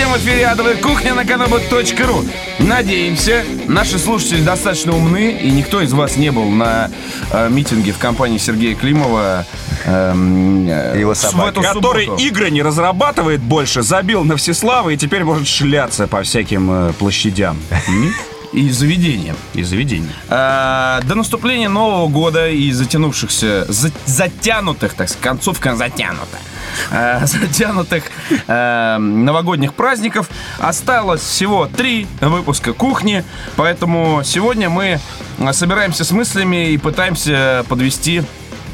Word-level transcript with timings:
всем 0.00 0.16
эфире 0.16 0.46
«Адовая 0.46 0.76
кухня» 0.76 1.12
на 1.12 1.24
kanobu.ru. 1.24 2.26
Надеемся, 2.58 3.44
наши 3.68 3.98
слушатели 3.98 4.40
достаточно 4.40 4.96
умны, 4.96 5.32
и 5.32 5.50
никто 5.50 5.82
из 5.82 5.92
вас 5.92 6.16
не 6.16 6.32
был 6.32 6.48
на 6.48 6.90
э, 7.30 7.50
митинге 7.50 7.92
в 7.92 7.98
компании 7.98 8.38
Сергея 8.38 8.74
Климова 8.74 9.44
эм, 9.84 10.66
э, 10.66 10.98
Его 10.98 11.12
в 11.12 11.18
собаки. 11.18 11.50
эту 11.50 11.60
Который 11.60 12.06
субботу. 12.06 12.22
игры 12.22 12.50
не 12.50 12.62
разрабатывает 12.62 13.42
больше, 13.42 13.82
забил 13.82 14.24
на 14.24 14.38
Всеслава 14.38 14.88
и 14.88 14.96
теперь 14.96 15.22
может 15.22 15.46
шляться 15.46 16.06
по 16.06 16.22
всяким 16.22 16.70
э, 16.70 16.92
площадям? 16.94 17.58
И 18.52 18.68
заведением. 18.70 19.36
и 19.54 19.62
заведениям. 19.62 20.12
Э, 20.28 21.00
До 21.04 21.14
наступления 21.14 21.68
Нового 21.68 22.08
года 22.08 22.48
и 22.48 22.72
затянувшихся, 22.72 23.64
за- 23.68 23.92
затянутых, 24.06 24.94
так 24.94 25.08
сказать, 25.08 25.22
концовка 25.22 25.76
затянута, 25.76 26.38
э, 26.90 27.20
затянутых 27.26 28.04
э, 28.46 28.96
новогодних 28.98 29.74
праздников 29.74 30.28
осталось 30.58 31.20
всего 31.22 31.66
три 31.66 32.06
выпуска 32.20 32.72
кухни, 32.72 33.24
поэтому 33.56 34.22
сегодня 34.24 34.68
мы 34.68 34.98
собираемся 35.52 36.04
с 36.04 36.10
мыслями 36.10 36.70
и 36.70 36.78
пытаемся 36.78 37.64
подвести 37.68 38.22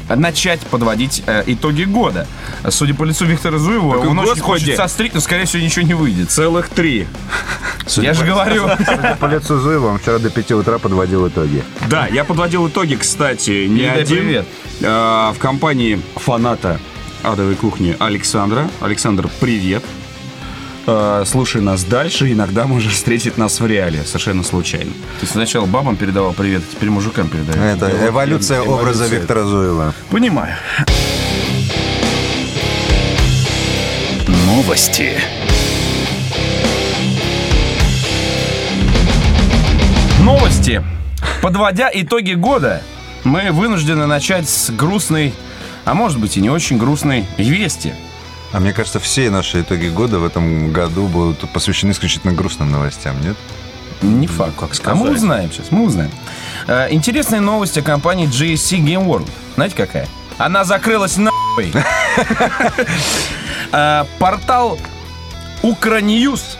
начать 0.09 0.61
подводить 0.61 1.23
э, 1.25 1.43
итоги 1.47 1.83
года. 1.83 2.27
Судя 2.69 2.93
по 2.93 3.03
лицу 3.03 3.25
Виктора 3.25 3.57
Зуева, 3.57 3.99
Так, 3.99 4.09
он 4.09 4.19
очень 4.19 4.41
хочет 4.41 4.75
сострить, 4.77 5.13
но, 5.13 5.19
скорее 5.19 5.45
всего, 5.45 5.63
ничего 5.63 5.85
не 5.85 5.93
выйдет. 5.93 6.31
Целых 6.31 6.69
три. 6.69 7.07
Я 7.97 8.13
же 8.13 8.25
говорю. 8.25 8.67
Судя 8.85 9.17
по 9.19 9.25
лицу 9.25 9.59
Зуева, 9.59 9.87
он 9.87 9.99
вчера 9.99 10.19
до 10.19 10.29
5 10.29 10.51
утра 10.53 10.77
подводил 10.77 11.27
итоги. 11.27 11.63
Да, 11.89 12.07
я 12.07 12.23
подводил 12.23 12.67
итоги, 12.67 12.95
кстати, 12.95 13.65
не 13.67 13.79
Передай 13.79 14.01
один. 14.01 14.17
привет. 14.17 14.45
А, 14.83 15.33
в 15.33 15.39
компании 15.39 15.99
фаната 16.15 16.79
адовой 17.23 17.55
кухни 17.55 17.95
Александра. 17.99 18.69
Александр, 18.81 19.29
привет. 19.39 19.83
А, 20.89 21.25
слушай 21.25 21.61
нас 21.61 21.83
дальше, 21.83 22.31
иногда 22.31 22.65
можешь 22.65 22.93
встретить 22.93 23.37
нас 23.37 23.59
в 23.59 23.67
реале, 23.67 24.03
совершенно 24.05 24.41
случайно. 24.41 24.93
Ты 25.19 25.27
сначала 25.27 25.65
бабам 25.65 25.97
передавал 25.97 26.31
привет, 26.31 26.61
а 26.65 26.75
теперь 26.75 26.89
мужикам 26.89 27.27
передаешь. 27.27 27.59
Это 27.59 28.07
эволюция 28.07 28.61
образа 28.61 29.03
эволюция. 29.03 29.19
Виктора 29.19 29.43
Зуева. 29.43 29.93
Понимаю. 30.09 30.55
Новости. 34.45 35.11
Новости. 40.21 40.81
Подводя 41.41 41.89
итоги 41.93 42.31
года, 42.31 42.81
мы 43.25 43.51
вынуждены 43.51 44.05
начать 44.05 44.47
с 44.47 44.69
грустной, 44.69 45.33
а 45.83 45.93
может 45.93 46.17
быть 46.17 46.37
и 46.37 46.41
не 46.41 46.49
очень 46.49 46.77
грустной 46.77 47.25
вести. 47.37 47.93
А 48.53 48.59
мне 48.59 48.73
кажется, 48.73 48.99
все 48.99 49.29
наши 49.29 49.61
итоги 49.61 49.87
года 49.87 50.19
в 50.19 50.25
этом 50.25 50.71
году 50.71 51.07
будут 51.07 51.49
посвящены 51.51 51.91
исключительно 51.91 52.33
грустным 52.33 52.71
новостям, 52.71 53.19
нет? 53.21 53.35
Не 54.01 54.27
факт. 54.27 54.53
как 54.57 54.71
А 54.85 54.95
мы 54.95 55.11
узнаем 55.11 55.51
сейчас, 55.51 55.71
мы 55.71 55.83
узнаем. 55.83 56.11
Э, 56.67 56.87
Интересная 56.91 57.41
новость 57.41 57.77
о 57.77 57.81
компании 57.81 58.27
GSC 58.27 58.79
Game 58.79 59.05
World. 59.05 59.27
Знаете 59.55 59.75
какая? 59.75 60.07
Она 60.37 60.63
закрылась 60.63 61.17
нахуй. 61.17 61.73
Э, 63.73 64.05
Портал 64.19 64.79
Укро 65.61 66.09
News 66.09 66.57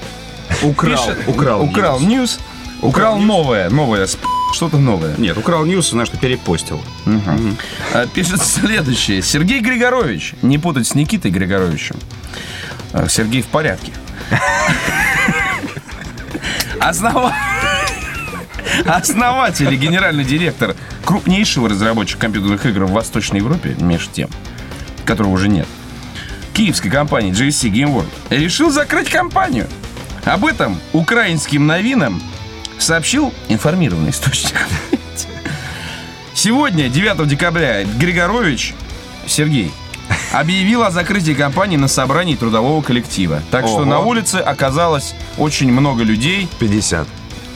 Украл, 0.63 0.99
украл. 1.27 1.61
Украл 1.63 1.99
News. 1.99 2.05
News. 2.05 2.39
Украл 2.81 3.17
новое, 3.17 3.69
новое, 3.69 4.07
что-то 4.53 4.77
новое. 4.77 5.15
Нет, 5.17 5.37
украл 5.37 5.65
News, 5.65 5.89
знаешь, 5.89 6.07
что 6.09 6.17
перепостил. 6.17 6.81
А, 7.93 8.07
Пишет 8.07 8.41
следующее. 8.41 9.21
Сергей 9.21 9.59
Григорович. 9.61 10.33
Не 10.41 10.57
путать 10.57 10.87
с 10.87 10.95
Никитой 10.95 11.31
Григоровичем. 11.31 11.95
А, 12.93 13.07
Сергей 13.09 13.41
в 13.41 13.47
порядке. 13.47 13.91
Основа- 16.79 17.33
Основатель 18.85 19.73
и 19.73 19.77
генеральный 19.77 20.23
директор 20.23 20.75
крупнейшего 21.05 21.69
разработчика 21.69 22.21
компьютерных 22.21 22.65
игр 22.65 22.85
в 22.85 22.91
Восточной 22.91 23.37
Европе, 23.39 23.75
между 23.79 24.11
тем, 24.13 24.29
которого 25.05 25.31
уже 25.31 25.47
нет, 25.47 25.67
киевской 26.53 26.89
компании 26.89 27.31
GSC 27.31 27.69
Game 27.71 27.93
World, 27.95 28.09
решил 28.29 28.69
закрыть 28.69 29.09
компанию. 29.09 29.67
Об 30.25 30.45
этом 30.45 30.77
украинским 30.93 31.65
новинам 31.65 32.21
сообщил 32.79 33.33
информированный 33.49 34.11
источник. 34.11 34.55
Сегодня, 36.33 36.87
9 36.89 37.27
декабря, 37.27 37.83
Григорович 37.83 38.73
Сергей 39.25 39.71
объявил 40.31 40.83
о 40.83 40.91
закрытии 40.91 41.33
компании 41.33 41.77
на 41.77 41.87
собрании 41.87 42.35
трудового 42.35 42.81
коллектива. 42.81 43.41
Так 43.51 43.65
что 43.65 43.77
Ого. 43.77 43.85
на 43.85 43.99
улице 43.99 44.35
оказалось 44.35 45.15
очень 45.37 45.71
много 45.71 46.03
людей. 46.03 46.47
50. 46.59 47.07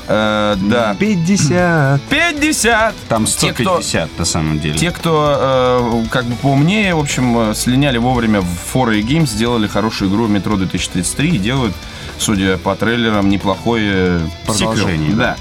Э, 0.08 0.56
да. 0.60 0.96
50. 1.00 2.02
50! 2.10 2.96
Там 3.08 3.26
Те, 3.26 3.54
кто- 3.54 3.82
150 3.82 4.10
на 4.20 4.26
самом 4.26 4.60
деле. 4.60 4.78
Те, 4.78 4.92
кто 4.92 6.04
э, 6.04 6.06
как 6.10 6.26
бы 6.26 6.36
поумнее, 6.36 6.96
в 6.96 7.00
общем, 7.00 7.52
э, 7.52 7.56
слиняли 7.56 7.98
вовремя 8.00 8.42
в 8.42 8.48
4A 8.74 9.02
Games, 9.04 9.28
сделали 9.28 9.68
хорошую 9.68 10.10
игру 10.10 10.28
Метро 10.28 10.58
2033 10.58 11.36
и 11.36 11.38
делают, 11.38 11.74
судя 12.22 12.58
по 12.58 12.76
трейлерам, 12.76 13.30
неплохое 13.30 14.22
Продолжение, 14.46 15.10
сиквел. 15.10 15.18
Да. 15.18 15.38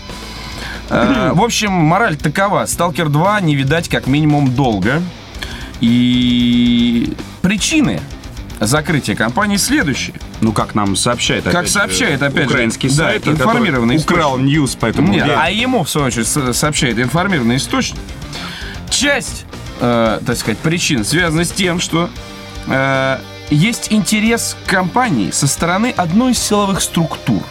Э, 0.89 1.33
В 1.35 1.43
общем, 1.43 1.73
мораль 1.73 2.17
такова. 2.17 2.67
Сталкер 2.67 3.09
2 3.09 3.41
не 3.43 3.55
видать 3.55 3.89
как 3.89 4.07
минимум 4.07 4.53
долго. 4.55 5.03
И 5.81 7.15
причины 7.43 8.01
закрытия 8.59 9.15
компании 9.17 9.57
следующие. 9.57 10.15
Ну, 10.41 10.53
как 10.53 10.75
нам 10.75 10.95
сообщает, 10.97 11.45
Как 11.45 11.55
опять 11.55 11.67
же, 11.69 11.73
сообщает, 11.73 12.23
опять 12.23 12.45
же, 12.45 12.51
украинский 12.55 12.89
да, 12.91 12.95
сайт, 12.95 13.23
который 13.23 13.37
информированный 13.37 13.97
украл 13.97 14.39
News, 14.39 14.77
поэтому... 14.79 15.13
Нет, 15.13 15.31
а 15.35 15.51
ему, 15.51 15.85
в 15.85 15.89
свою 15.91 16.09
очередь, 16.09 16.27
со- 16.27 16.53
сообщает 16.53 16.99
информированный 16.99 17.57
источник. 17.57 17.99
Часть, 18.91 19.47
э, 19.81 20.21
так 20.27 20.37
сказать, 20.37 20.59
причин 20.59 21.05
связана 21.05 21.45
с 21.45 21.51
тем, 21.51 21.81
что 21.81 22.11
э, 22.67 23.19
есть 23.51 23.89
интерес 23.93 24.57
компании 24.67 25.31
со 25.31 25.47
стороны 25.47 25.93
одной 25.97 26.33
из 26.33 26.39
силовых 26.39 26.81
структур, 26.81 27.43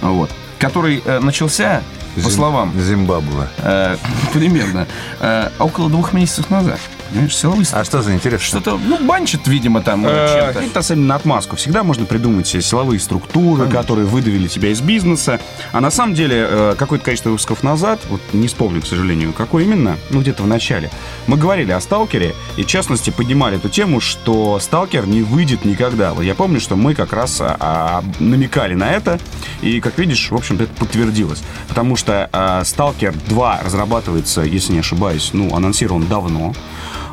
вот, 0.00 0.30
который 0.58 1.02
э, 1.04 1.18
начался, 1.20 1.82
по 2.14 2.20
Зим- 2.20 2.30
словам, 2.30 2.72
Зимбабве. 2.80 3.48
э, 3.58 3.96
примерно, 4.32 4.86
э, 5.20 5.50
около 5.58 5.88
двух 5.90 6.12
месяцев 6.12 6.50
назад. 6.50 6.78
Понимаешь, 7.14 7.36
силовые 7.36 7.66
А 7.72 7.84
что 7.84 8.02
за 8.02 8.12
интерес? 8.12 8.40
Что-то, 8.40 8.76
ну, 8.76 8.98
банчит, 9.06 9.46
видимо, 9.46 9.82
там 9.82 10.04
Э, 10.04 10.52
чем-то. 10.52 10.60
Это 10.60 10.80
особенно 10.80 11.14
отмазку. 11.14 11.54
Всегда 11.56 11.84
можно 11.84 12.04
придумать 12.06 12.46
себе 12.46 12.60
силовые 12.60 12.98
структуры, 12.98 13.68
которые 13.68 14.06
выдавили 14.06 14.48
тебя 14.48 14.70
из 14.70 14.80
бизнеса. 14.80 15.40
А 15.72 15.80
на 15.80 15.90
самом 15.90 16.14
деле, 16.14 16.46
э, 16.48 16.74
какое-то 16.76 17.04
количество 17.04 17.30
выпусков 17.30 17.62
назад, 17.62 18.00
вот 18.08 18.20
не 18.32 18.48
вспомню, 18.48 18.82
к 18.82 18.86
сожалению, 18.86 19.32
какой 19.32 19.64
именно, 19.64 19.96
ну 20.10 20.20
где-то 20.20 20.42
в 20.42 20.46
начале, 20.48 20.90
мы 21.28 21.36
говорили 21.36 21.70
о 21.70 21.80
Сталкере 21.80 22.34
и, 22.56 22.64
в 22.64 22.66
частности, 22.66 23.10
поднимали 23.10 23.56
эту 23.56 23.68
тему, 23.68 24.00
что 24.00 24.58
Сталкер 24.58 25.06
не 25.06 25.22
выйдет 25.22 25.64
никогда. 25.64 26.14
Вот 26.14 26.22
я 26.22 26.34
помню, 26.34 26.60
что 26.60 26.74
мы 26.74 26.94
как 26.94 27.12
раз 27.12 27.40
а, 27.40 27.56
а, 27.60 28.04
намекали 28.18 28.74
на 28.74 28.90
это, 28.90 29.20
и, 29.62 29.80
как 29.80 29.98
видишь, 29.98 30.30
в 30.30 30.34
общем-то, 30.34 30.64
это 30.64 30.72
подтвердилось. 30.74 31.42
Потому 31.68 31.94
что 31.96 32.28
а, 32.32 32.64
Сталкер 32.64 33.14
2 33.28 33.60
разрабатывается, 33.64 34.42
если 34.42 34.72
не 34.72 34.80
ошибаюсь, 34.80 35.30
ну, 35.32 35.54
анонсирован 35.54 36.06
давно. 36.06 36.54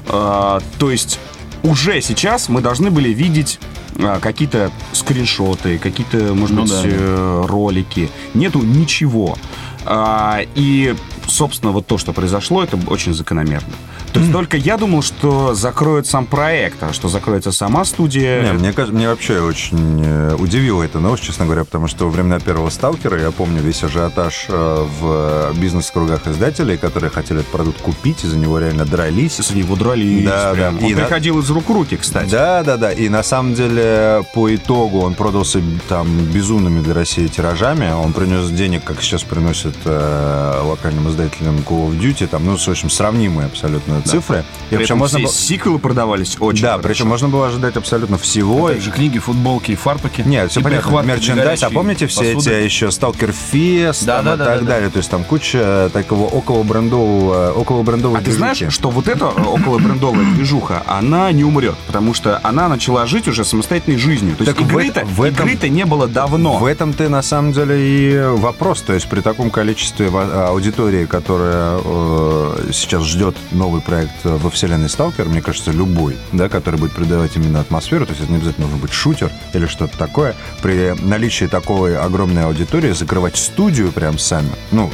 А, 0.08 0.62
то 0.80 0.92
есть 0.92 1.20
уже 1.64 2.02
сейчас 2.02 2.50
мы 2.50 2.62
должны 2.62 2.92
были 2.92 3.10
видеть 3.10 3.60
а, 4.00 4.20
какие-то 4.20 4.72
скриншоты, 4.94 5.78
какие-то, 5.78 6.34
может 6.34 6.56
Ну 6.56 6.64
быть, 6.64 6.72
да. 6.72 6.82
э, 6.84 7.46
ролики. 7.48 8.10
Нету 8.34 8.60
ничего. 8.62 9.38
А, 9.86 10.42
и, 10.56 10.96
собственно, 11.28 11.72
вот 11.72 11.88
то, 11.88 11.98
что 11.98 12.14
произошло, 12.14 12.64
это 12.64 12.78
очень 12.88 13.14
закономерно. 13.14 13.74
То 14.14 14.20
есть 14.20 14.32
только 14.32 14.58
я 14.58 14.78
думал, 14.78 15.02
что 15.02 15.54
закроют 15.54 16.06
сам 16.06 16.26
проект, 16.26 16.84
а 16.84 16.92
что 16.94 17.08
закроется 17.08 17.52
сама 17.52 17.86
студия. 17.86 18.44
Не, 18.44 18.54
мне, 18.54 18.74
кажется, 18.74 18.94
мне 18.96 19.08
вообще 19.08 19.40
очень 19.42 20.02
э, 20.06 20.36
удивила 20.38 20.84
эта 20.84 21.00
новость, 21.00 21.24
честно 21.24 21.46
говоря, 21.46 21.64
потому 21.64 21.88
что 21.88 22.06
во 22.06 22.12
времена 22.12 22.40
первого 22.40 22.70
«Сталкера» 22.70 23.20
я 23.22 23.32
помню 23.32 23.62
весь 23.62 23.84
ажиотаж 23.84 24.48
э, 24.50 24.86
в 25.00 25.54
бизнес-кругах 25.58 26.28
издателей, 26.28 26.78
которые 26.78 27.10
хотели 27.10 27.40
этот 27.40 27.52
продукт 27.52 27.82
купить, 27.82 28.24
и 28.26 28.28
за 28.28 28.38
него 28.38 28.60
реально 28.60 28.86
дрались. 28.86 29.38
За 29.38 29.56
него 29.56 29.76
дрались. 29.76 30.26
Да, 30.26 30.52
прям. 30.54 30.78
да. 30.78 30.86
Он 30.86 30.92
И 30.92 30.94
на- 30.94 31.02
приходил 31.04 31.40
из 31.40 31.50
рук 31.50 31.70
в 31.70 31.74
руки, 31.74 31.96
кстати. 31.96 32.30
Да, 32.30 32.64
да, 32.64 32.76
да. 32.78 32.92
И 32.92 33.08
на 33.08 33.24
самом 33.24 33.54
деле 33.54 34.24
по 34.34 34.54
итогу 34.54 35.00
он 35.00 35.14
продался 35.14 35.62
там 35.88 36.08
безумными 36.26 36.82
для 36.82 36.94
России 36.94 37.28
тиражами. 37.28 37.92
Он 37.94 38.12
принес 38.12 38.50
денег, 38.50 38.84
как 38.84 39.02
сейчас 39.02 39.24
приносит 39.24 39.76
э, 39.86 40.62
локальным 40.64 41.08
издателем 41.10 41.58
Call 41.60 41.90
of 41.90 41.98
Duty, 42.00 42.28
там, 42.28 42.46
ну, 42.46 42.58
в 42.58 42.68
общем, 42.68 42.90
сравнимые 42.90 43.46
абсолютно 43.46 44.01
цифры. 44.02 44.40
И 44.40 44.76
При 44.76 44.78
причем 44.78 44.86
этом 44.86 44.98
можно 45.00 45.18
все 45.20 45.28
было... 45.28 45.34
сиквелы 45.36 45.80
продавались 45.80 46.38
очень 46.40 46.62
Да, 46.64 46.72
хорошо. 46.72 46.88
причем 46.88 47.08
можно 47.08 47.28
было 47.30 47.48
ожидать 47.48 47.76
абсолютно 47.78 48.18
всего. 48.18 48.70
Также 48.70 48.92
книги, 48.92 49.20
футболки 49.20 49.72
и 49.72 49.76
фарпаки. 49.76 50.22
Нет, 50.26 50.52
все 50.52 50.60
И 50.60 50.64
понятно. 50.64 51.02
Мерчендайз. 51.02 51.64
А 51.64 51.70
помните 51.70 52.08
все 52.08 52.34
посуды? 52.36 52.52
эти 52.56 52.64
еще 52.66 52.88
Stalker 52.88 53.34
Fest 53.52 54.06
Да, 54.06 54.22
да, 54.22 54.34
и 54.34 54.38
да, 54.38 54.46
так 54.46 54.60
да, 54.62 54.66
далее? 54.66 54.90
То 54.90 54.98
есть 54.98 55.10
там 55.10 55.24
куча 55.24 55.90
такого 55.94 56.28
около 56.28 56.64
брендового, 56.64 57.52
около 57.52 57.84
брендового 57.84 58.20
А 58.20 58.22
ты 58.22 58.32
знаешь, 58.32 58.62
что 58.70 58.90
вот 58.90 59.08
эта 59.08 59.28
около 59.28 59.78
брендовая 59.80 60.26
движуха, 60.34 60.84
она 60.88 61.32
не 61.32 61.44
умрет, 61.44 61.76
потому 61.88 62.14
что 62.14 62.40
она 62.44 62.68
начала 62.68 63.06
жить 63.06 63.28
уже 63.28 63.44
самостоятельной 63.46 63.98
жизнью. 63.98 64.36
То 64.36 64.44
есть 64.44 64.56
Так 64.58 64.66
в 64.66 64.70
игры-то, 64.70 65.02
это- 65.02 65.10
в 65.10 65.22
этом- 65.22 65.46
игры-то 65.48 65.70
не 65.70 65.86
было 65.86 66.08
давно. 66.08 66.58
В 66.58 66.66
этом-то 66.66 67.08
на 67.10 67.22
самом 67.22 67.52
деле 67.54 67.76
и 67.80 68.22
вопрос. 68.38 68.82
То 68.82 68.94
есть 68.94 69.08
при 69.08 69.22
таком 69.22 69.50
количестве 69.50 70.08
аудитории, 70.10 71.06
которая 71.06 71.80
э, 71.84 72.70
сейчас 72.74 73.04
ждет 73.04 73.36
новый 73.52 73.82
проект 73.92 74.26
э, 74.26 74.38
во 74.38 74.50
вселенной 74.50 74.88
Сталкер, 74.88 75.26
мне 75.26 75.42
кажется, 75.42 75.72
любой, 75.72 76.16
да, 76.32 76.48
который 76.48 76.80
будет 76.80 76.94
придавать 76.94 77.36
именно 77.36 77.60
атмосферу, 77.60 78.06
то 78.06 78.14
есть 78.14 78.24
это 78.24 78.32
не 78.32 78.38
обязательно 78.38 78.68
должен 78.68 78.80
быть 78.80 78.94
шутер 78.94 79.30
или 79.54 79.66
что-то 79.66 79.98
такое, 79.98 80.34
при 80.62 80.96
наличии 81.02 81.44
такой 81.44 81.98
огромной 81.98 82.46
аудитории 82.46 82.94
закрывать 82.94 83.36
студию 83.36 83.92
прям 83.92 84.18
сами, 84.18 84.52
ну, 84.72 84.90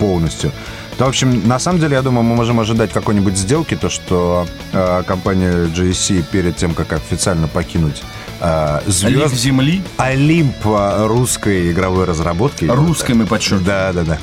полностью. 0.00 0.50
То, 0.98 1.04
в 1.04 1.08
общем, 1.10 1.46
на 1.46 1.60
самом 1.60 1.78
деле, 1.78 1.94
я 1.94 2.02
думаю, 2.02 2.24
мы 2.24 2.34
можем 2.34 2.58
ожидать 2.58 2.92
какой-нибудь 2.92 3.36
сделки, 3.36 3.76
то, 3.76 3.88
что 3.88 4.48
э, 4.72 5.04
компания 5.06 5.66
GSC 5.66 6.24
перед 6.32 6.56
тем, 6.56 6.74
как 6.74 6.92
официально 6.92 7.46
покинуть 7.46 8.02
э, 8.44 8.80
Лик 8.86 8.94
звезд, 8.94 9.34
земли. 9.34 9.82
Олимп 9.96 10.56
э, 10.64 11.06
русской 11.06 11.72
игровой 11.72 12.04
разработки. 12.04 12.66
Русской 12.66 13.14
мы 13.14 13.26
подчеркиваем. 13.26 13.64
Да, 13.64 13.92
да, 13.92 14.04
да. 14.04 14.18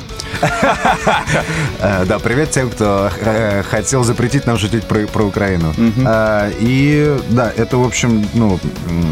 Э, 1.79 2.05
Да, 2.11 2.19
привет 2.19 2.51
тем, 2.51 2.69
кто 2.69 3.09
э, 3.19 3.63
хотел 3.63 4.03
запретить 4.03 4.45
нам 4.45 4.57
шутить 4.57 4.83
про, 4.85 5.07
про 5.07 5.23
Украину. 5.23 5.73
И 6.59 7.17
да, 7.29 7.51
это, 7.55 7.77
в 7.77 7.85
общем, 7.85 8.25
ну, 8.33 8.59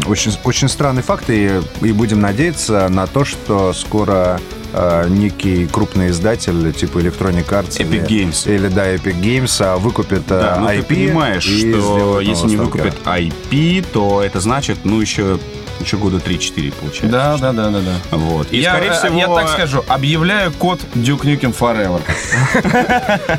очень, 0.06 0.36
очень 0.44 0.68
странный 0.68 1.02
факт, 1.02 1.24
и, 1.28 1.60
и 1.80 1.92
будем 1.92 2.20
надеяться 2.20 2.88
на 2.88 3.06
то, 3.06 3.24
что 3.24 3.72
скоро 3.72 4.40
э, 4.72 5.06
некий 5.08 5.66
крупный 5.66 6.08
издатель 6.08 6.72
типа 6.72 6.98
Electronic 6.98 7.48
Arts 7.48 7.78
Epic 7.78 8.08
или, 8.08 8.24
Games. 8.26 8.52
или 8.52 8.68
да, 8.68 8.94
Epic 8.94 9.20
Games 9.20 9.56
а, 9.60 9.76
выкупит 9.76 10.22
э, 10.30 10.40
Да, 10.40 10.56
ну 10.60 10.68
IP 10.68 10.82
ты 10.82 10.94
понимаешь, 10.94 11.42
что 11.44 12.20
если 12.20 12.46
не 12.46 12.56
выкупят 12.56 12.96
IP, 13.04 13.86
то 13.92 14.22
это 14.22 14.40
значит, 14.40 14.78
ну, 14.84 15.00
еще, 15.00 15.38
еще 15.80 15.96
года 15.96 16.18
3-4 16.18 16.72
получается. 16.78 17.06
Да, 17.06 17.36
да, 17.38 17.52
да, 17.52 17.70
да, 17.70 17.80
да. 17.80 18.16
Вот. 18.16 18.48
И, 18.50 18.58
я, 18.58 18.72
скорее 18.74 18.90
э, 18.90 18.92
всего... 18.94 19.18
я 19.18 19.26
так 19.28 19.48
скажу, 19.48 19.84
объявляю 19.88 20.52
код 20.52 20.80
Duke 20.94 21.22
Nukem 21.22 21.56
Forever. 21.56 22.00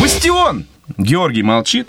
Бастион! 0.00 0.66
Георгий 0.98 1.42
молчит. 1.42 1.88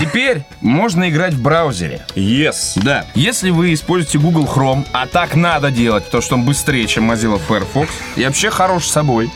Теперь 0.00 0.42
можно 0.60 1.08
играть 1.08 1.34
в 1.34 1.42
браузере. 1.42 2.04
Yes. 2.14 2.72
Да. 2.82 3.06
Если 3.14 3.50
вы 3.50 3.72
используете 3.72 4.18
Google 4.18 4.44
Chrome, 4.44 4.86
а 4.92 5.06
так 5.06 5.36
надо 5.36 5.70
делать, 5.70 6.04
потому 6.04 6.22
что 6.22 6.34
он 6.34 6.44
быстрее, 6.44 6.86
чем 6.86 7.10
Mozilla 7.10 7.38
Firefox, 7.38 7.90
и 8.16 8.24
вообще 8.24 8.50
хорош 8.50 8.86
собой, 8.86 9.30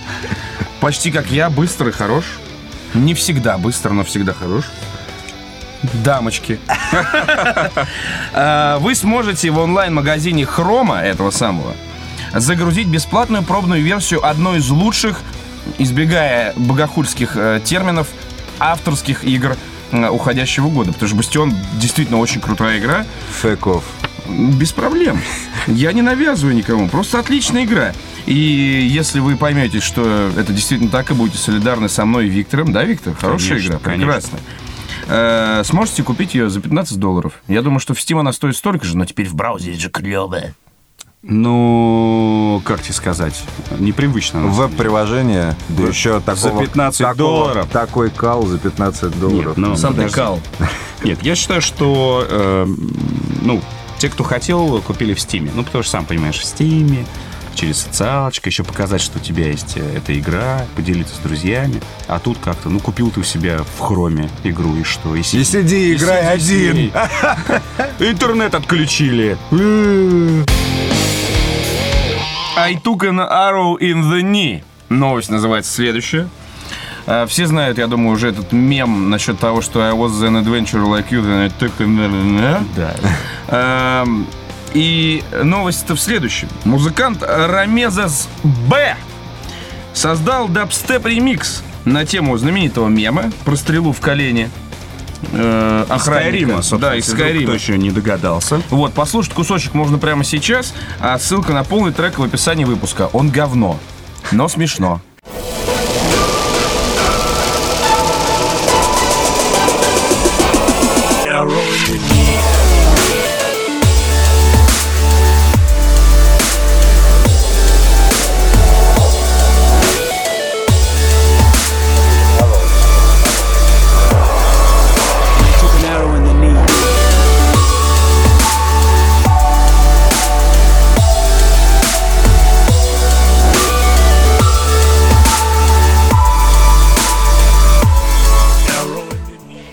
почти 0.81 1.11
как 1.11 1.31
я, 1.31 1.49
быстро 1.51 1.91
и 1.91 1.93
хорош. 1.93 2.25
Не 2.95 3.15
всегда 3.15 3.59
быстро, 3.59 3.93
но 3.93 4.03
всегда 4.05 4.33
хорош. 4.33 4.65
Дамочки. 6.05 6.59
А, 8.33 8.79
Вы 8.79 8.95
сможете 8.95 9.51
в 9.51 9.59
онлайн-магазине 9.59 10.45
Хрома, 10.45 10.99
этого 10.99 11.31
самого, 11.31 11.75
загрузить 12.35 12.89
бесплатную 12.89 13.43
пробную 13.43 13.83
версию 13.83 14.27
одной 14.27 14.59
из 14.59 14.69
лучших, 14.69 15.21
избегая 15.79 16.53
богохульских 16.57 17.37
э, 17.37 17.61
терминов, 17.65 18.09
авторских 18.59 19.25
игр 19.25 19.57
уходящего 19.93 20.69
года. 20.69 20.93
Потому 20.93 21.09
что 21.09 21.17
Бастион 21.17 21.55
действительно 21.75 22.19
очень 22.19 22.41
крутая 22.41 22.79
игра. 22.79 23.07
Off. 23.43 23.83
Без 24.29 24.73
проблем. 24.73 25.21
Я 25.67 25.93
не 25.93 26.03
навязываю 26.03 26.55
никому. 26.55 26.89
Просто 26.89 27.19
отличная 27.19 27.65
игра. 27.65 27.93
И 28.27 28.35
если 28.35 29.21
вы 29.21 29.37
поймете, 29.37 29.81
что 29.81 30.31
это 30.37 30.53
действительно 30.53 30.91
так, 30.91 31.11
и 31.11 31.15
будете 31.15 31.39
солидарны 31.39 31.89
со 31.89 32.05
мной 32.05 32.27
и 32.27 32.29
Виктором, 32.29 32.73
да, 32.73 32.85
Виктор? 32.85 33.15
Хорошая 33.15 33.57
Конечно, 33.57 33.73
игра, 33.73 33.79
прекрасно. 33.79 34.39
Э, 35.07 35.63
сможете 35.65 36.03
купить 36.03 36.35
ее 36.35 36.51
за 36.51 36.61
15 36.61 36.99
долларов. 36.99 37.33
Я 37.49 37.63
думаю, 37.63 37.81
что 37.81 37.95
в 37.95 37.99
Steam 37.99 38.21
она 38.21 38.33
стоит 38.33 38.57
столько 38.57 38.85
же, 38.85 38.97
но 38.97 39.07
теперь 39.07 39.27
в 39.27 39.35
браузере 39.35 39.79
же 39.79 39.89
клевая. 39.89 40.55
Ну, 41.23 42.63
как 42.65 42.81
тебе 42.81 42.95
сказать, 42.95 43.35
непривычно. 43.79 44.41
Веб-приложение, 44.47 45.57
да 45.69 45.83
еще 45.83 46.21
такого... 46.21 46.61
15 46.63 46.99
такого- 46.99 47.15
долларов. 47.17 47.69
Такой 47.73 48.11
кал 48.11 48.47
за 48.47 48.59
15 48.59 49.19
долларов. 49.19 49.57
ну, 49.57 49.77
Сам 49.77 49.95
ты 49.95 50.09
кал. 50.09 50.41
Нет, 51.03 51.23
я 51.23 51.35
считаю, 51.35 51.61
что, 51.61 52.25
э, 52.29 52.67
ну, 53.43 53.61
те, 53.99 54.09
кто 54.11 54.23
хотел, 54.23 54.81
купили 54.83 55.13
в 55.13 55.21
Стиме. 55.21 55.51
Ну, 55.55 55.65
потому 55.65 55.83
что, 55.83 55.93
сам 55.93 56.05
понимаешь, 56.05 56.39
в 56.39 56.45
Стиме, 56.45 57.05
через 57.55 57.79
социалочку, 57.79 58.49
еще 58.49 58.63
показать, 58.63 59.01
что 59.01 59.19
у 59.19 59.21
тебя 59.21 59.49
есть 59.49 59.73
э, 59.77 59.97
эта 59.97 60.17
игра, 60.17 60.65
поделиться 60.77 61.17
с 61.17 61.19
друзьями. 61.19 61.81
А 62.07 62.21
тут 62.21 62.39
как-то, 62.39 62.69
ну, 62.71 62.79
купил 62.79 63.11
ты 63.11 63.19
у 63.21 63.25
себя 63.25 63.59
в 63.77 63.81
хроме 63.81 64.31
игру, 64.45 64.77
и 64.77 64.85
что? 64.85 65.17
И, 65.17 65.21
И 65.21 65.23
сиди, 65.25 65.95
играй 65.97 66.39
сиди, 66.39 66.69
один. 66.69 66.77
сиди. 66.77 66.93
Интернет 68.11 68.55
отключили. 68.55 69.37
I 72.59 72.75
took 72.75 73.05
an 73.05 73.21
arrow 73.21 73.77
in 73.79 74.11
the 74.11 74.23
knee. 74.23 74.63
Новость 74.89 75.31
называется 75.31 75.73
следующая. 75.73 76.29
Э, 77.07 77.27
Все 77.29 77.47
знают, 77.47 77.79
я 77.79 77.87
думаю, 77.87 78.11
уже 78.15 78.29
этот 78.31 78.53
мем 78.53 79.11
насчет 79.11 79.39
того, 79.39 79.61
что 79.63 79.81
I 79.81 79.93
was 79.93 80.11
an 80.23 80.43
adventurer 80.43 80.85
like 80.85 81.11
you, 81.11 81.23
then 81.23 81.45
I 81.45 81.49
took 81.49 81.73
an... 81.79 82.67
Да. 82.77 82.95
Эм, 83.49 84.27
И 84.75 85.23
новость-то 85.43 85.95
в 85.95 86.01
следующем. 86.01 86.49
Музыкант 86.65 87.23
Rameses 87.23 88.29
B 88.69 88.97
создал 89.95 90.49
дабстеп-ремикс 90.49 91.63
на 91.85 92.05
тему 92.05 92.37
знаменитого 92.37 92.89
мема 92.89 93.31
про 93.45 93.57
стрелу 93.57 93.93
в 93.93 94.01
колене. 94.01 94.51
Э, 95.33 95.85
охранника. 95.89 96.63
Скайрима. 96.63 96.81
Да, 96.81 96.97
из 96.97 97.09
Скайрима. 97.09 97.45
Кто 97.45 97.55
еще 97.55 97.79
не 97.79 97.91
догадался. 97.91 98.61
Вот, 98.71 98.93
послушать 98.93 99.33
кусочек 99.33 99.75
можно 99.75 99.99
прямо 99.99 100.25
сейчас, 100.25 100.75
а 101.01 101.19
ссылка 101.19 101.53
на 101.53 101.65
полный 101.65 101.93
трек 101.93 102.19
в 102.19 102.23
описании 102.23 102.65
выпуска. 102.65 103.09
Он 103.13 103.31
говно, 103.31 103.79
но 104.33 104.49
смешно. 104.49 105.01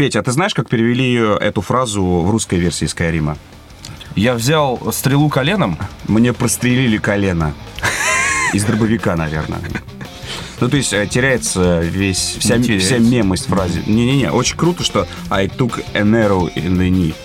Петя, 0.05 0.19
а 0.19 0.21
ты 0.21 0.31
знаешь, 0.31 0.53
как 0.53 0.69
перевели 0.69 1.15
эту 1.15 1.61
фразу 1.61 2.03
в 2.03 2.29
русской 2.29 2.59
версии 2.59 2.85
Скайрима? 2.85 3.39
Я 4.15 4.35
взял 4.35 4.79
стрелу 4.93 5.29
коленом. 5.29 5.79
Мне 6.07 6.31
прострелили 6.31 6.97
колено. 6.97 7.55
Из 8.53 8.63
дробовика, 8.65 9.15
наверное. 9.15 9.61
Ну, 10.59 10.69
то 10.69 10.77
есть 10.77 10.93
э, 10.93 11.07
теряется 11.07 11.79
весь, 11.81 12.37
вся, 12.37 12.59
вся 12.61 12.99
мемость 12.99 13.47
фразы. 13.47 13.81
Не-не-не, 13.87 14.31
очень 14.31 14.57
круто, 14.57 14.83
что 14.83 15.07
I 15.31 15.47
took 15.47 15.83
an 15.95 16.11
arrow 16.11 16.53
in 16.53 16.77
the 16.77 16.91
knee. 16.91 17.15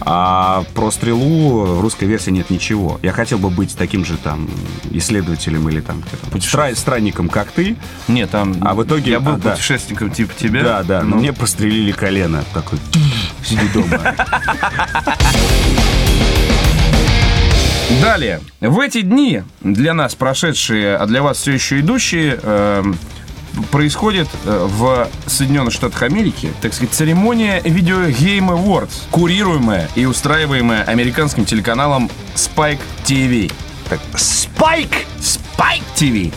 А 0.00 0.64
про 0.74 0.90
стрелу 0.90 1.64
в 1.64 1.80
русской 1.80 2.04
версии 2.04 2.30
нет 2.30 2.50
ничего. 2.50 3.00
Я 3.02 3.12
хотел 3.12 3.38
бы 3.38 3.50
быть 3.50 3.76
таким 3.76 4.04
же 4.04 4.16
там 4.16 4.48
исследователем 4.90 5.68
или 5.68 5.80
там, 5.80 6.02
стра- 6.34 6.74
странником, 6.76 7.28
как 7.28 7.50
ты. 7.50 7.76
Нет, 8.08 8.30
там... 8.30 8.54
А 8.60 8.74
в 8.74 8.84
итоге- 8.84 9.10
Я 9.12 9.20
был 9.20 9.32
а, 9.34 9.36
да. 9.38 9.50
путешественником 9.52 10.10
типа 10.10 10.32
тебя. 10.38 10.62
Да, 10.62 10.82
да, 10.82 11.02
но 11.02 11.16
мне 11.16 11.32
прострелили 11.32 11.92
колено. 11.92 12.44
Такой, 12.52 12.78
сиди 13.44 13.66
дома. 13.72 14.14
Далее. 18.02 18.40
В 18.60 18.80
эти 18.80 19.00
дни, 19.02 19.42
для 19.62 19.94
нас 19.94 20.14
прошедшие, 20.14 20.96
а 20.96 21.06
для 21.06 21.22
вас 21.22 21.38
все 21.38 21.52
еще 21.52 21.80
идущие, 21.80 22.38
эм, 22.42 22.96
происходит 23.70 24.28
э, 24.44 24.66
в 24.68 25.08
Соединенных 25.26 25.72
Штатах 25.72 26.02
Америки, 26.02 26.52
так 26.60 26.74
сказать, 26.74 26.94
церемония 26.94 27.60
Video 27.60 28.08
Game 28.10 28.48
Awards, 28.48 28.92
курируемая 29.10 29.88
и 29.94 30.06
устраиваемая 30.06 30.84
американским 30.84 31.44
телеканалом 31.44 32.10
Spike 32.34 32.80
TV. 33.04 33.52
Спайк! 34.16 35.06
Spike 35.20 35.82
TV. 35.94 36.32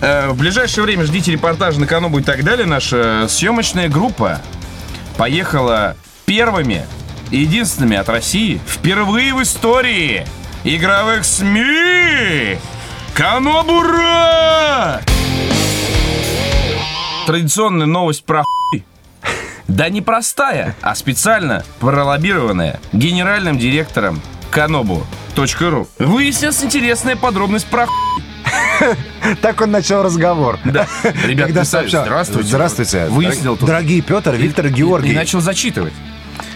Э, 0.00 0.28
в 0.30 0.36
ближайшее 0.36 0.84
время 0.84 1.04
ждите 1.04 1.32
репортажи 1.32 1.80
на 1.80 1.86
Канобу 1.86 2.18
и 2.18 2.22
так 2.22 2.44
далее. 2.44 2.66
Наша 2.66 3.26
съемочная 3.28 3.88
группа 3.88 4.40
поехала 5.16 5.96
первыми 6.26 6.84
и 7.30 7.38
единственными 7.38 7.96
от 7.96 8.08
России 8.08 8.60
впервые 8.66 9.34
в 9.34 9.42
истории 9.42 10.26
игровых 10.64 11.24
СМИ. 11.24 12.58
Канобура! 13.14 15.02
Традиционная 17.26 17.86
новость 17.86 18.24
про 18.24 18.44
хуй. 18.44 18.84
Да 19.68 19.88
не 19.88 20.00
простая, 20.00 20.76
а 20.80 20.94
специально 20.94 21.64
пролоббированная 21.80 22.78
генеральным 22.92 23.58
директором 23.58 24.20
Канобу.ру. 24.50 25.88
Выяснилась 25.98 26.62
интересная 26.62 27.16
подробность 27.16 27.66
про 27.66 27.86
хуй. 27.86 28.94
Так 29.42 29.60
он 29.60 29.72
начал 29.72 30.02
разговор. 30.04 30.58
Да. 30.64 30.86
Ребят, 31.26 31.46
Когда 31.46 31.64
сообщал- 31.64 32.04
здравствуйте. 32.04 32.48
Здравствуйте. 32.48 33.06
Выяснил 33.06 33.56
тут. 33.56 33.66
Дорогие 33.66 34.02
Петр, 34.02 34.34
Виктор, 34.36 34.66
И 34.66 34.70
Георгий. 34.70 35.12
начал 35.14 35.40
зачитывать. 35.40 35.94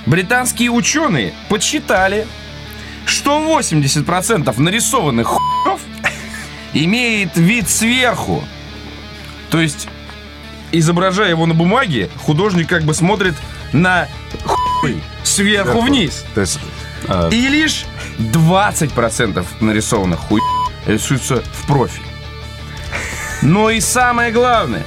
Британские 0.06 0.70
ученые 0.70 1.34
подсчитали, 1.48 2.28
что 3.06 3.40
80% 3.40 4.56
нарисованных 4.58 5.26
хуев 5.26 5.80
имеет 6.74 7.36
вид 7.36 7.68
сверху. 7.68 8.44
То 9.50 9.60
есть, 9.60 9.88
изображая 10.72 11.30
его 11.30 11.46
на 11.46 11.54
бумаге, 11.54 12.10
художник 12.24 12.68
как 12.68 12.84
бы 12.84 12.94
смотрит 12.94 13.34
на 13.72 14.08
хуй 14.44 15.02
сверху 15.22 15.80
вниз. 15.80 16.24
То 16.34 16.40
есть, 16.40 16.58
И 17.32 17.48
лишь 17.48 17.86
20% 18.18 19.44
нарисованных 19.60 20.20
хуй 20.20 20.40
рисуются 20.86 21.42
в 21.42 21.66
профиль. 21.66 22.02
Но 23.42 23.70
и 23.70 23.80
самое 23.80 24.32
главное, 24.32 24.84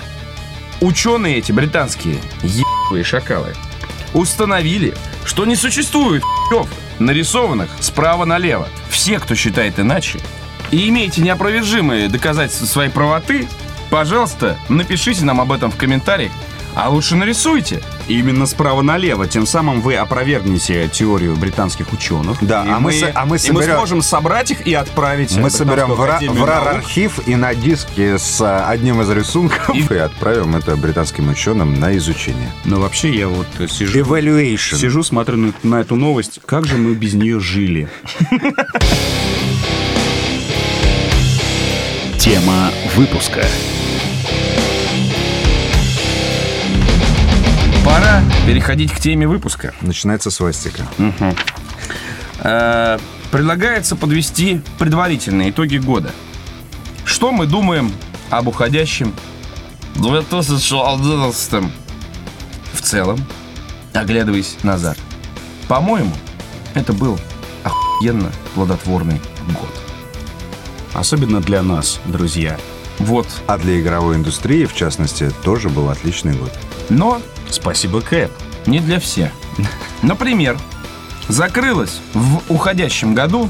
ученые 0.80 1.38
эти 1.38 1.52
британские, 1.52 2.20
ебаные 2.44 3.04
шакалы, 3.04 3.54
установили, 4.14 4.94
что 5.26 5.46
не 5.46 5.56
существует 5.56 6.24
хуев, 6.24 6.68
нарисованных 7.00 7.70
справа 7.80 8.26
налево. 8.26 8.68
Все, 8.90 9.20
кто 9.20 9.34
считает 9.34 9.80
иначе, 9.80 10.20
и 10.72 10.88
имеете 10.90 11.22
неопровержимые 11.22 12.10
доказательства 12.10 12.66
своей 12.66 12.90
правоты, 12.90 13.48
пожалуйста, 13.94 14.58
напишите 14.70 15.24
нам 15.24 15.40
об 15.40 15.52
этом 15.52 15.70
в 15.70 15.76
комментариях, 15.76 16.32
а 16.76 16.90
лучше 16.90 17.16
нарисуйте. 17.16 17.80
Именно 18.08 18.48
справа 18.48 18.82
налево. 18.82 19.28
Тем 19.28 19.46
самым 19.46 19.82
вы 19.82 19.96
опровергнете 19.96 20.90
теорию 20.92 21.36
британских 21.36 21.94
ученых. 21.94 22.40
Да, 22.42 22.66
И 22.66 22.70
а 22.70 22.80
мы 22.80 22.92
с- 22.92 23.04
а 23.14 23.26
мы 23.28 23.38
и 23.38 23.52
мы 23.52 23.62
соберем- 23.62 23.76
сможем 23.76 24.02
собрать 24.02 24.50
их 24.50 24.66
и 24.66 24.74
отправить 24.74 25.38
мы 25.38 25.52
соберем 25.52 25.92
в, 25.92 26.00
Британскую 26.02 26.08
ра- 26.10 26.12
академию 26.16 26.42
в 26.44 26.50
RAR 26.50 26.66
наук. 26.66 26.78
архив 26.80 27.28
и 27.28 27.36
на 27.36 27.54
диске 27.54 28.18
с 28.18 28.42
а, 28.42 28.68
одним 28.68 29.00
из 29.02 29.10
рисунков 29.12 29.92
и, 29.92 29.96
отправим 29.96 30.56
это 30.56 30.76
британским 30.76 31.30
ученым 31.30 31.80
на 31.80 31.96
изучение. 31.98 32.52
Но 32.66 32.80
вообще 32.80 33.16
я 33.16 33.28
вот 33.28 33.46
э, 33.60 33.68
сижу, 33.68 34.00
Evaluation. 34.00 34.76
сижу, 34.76 35.04
смотрю 35.04 35.38
на, 35.38 35.54
на 35.62 35.76
эту 35.82 35.96
новость. 35.96 36.40
Как 36.48 36.66
же 36.66 36.78
мы 36.78 36.96
без 36.96 37.14
нее 37.14 37.40
жили? 37.40 37.88
Тема 42.18 42.72
выпуска. 42.96 43.46
Пора 47.86 48.22
переходить 48.48 48.92
к 48.92 49.00
теме 49.00 49.28
выпуска. 49.28 49.74
Начинается 49.82 50.32
свастика. 50.32 50.86
Э, 52.40 52.98
Предлагается 53.34 53.96
подвести 53.96 54.62
предварительные 54.78 55.50
итоги 55.50 55.78
года. 55.78 56.12
Что 57.04 57.32
мы 57.32 57.48
думаем 57.48 57.92
об 58.30 58.48
уходящем 58.48 59.12
2011 59.96 61.64
в 62.74 62.82
целом, 62.82 63.20
оглядываясь 63.92 64.58
назад? 64.62 65.00
По-моему, 65.68 66.14
это 66.76 66.94
был 66.94 67.20
охуенно 67.64 68.32
плодотворный 68.54 69.20
год. 69.48 69.82
Особенно 70.94 71.42
для 71.42 71.64
нас, 71.64 72.00
друзья. 72.06 72.60
Вот. 73.00 73.28
А 73.48 73.58
для 73.58 73.80
игровой 73.80 74.16
индустрии, 74.16 74.66
в 74.66 74.76
частности, 74.76 75.32
тоже 75.44 75.70
был 75.70 75.90
отличный 75.90 76.34
год. 76.34 76.52
Но 76.90 77.22
Спасибо, 77.50 78.02
Кэп. 78.02 78.32
не 78.66 78.80
для 78.80 79.00
всех. 79.00 79.32
Например, 80.02 80.58
закрылась 81.28 82.00
в 82.14 82.42
уходящем 82.50 83.14
году 83.14 83.50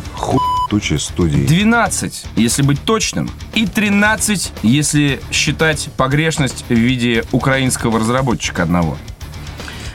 Тучи 0.69 0.95
студии. 0.95 1.45
12, 1.45 2.25
если 2.35 2.61
быть 2.63 2.81
точным, 2.81 3.29
и 3.53 3.67
13, 3.67 4.53
если 4.63 5.21
считать 5.31 5.89
погрешность 5.97 6.65
в 6.67 6.73
виде 6.73 7.23
украинского 7.31 7.99
разработчика 7.99 8.63
одного. 8.63 8.97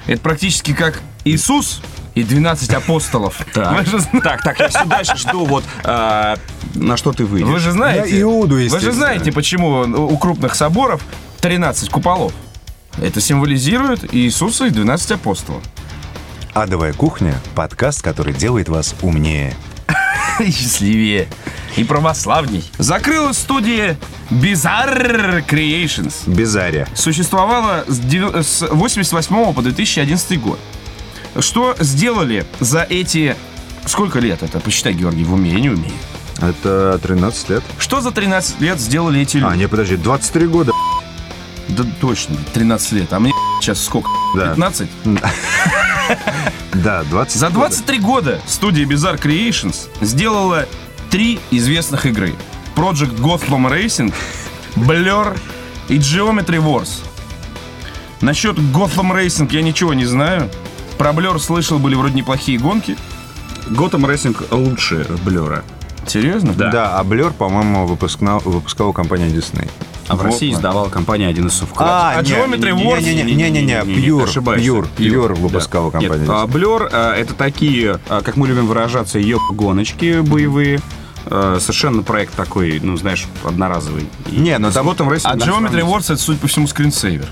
Это 0.07 0.21
практически 0.21 0.73
как 0.73 1.00
Иисус 1.25 1.83
и 2.18 2.25
12 2.25 2.75
апостолов. 2.75 3.40
Так, 3.52 3.87
так, 4.22 4.42
так, 4.42 4.58
я 4.60 4.68
все 4.68 4.84
дальше 4.84 5.16
жду, 5.16 5.44
вот 5.44 5.64
а, 5.84 6.37
на 6.75 6.96
что 6.96 7.12
ты 7.12 7.25
выйдешь. 7.25 7.48
вы 7.48 7.58
же 7.58 7.72
знаете, 7.72 8.20
Иуду, 8.20 8.56
вы 8.56 8.80
же 8.80 8.92
знаете, 8.92 9.32
почему 9.32 9.80
у 9.80 10.16
крупных 10.18 10.54
соборов 10.54 11.02
13 11.40 11.88
куполов. 11.90 12.32
Это 13.00 13.20
символизирует 13.20 14.12
Иисуса 14.14 14.66
и 14.66 14.70
12 14.70 15.12
апостолов. 15.12 15.62
Адовая 16.52 16.92
кухня– 16.92 17.34
подкаст, 17.54 18.02
который 18.02 18.32
делает 18.32 18.68
вас 18.68 18.94
умнее. 19.02 19.54
И 20.40 20.50
счастливее. 20.50 21.28
И 21.76 21.84
православней. 21.84 22.64
Закрылась 22.78 23.38
студия 23.38 23.96
Bizarre 24.30 25.46
Creations. 25.46 26.14
Безаря. 26.26 26.88
существовала 26.94 27.84
с 27.87 28.66
88 28.68 29.52
по 29.52 29.62
2011 29.62 30.40
год. 30.40 30.58
Что 31.40 31.76
сделали 31.78 32.47
за 32.61 32.82
эти... 32.82 33.37
Сколько 33.87 34.18
лет 34.18 34.42
это? 34.42 34.61
Посчитай, 34.61 34.92
Георгий, 34.92 35.25
в 35.25 35.32
уме, 35.32 35.50
я 35.50 35.61
не 35.61 35.70
умею. 35.70 35.92
Это 36.40 36.99
13 37.02 37.49
лет. 37.50 37.62
Что 37.78 38.00
за 38.00 38.11
13 38.11 38.61
лет 38.61 38.78
сделали 38.80 39.20
эти 39.20 39.38
люди? 39.38 39.50
А, 39.50 39.56
не, 39.56 39.66
подожди, 39.68 39.97
23 39.97 40.47
года. 40.47 40.73
Да 41.68 41.85
точно, 42.00 42.37
13 42.54 42.92
лет. 42.92 43.12
А 43.12 43.18
мне 43.18 43.32
сейчас 43.61 43.82
сколько? 43.82 44.08
Да. 44.35 44.50
15? 44.50 44.88
Да, 46.73 47.02
20 47.04 47.37
За 47.38 47.50
23 47.50 47.99
года 47.99 48.40
студия 48.47 48.87
Bizarre 48.87 49.20
Creations 49.20 49.88
сделала 50.00 50.66
три 51.11 51.38
известных 51.50 52.06
игры. 52.06 52.35
Project 52.75 53.18
Gotham 53.18 53.70
Racing, 53.70 54.14
Blur 54.76 55.38
и 55.88 55.99
Geometry 55.99 56.62
Wars. 56.62 57.02
Насчет 58.20 58.56
Gotham 58.58 59.12
Racing 59.12 59.52
я 59.52 59.61
ничего 59.62 59.92
не 59.92 60.06
знаю. 60.06 60.49
Про 60.99 61.11
Blur 61.11 61.38
слышал, 61.38 61.78
были 61.78 61.95
вроде 61.95 62.14
неплохие 62.14 62.59
гонки. 62.59 62.97
Gotham 63.68 64.07
Racing 64.07 64.42
лучше 64.50 65.07
Blur 65.25 65.50
а. 65.50 65.62
Серьезно? 66.07 66.52
Да. 66.55 66.99
а 66.99 67.05
Blur, 67.05 67.33
по-моему, 67.33 67.87
выпускна- 67.87 68.43
выпускала 68.45 68.93
компания 68.93 69.28
Disney. 69.28 69.69
А 70.09 70.17
в 70.17 70.23
России 70.23 70.52
издавала 70.55 70.88
компания 70.88 71.28
1С 71.31 71.67
вклад. 71.67 72.17
А 72.17 72.23
Geometry 72.23 72.73
Wars? 72.75 73.02
Не-не-не, 73.02 73.83
Pure. 73.83 74.25
Pure, 74.26 74.88
Pure 74.97 75.35
выпускала 75.35 75.93
Да. 75.93 75.99
компания 75.99 76.23
Нет, 76.23 76.31
а, 76.31 76.47
Disney. 76.47 76.50
Blur 76.50 76.88
а, 76.90 77.14
это 77.14 77.35
такие, 77.35 78.00
а, 78.09 78.23
как 78.23 78.37
мы 78.37 78.49
любим 78.49 78.67
выражаться, 78.67 79.19
ее 79.19 79.38
гоночки 79.52 80.21
боевые. 80.21 80.81
А, 81.26 81.59
Совершенно 81.61 82.02
проект 82.02 82.35
такой, 82.35 82.81
ну, 82.83 82.97
знаешь, 82.97 83.26
одноразовый. 83.45 84.09
Не, 84.33 84.57
ну 84.57 84.71
с 84.71 84.75
там- 84.75 84.88
Gotham 84.88 85.11
Racing, 85.11 85.21
А 85.25 85.37
да, 85.37 85.45
Geometry. 85.47 85.83
Wars 85.87 86.05
это, 86.11 86.17
судя 86.17 86.38
по 86.38 86.49
всему, 86.49 86.67
скринсейвер. 86.67 87.28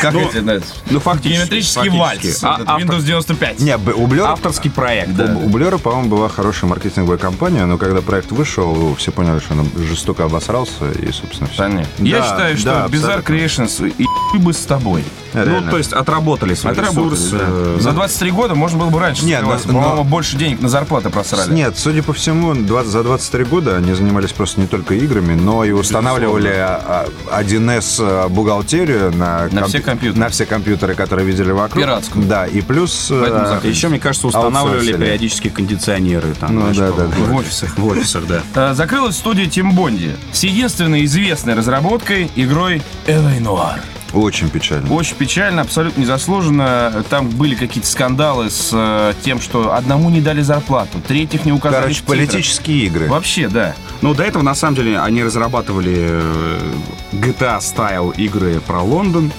Как 0.00 0.14
Ну, 0.14 0.20
эти, 0.20 0.38
да, 0.40 0.60
Ну, 0.90 1.00
фактически. 1.00 1.34
геометрический 1.36 1.90
фактически. 1.90 2.44
вальс. 2.44 2.44
А, 2.44 2.60
автор- 2.66 2.80
Windows 2.80 3.02
95. 3.02 3.60
Не, 3.60 3.74
у 3.76 4.06
Blur 4.06 4.20
Авторский 4.26 4.70
проект. 4.70 5.14
Да. 5.14 5.34
У 5.36 5.48
Блера, 5.48 5.76
по-моему, 5.78 6.08
была 6.08 6.28
хорошая 6.28 6.70
маркетинговая 6.70 7.18
кампания, 7.18 7.66
но 7.66 7.76
когда 7.76 8.00
проект 8.00 8.30
вышел, 8.32 8.94
все 8.96 9.10
поняли, 9.10 9.40
что 9.40 9.54
он 9.54 9.68
жестоко 9.88 10.24
обосрался, 10.24 10.90
и, 10.92 11.10
собственно, 11.12 11.48
все. 11.50 11.58
Понятно. 11.64 12.04
Я 12.04 12.18
Да, 12.20 12.24
считаю, 12.24 12.56
что 12.56 12.66
да, 12.66 12.86
Bizarre. 12.86 13.24
Creations 13.24 13.92
и 13.98 14.38
бы 14.38 14.52
с 14.52 14.58
тобой. 14.64 15.04
Ну, 15.32 15.62
то 15.70 15.78
есть 15.78 15.92
отработали 15.92 16.54
свой 16.54 16.72
Отработали, 16.72 17.14
ресурс. 17.14 17.30
да. 17.30 17.38
э, 17.48 17.76
За 17.80 17.92
23 17.92 18.30
года 18.32 18.54
можно 18.56 18.78
было 18.78 18.90
бы 18.90 18.98
раньше 18.98 19.24
Нет, 19.24 19.42
но- 19.42 19.56
По-моему, 19.58 19.94
но- 19.96 20.04
больше 20.04 20.36
денег 20.36 20.60
на 20.60 20.68
зарплаты 20.68 21.10
просрали. 21.10 21.52
Нет, 21.52 21.78
судя 21.78 22.02
по 22.02 22.12
всему, 22.12 22.54
20 22.54 22.90
за 22.90 23.02
23 23.04 23.44
года 23.44 23.76
они 23.76 23.92
занимались 23.94 24.32
просто 24.32 24.60
не 24.60 24.66
только 24.66 24.94
играми, 24.94 25.34
но 25.34 25.62
и 25.64 25.70
устанавливали 25.70 26.48
а, 26.48 27.06
а, 27.30 27.38
1С 27.42 27.98
а, 28.00 28.28
бухгалтерию 28.28 29.12
на, 29.14 29.39
На 29.50 29.64
все 29.66 29.80
компьютеры. 29.80 30.20
на 30.20 30.28
все 30.28 30.46
компьютеры, 30.46 30.94
которые 30.94 31.26
видели 31.26 31.50
вокруг. 31.50 31.82
Пиратскую. 31.82 32.24
Да, 32.26 32.46
и 32.46 32.60
плюс... 32.60 33.06
Поэтому 33.10 33.46
закрыли. 33.46 33.72
Еще, 33.74 33.88
мне 33.88 33.98
кажется, 33.98 34.26
устанавливали 34.26 34.92
периодически 34.92 35.48
кондиционеры. 35.48 36.34
Там, 36.38 36.54
Ну, 36.54 36.74
да, 36.74 36.90
да, 36.92 37.06
да. 37.06 37.24
В 37.24 37.34
офисах. 37.34 37.76
В 37.78 37.86
офисах, 37.86 38.26
да. 38.26 38.42
Э, 38.54 38.74
Закрылась 38.74 39.16
студия 39.16 39.46
Тим 39.46 39.72
Бонди 39.72 40.16
с 40.32 40.42
единственной 40.44 41.04
известной 41.04 41.54
разработкой 41.54 42.30
игрой 42.36 42.82
Элэй 43.06 43.40
Нуар. 43.40 43.80
Очень 44.12 44.50
печально. 44.50 44.92
Очень 44.92 45.16
печально, 45.16 45.62
абсолютно 45.62 46.00
незаслуженно. 46.00 47.04
Там 47.08 47.28
были 47.28 47.54
какие-то 47.54 47.88
скандалы 47.88 48.50
с 48.50 48.70
э, 48.72 49.14
тем, 49.24 49.40
что 49.40 49.74
одному 49.74 50.10
не 50.10 50.20
дали 50.20 50.42
зарплату, 50.42 51.00
третьих 51.06 51.44
не 51.44 51.52
указали 51.52 51.82
Короче, 51.82 52.02
политические 52.04 52.86
игры. 52.86 53.08
Вообще, 53.08 53.48
да. 53.48 53.74
Но 54.02 54.14
до 54.14 54.22
этого, 54.22 54.42
на 54.42 54.54
самом 54.54 54.76
деле, 54.76 54.98
они 54.98 55.22
разрабатывали 55.22 55.96
э, 55.98 56.72
GTA-стайл 57.12 58.10
игры 58.16 58.60
про 58.60 58.80
Лондон. 58.80 59.32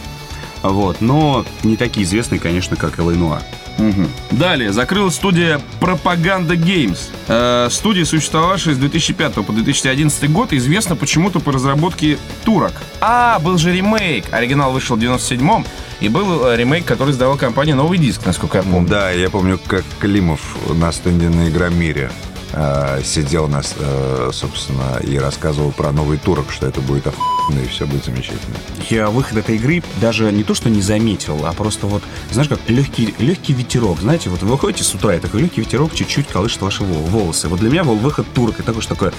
Вот, 0.61 1.01
но 1.01 1.45
не 1.63 1.75
такие 1.75 2.05
известные, 2.05 2.39
конечно, 2.39 2.75
как 2.75 2.99
L.A. 2.99 3.41
Noire. 3.77 4.07
Далее, 4.31 4.71
закрылась 4.71 5.15
студия 5.15 5.61
Пропаганда 5.79 6.55
Games. 6.55 6.99
Э, 7.27 7.67
студия, 7.69 8.05
существовавшая 8.05 8.75
с 8.75 8.77
2005 8.77 9.33
по 9.45 9.53
2011 9.53 10.31
год, 10.31 10.53
известна 10.53 10.95
почему-то 10.95 11.39
по 11.39 11.51
разработке 11.51 12.17
турок. 12.43 12.73
А, 12.99 13.39
был 13.39 13.57
же 13.57 13.73
ремейк. 13.73 14.25
Оригинал 14.31 14.71
вышел 14.71 14.95
в 14.95 14.99
97-м, 14.99 15.65
и 15.99 16.09
был 16.09 16.47
э, 16.47 16.57
ремейк, 16.57 16.85
который 16.85 17.13
сдавал 17.13 17.37
компания 17.37 17.75
«Новый 17.75 17.97
диск», 17.97 18.25
насколько 18.25 18.57
я 18.57 18.63
помню. 18.63 18.87
Да, 18.87 19.11
я 19.11 19.29
помню, 19.29 19.59
как 19.67 19.83
Климов 19.99 20.39
на 20.73 20.91
стенде 20.91 21.29
на 21.29 21.49
Игромире 21.49 22.11
э, 22.53 23.01
сидел, 23.03 23.47
нас, 23.47 23.75
э, 23.77 24.29
собственно, 24.33 24.99
и 25.01 25.17
рассказывал 25.17 25.71
про 25.71 25.91
новый 25.91 26.17
турок, 26.17 26.51
что 26.51 26.67
это 26.67 26.81
будет 26.81 27.07
охуенно 27.07 27.40
и 27.59 27.67
все 27.67 27.85
будет 27.85 28.05
замечательно. 28.05 28.55
Я 28.89 29.09
выход 29.09 29.37
этой 29.37 29.55
игры 29.55 29.83
даже 29.99 30.31
не 30.31 30.43
то, 30.43 30.53
что 30.53 30.69
не 30.69 30.81
заметил, 30.81 31.45
а 31.45 31.53
просто 31.53 31.87
вот, 31.87 32.03
знаешь, 32.31 32.49
как 32.49 32.59
легкий, 32.67 33.13
легкий 33.19 33.53
ветерок. 33.53 33.99
Знаете, 33.99 34.29
вот 34.29 34.41
вы 34.41 34.49
выходите 34.49 34.83
с 34.83 34.93
утра, 34.93 35.15
и 35.15 35.19
такой 35.19 35.41
легкий 35.41 35.61
ветерок 35.61 35.93
чуть-чуть 35.93 36.27
колышет 36.27 36.61
ваши 36.61 36.83
вол- 36.83 37.03
волосы. 37.03 37.47
Вот 37.47 37.59
для 37.59 37.69
меня 37.69 37.83
был 37.83 37.95
выход 37.95 38.25
турка, 38.33 38.63
такой, 38.63 38.81
что 38.81 38.95
такое, 38.95 39.13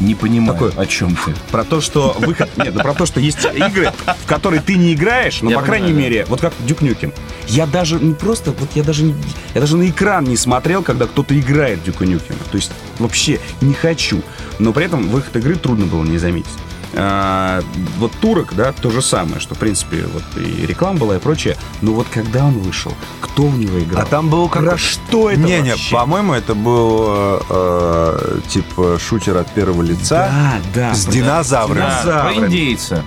Не 0.00 0.16
понимаю, 0.16 0.58
Такой- 0.58 0.72
о 0.82 0.86
чем 0.86 1.14
ты. 1.14 1.32
Про 1.52 1.62
то, 1.62 1.80
что 1.80 2.16
выход... 2.18 2.50
Нет, 2.56 2.74
ну 2.74 2.80
про 2.82 2.92
то, 2.92 3.06
что 3.06 3.20
есть 3.20 3.38
игры, 3.44 3.92
в 4.24 4.26
которые 4.26 4.60
ты 4.60 4.74
не 4.74 4.94
играешь, 4.94 5.42
но, 5.42 5.50
Я 5.50 5.58
по 5.60 5.64
крайней 5.64 5.88
понимаю, 5.88 6.10
мере, 6.10 6.26
вот 6.28 6.40
как 6.40 6.52
Дюк 6.66 6.80
Нюкем. 6.80 7.12
Я 7.46 7.66
даже 7.66 8.00
не 8.00 8.14
просто... 8.14 8.50
Вот 8.52 8.70
я 8.74 8.82
даже, 8.82 9.04
не- 9.04 9.14
я 9.54 9.60
даже 9.60 9.76
на 9.76 9.88
экран 9.88 10.24
не 10.24 10.36
смотрел, 10.36 10.82
когда 10.82 11.06
кто-то 11.06 11.38
играет 11.38 11.84
Дюка 11.84 12.04
Нюкема. 12.04 12.38
То 12.50 12.56
есть 12.56 12.72
вообще 12.98 13.38
не 13.60 13.74
хочу. 13.74 14.22
Но 14.58 14.72
при 14.72 14.86
этом 14.86 15.08
выход 15.08 15.36
игры 15.36 15.54
трудно 15.54 15.86
было 15.86 16.02
не 16.02 16.18
заметить. 16.18 16.50
А, 16.94 17.62
вот 17.98 18.12
Турок, 18.20 18.54
да, 18.54 18.72
то 18.72 18.90
же 18.90 19.00
самое, 19.02 19.40
что, 19.40 19.54
в 19.54 19.58
принципе, 19.58 20.04
вот 20.12 20.22
и 20.36 20.66
реклама 20.66 20.98
была 20.98 21.16
и 21.16 21.18
прочее. 21.18 21.56
Но 21.80 21.92
вот 21.92 22.06
когда 22.12 22.44
он 22.44 22.58
вышел, 22.58 22.92
кто 23.20 23.44
в 23.46 23.58
него 23.58 23.78
играл? 23.80 24.02
А 24.02 24.04
там 24.06 24.28
был 24.28 24.48
как... 24.48 24.62
Про 24.64 24.76
что 24.78 25.30
это 25.30 25.40
Не, 25.40 25.60
не, 25.62 25.70
вообще? 25.70 25.94
по-моему, 25.94 26.34
это 26.34 26.54
был 26.54 27.04
э, 27.08 27.40
э, 27.50 28.38
типа 28.48 28.98
шутер 28.98 29.38
от 29.38 29.50
первого 29.52 29.82
лица 29.82 30.28
Да, 30.74 30.88
да. 30.88 30.94
с 30.94 31.04
про- 31.06 31.12
динозаврами. 31.12 31.80
Да, 32.04 32.22
про 32.24 32.34
индейца. 32.34 33.04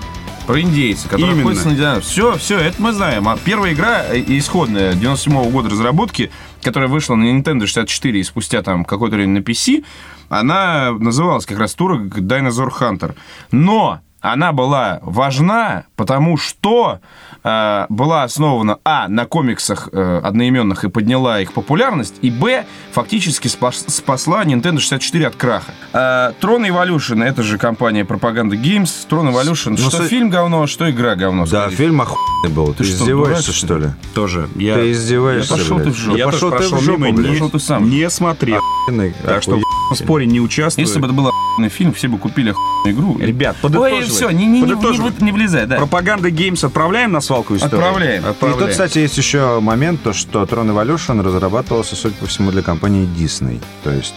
Про 0.48 0.62
индейца, 0.62 1.08
который 1.10 1.32
Именно. 1.32 1.50
на 1.54 1.72
динозавров. 1.72 2.04
Все, 2.06 2.38
все, 2.38 2.60
это 2.60 2.80
мы 2.82 2.92
знаем. 2.94 3.28
А 3.28 3.38
первая 3.38 3.74
игра 3.74 4.04
э, 4.10 4.24
исходная 4.28 4.94
97 4.94 5.50
года 5.52 5.70
разработки, 5.70 6.32
которая 6.66 6.90
вышла 6.90 7.14
на 7.14 7.26
Nintendo 7.26 7.68
64 7.68 8.20
и 8.20 8.24
спустя 8.24 8.64
там 8.64 8.86
какое-то 8.86 9.16
время 9.18 9.40
на 9.40 9.44
PC, 9.44 9.86
она 10.30 10.92
называлась 10.94 11.46
как 11.46 11.60
раз 11.60 11.76
турок 11.76 12.18
Dinosaur 12.18 12.70
Hunter. 12.80 13.16
Но 13.52 14.02
она 14.34 14.52
была 14.52 15.00
важна, 15.02 15.84
потому 15.96 16.38
что 16.38 17.00
э, 17.44 17.86
была 17.90 18.24
основана, 18.24 18.80
а, 18.84 19.08
на 19.08 19.26
комиксах 19.26 19.90
э, 19.92 20.22
одноименных 20.24 20.84
и 20.84 20.90
подняла 20.90 21.40
их 21.42 21.54
популярность, 21.54 22.16
и, 22.22 22.32
б, 22.32 22.66
фактически 22.92 23.48
спас- 23.48 23.86
спасла 23.88 24.44
Nintendo 24.44 24.80
64 24.80 25.28
от 25.28 25.36
краха. 25.36 25.72
Э, 25.94 26.32
Tron 26.42 26.68
Evolution, 26.68 27.24
это 27.24 27.44
же 27.44 27.58
компания 27.58 28.04
Propaganda 28.04 28.52
Games, 28.60 28.90
Tron 29.10 29.32
Evolution, 29.34 29.72
Ну, 29.72 29.90
что 29.90 30.04
с- 30.04 30.08
фильм 30.08 30.30
говно, 30.30 30.66
что 30.68 30.90
игра 30.90 31.16
говно. 31.16 31.46
Да, 31.46 31.62
скорее. 31.64 31.76
фильм 31.76 32.02
охуенный 32.02 32.50
был. 32.56 32.74
Ты, 32.74 32.84
что, 32.84 32.94
издеваешься, 33.04 33.46
дурак, 33.48 33.56
что 33.56 33.78
ли? 33.78 33.90
Тоже. 34.14 34.50
Я, 34.56 34.76
Ты 34.76 34.92
издеваешься, 34.92 35.54
Я 35.54 35.60
пошел 35.60 35.76
блядь? 35.78 35.88
ты 35.88 35.94
в 35.94 35.98
жопу. 35.98 36.18
я 36.18 36.26
пошел 36.26 36.52
тоже 36.52 36.70
ты 36.70 36.76
в 36.76 36.82
жопу, 36.82 37.00
мимо, 37.00 37.14
блядь. 37.18 37.28
не, 37.28 37.34
Пошел 37.34 37.50
ты 37.52 37.60
сам. 37.60 37.90
не 37.90 38.10
смотрел. 38.10 38.62
Охуенный 38.88 39.14
Так 39.24 39.44
что. 39.44 39.62
В 39.96 39.98
споре 39.98 40.26
не 40.26 40.40
участвую. 40.40 40.86
Если 40.86 41.00
бы 41.00 41.08
это 41.08 41.14
был 41.16 41.28
охуенный 41.28 41.70
фильм, 41.70 41.94
все 41.94 42.08
бы 42.08 42.18
купили 42.18 42.52
охуенную 42.52 42.94
игру. 42.94 43.18
Ребят, 43.26 43.56
Ой, 43.58 43.70
подытоживай. 43.70 44.04
все, 44.06 44.30
не, 44.32 44.46
не, 44.46 44.62
не, 44.62 44.68
Подытоживай. 44.76 45.12
не, 45.20 45.26
не 45.26 45.32
влезай, 45.32 45.66
да. 45.66 45.78
Пропаганда 45.78 46.30
Games 46.30 46.66
отправляем 46.66 47.12
на 47.12 47.22
свалку 47.22 47.56
историю? 47.56 47.78
Отправляем. 47.80 48.24
И 48.24 48.34
тут, 48.60 48.70
кстати, 48.70 49.00
есть 49.00 49.18
еще 49.18 49.60
момент, 49.60 50.02
то, 50.04 50.14
что 50.14 50.44
Tron 50.44 50.72
Evolution 50.74 51.22
разрабатывался, 51.24 51.96
судя 51.96 52.16
по 52.16 52.26
всему, 52.28 52.52
для 52.52 52.62
компании 52.62 53.08
Disney. 53.18 53.60
То 53.84 53.92
есть 53.92 54.14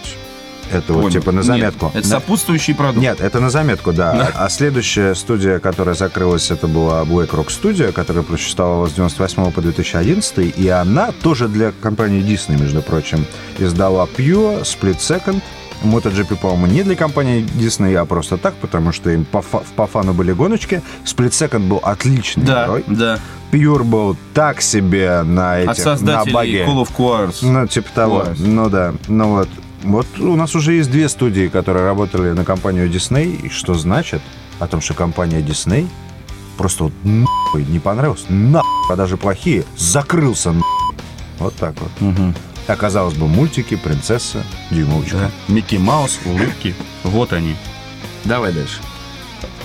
это 0.70 0.92
вот 0.92 1.04
Понял. 1.04 1.12
типа 1.20 1.32
на 1.32 1.36
Нет, 1.38 1.44
заметку. 1.46 1.86
это 1.94 1.98
На- 1.98 2.04
сопутствующий 2.04 2.74
продукт. 2.74 2.98
Нет, 3.00 3.22
это 3.22 3.40
на 3.40 3.48
заметку, 3.48 3.92
да. 3.94 4.30
А 4.34 4.50
следующая 4.50 5.14
студия, 5.14 5.60
которая 5.60 5.94
закрылась, 5.94 6.50
это 6.50 6.66
была 6.66 7.02
Black 7.04 7.30
Rock 7.30 7.46
Studio, 7.48 7.90
которая 7.92 8.22
просуществовала 8.22 8.86
с 8.86 8.92
98 8.92 9.50
по 9.50 9.62
2011, 9.62 10.58
и 10.58 10.68
она 10.68 11.12
тоже 11.22 11.48
для 11.48 11.72
компании 11.80 12.22
Disney, 12.22 12.60
между 12.60 12.82
прочим, 12.82 13.24
издала 13.58 14.06
Pure, 14.14 14.62
Split 14.64 14.98
Second, 14.98 15.40
MotoGP, 15.84 16.36
по-моему, 16.36 16.66
не 16.66 16.82
для 16.82 16.96
компании 16.96 17.42
Disney, 17.58 17.94
а 17.94 18.04
просто 18.04 18.36
так, 18.36 18.54
потому 18.54 18.92
что 18.92 19.10
им 19.10 19.24
по, 19.24 19.42
фа- 19.42 19.62
по 19.76 19.86
фану 19.86 20.12
были 20.12 20.32
гоночки. 20.32 20.82
Split 21.04 21.30
Second 21.30 21.68
был 21.68 21.78
отличный 21.82 22.44
Да, 22.44 22.64
игрой. 22.66 22.84
да. 22.88 23.18
Pure 23.52 23.84
был 23.84 24.16
так 24.34 24.60
себе 24.60 25.22
на 25.22 25.54
От 25.54 25.60
этих, 25.60 25.68
на 25.68 25.74
создателей 25.96 26.32
баге. 26.34 26.64
Call 26.66 26.84
of 26.86 26.90
Juarez. 26.98 27.36
Ну, 27.42 27.66
типа 27.66 27.88
того. 27.94 28.20
Класс. 28.20 28.38
Ну 28.40 28.68
да. 28.68 28.94
Ну 29.08 29.28
вот. 29.28 29.48
Вот 29.84 30.06
у 30.18 30.34
нас 30.34 30.54
уже 30.56 30.72
есть 30.72 30.90
две 30.90 31.08
студии, 31.08 31.46
которые 31.48 31.84
работали 31.84 32.32
на 32.32 32.44
компанию 32.44 32.90
Disney. 32.90 33.46
И 33.46 33.48
что 33.48 33.74
значит 33.74 34.20
о 34.58 34.66
том, 34.66 34.80
что 34.80 34.94
компания 34.94 35.40
Disney 35.40 35.86
просто 36.58 36.84
вот 36.84 36.92
нахуй 37.04 37.64
не 37.64 37.78
понравилась. 37.78 38.24
Нахуй, 38.28 38.68
продажи 38.88 39.16
плохие. 39.16 39.64
Закрылся 39.76 40.50
нахуй. 40.52 40.96
Вот 41.38 41.54
так 41.54 41.74
вот. 41.80 42.12
А 42.68 42.76
казалось 42.76 43.14
бы, 43.14 43.26
мультики, 43.26 43.76
принцесса, 43.76 44.44
дюймовочка. 44.70 45.16
Да. 45.16 45.30
Микки 45.52 45.76
Маус, 45.76 46.20
улыбки. 46.26 46.74
Вот 47.02 47.32
они. 47.32 47.56
Давай 48.24 48.52
дальше. 48.52 48.76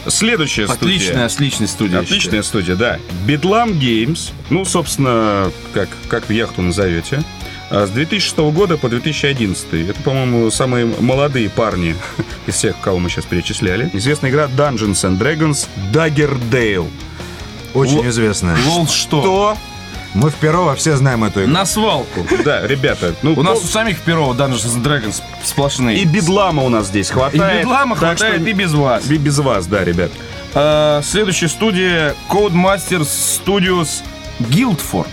Следующая 0.07 0.67
студия. 0.67 0.95
Отличная, 0.95 1.25
отличная 1.25 1.67
студия. 1.67 1.99
Отличная 1.99 2.43
студия, 2.43 2.75
да. 2.75 2.99
Бедлам 3.25 3.71
Games. 3.71 4.31
Ну, 4.49 4.63
собственно, 4.63 5.51
как, 5.73 5.89
как 6.07 6.29
яхту 6.29 6.61
назовете. 6.61 7.23
А 7.69 7.87
С 7.87 7.89
2006 7.89 8.37
года 8.53 8.77
по 8.77 8.87
2011. 8.87 9.89
Это, 9.89 10.01
по-моему, 10.01 10.49
самые 10.49 10.85
молодые 10.85 11.49
парни 11.49 11.95
из 12.47 12.55
всех, 12.55 12.79
кого 12.79 12.99
мы 12.99 13.09
сейчас 13.09 13.25
перечисляли. 13.25 13.89
Известная 13.93 14.29
игра 14.29 14.45
Dungeons 14.45 15.03
and 15.03 15.17
Dragons 15.17 15.67
Daggerdale. 15.91 16.89
Очень 17.73 18.07
известная. 18.07 18.57
Лол 18.67 18.87
что? 18.87 19.21
Что? 19.21 19.57
Мы 20.13 20.29
в 20.29 20.35
Перово 20.35 20.75
все 20.75 20.95
знаем 20.95 21.23
эту 21.23 21.41
игру. 21.43 21.51
На 21.51 21.65
свалку. 21.65 22.25
Да, 22.45 22.65
ребята, 22.67 23.15
ну, 23.23 23.33
У 23.35 23.41
нас 23.41 23.59
пол- 23.59 23.67
у 23.67 23.67
самих 23.71 23.99
перов 24.01 24.35
Dungeons 24.37 24.65
and 24.77 24.83
Dragons 24.83 25.21
сплошные. 25.43 25.97
и 25.99 26.05
бедлама 26.05 26.63
у 26.63 26.69
нас 26.69 26.87
здесь 26.87 27.09
И 27.09 27.13
хватает. 27.13 27.61
бедлама 27.61 27.95
так 27.95 28.17
хватает 28.17 28.41
что 28.41 28.49
и 28.49 28.53
без 28.53 28.73
вас. 28.73 29.09
и 29.09 29.17
без 29.17 29.39
вас, 29.39 29.65
да, 29.65 29.83
ребят. 29.83 30.11
А, 30.53 31.01
Следующая 31.03 31.47
студия 31.49 32.15
Codemasters 32.29 33.07
Studios 33.45 34.03
Guildford. 34.39 35.07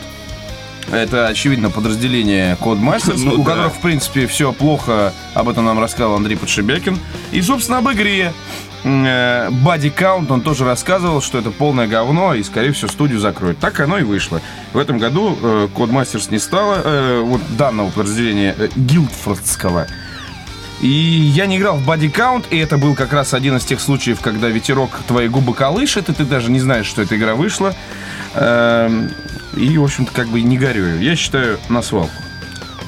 Это, 0.93 1.29
очевидно, 1.29 1.71
подразделение 1.71 2.57
Codemasters, 2.61 3.15
Ну 3.25 3.35
у 3.35 3.45
да. 3.45 3.51
которых, 3.53 3.75
в 3.75 3.81
принципе, 3.81 4.27
все 4.27 4.53
плохо. 4.53 5.13
Об 5.35 5.49
этом 5.49 5.65
нам 5.65 5.81
рассказал 5.81 6.15
Андрей 6.17 6.37
Подшибякин. 6.37 6.99
И, 7.33 7.41
собственно, 7.43 7.79
об 7.79 7.89
игре 7.93 8.33
м, 8.83 9.05
э, 9.07 9.49
Body 9.51 9.95
Count 9.95 10.33
он 10.33 10.41
тоже 10.41 10.65
рассказывал, 10.65 11.23
что 11.23 11.39
это 11.39 11.51
полное 11.51 11.87
говно, 11.87 12.35
и, 12.35 12.43
скорее 12.43 12.73
всего, 12.73 12.89
студию 12.89 13.21
закроют. 13.21 13.59
Так 13.59 13.79
оно 13.81 13.99
и 13.99 14.03
вышло. 14.03 14.41
В 14.73 14.79
этом 14.79 14.99
году 14.99 15.39
э, 15.41 15.69
Codemasters 15.75 16.31
не 16.31 16.39
стало, 16.39 16.81
э, 16.83 17.21
вот 17.25 17.41
данного 17.57 17.91
подразделения 17.91 18.55
э, 18.59 18.69
Гилдфордского. 18.75 19.87
И 20.81 20.89
я 20.89 21.45
не 21.45 21.59
играл 21.59 21.77
в 21.77 21.89
Body 21.89 22.11
Count, 22.11 22.47
и 22.49 22.57
это 22.57 22.79
был 22.79 22.95
как 22.95 23.13
раз 23.13 23.35
один 23.35 23.57
из 23.57 23.65
тех 23.67 23.81
случаев, 23.81 24.21
когда 24.21 24.49
ветерок 24.49 24.91
твои 25.07 25.29
губы 25.29 25.53
колышет, 25.53 26.09
и 26.09 26.15
ты 26.15 26.25
даже 26.25 26.51
не 26.51 26.59
знаешь, 26.59 26.87
что 26.87 27.03
эта 27.03 27.17
игра 27.17 27.35
вышла. 27.35 27.75
Эм, 28.35 29.11
И, 29.57 29.77
в 29.77 29.85
общем-то, 29.85 30.13
как 30.13 30.29
бы 30.29 30.41
не 30.43 30.57
горюю. 30.57 31.01
Я 31.03 31.17
считаю, 31.17 31.59
на 31.69 31.83
свалку. 31.83 32.23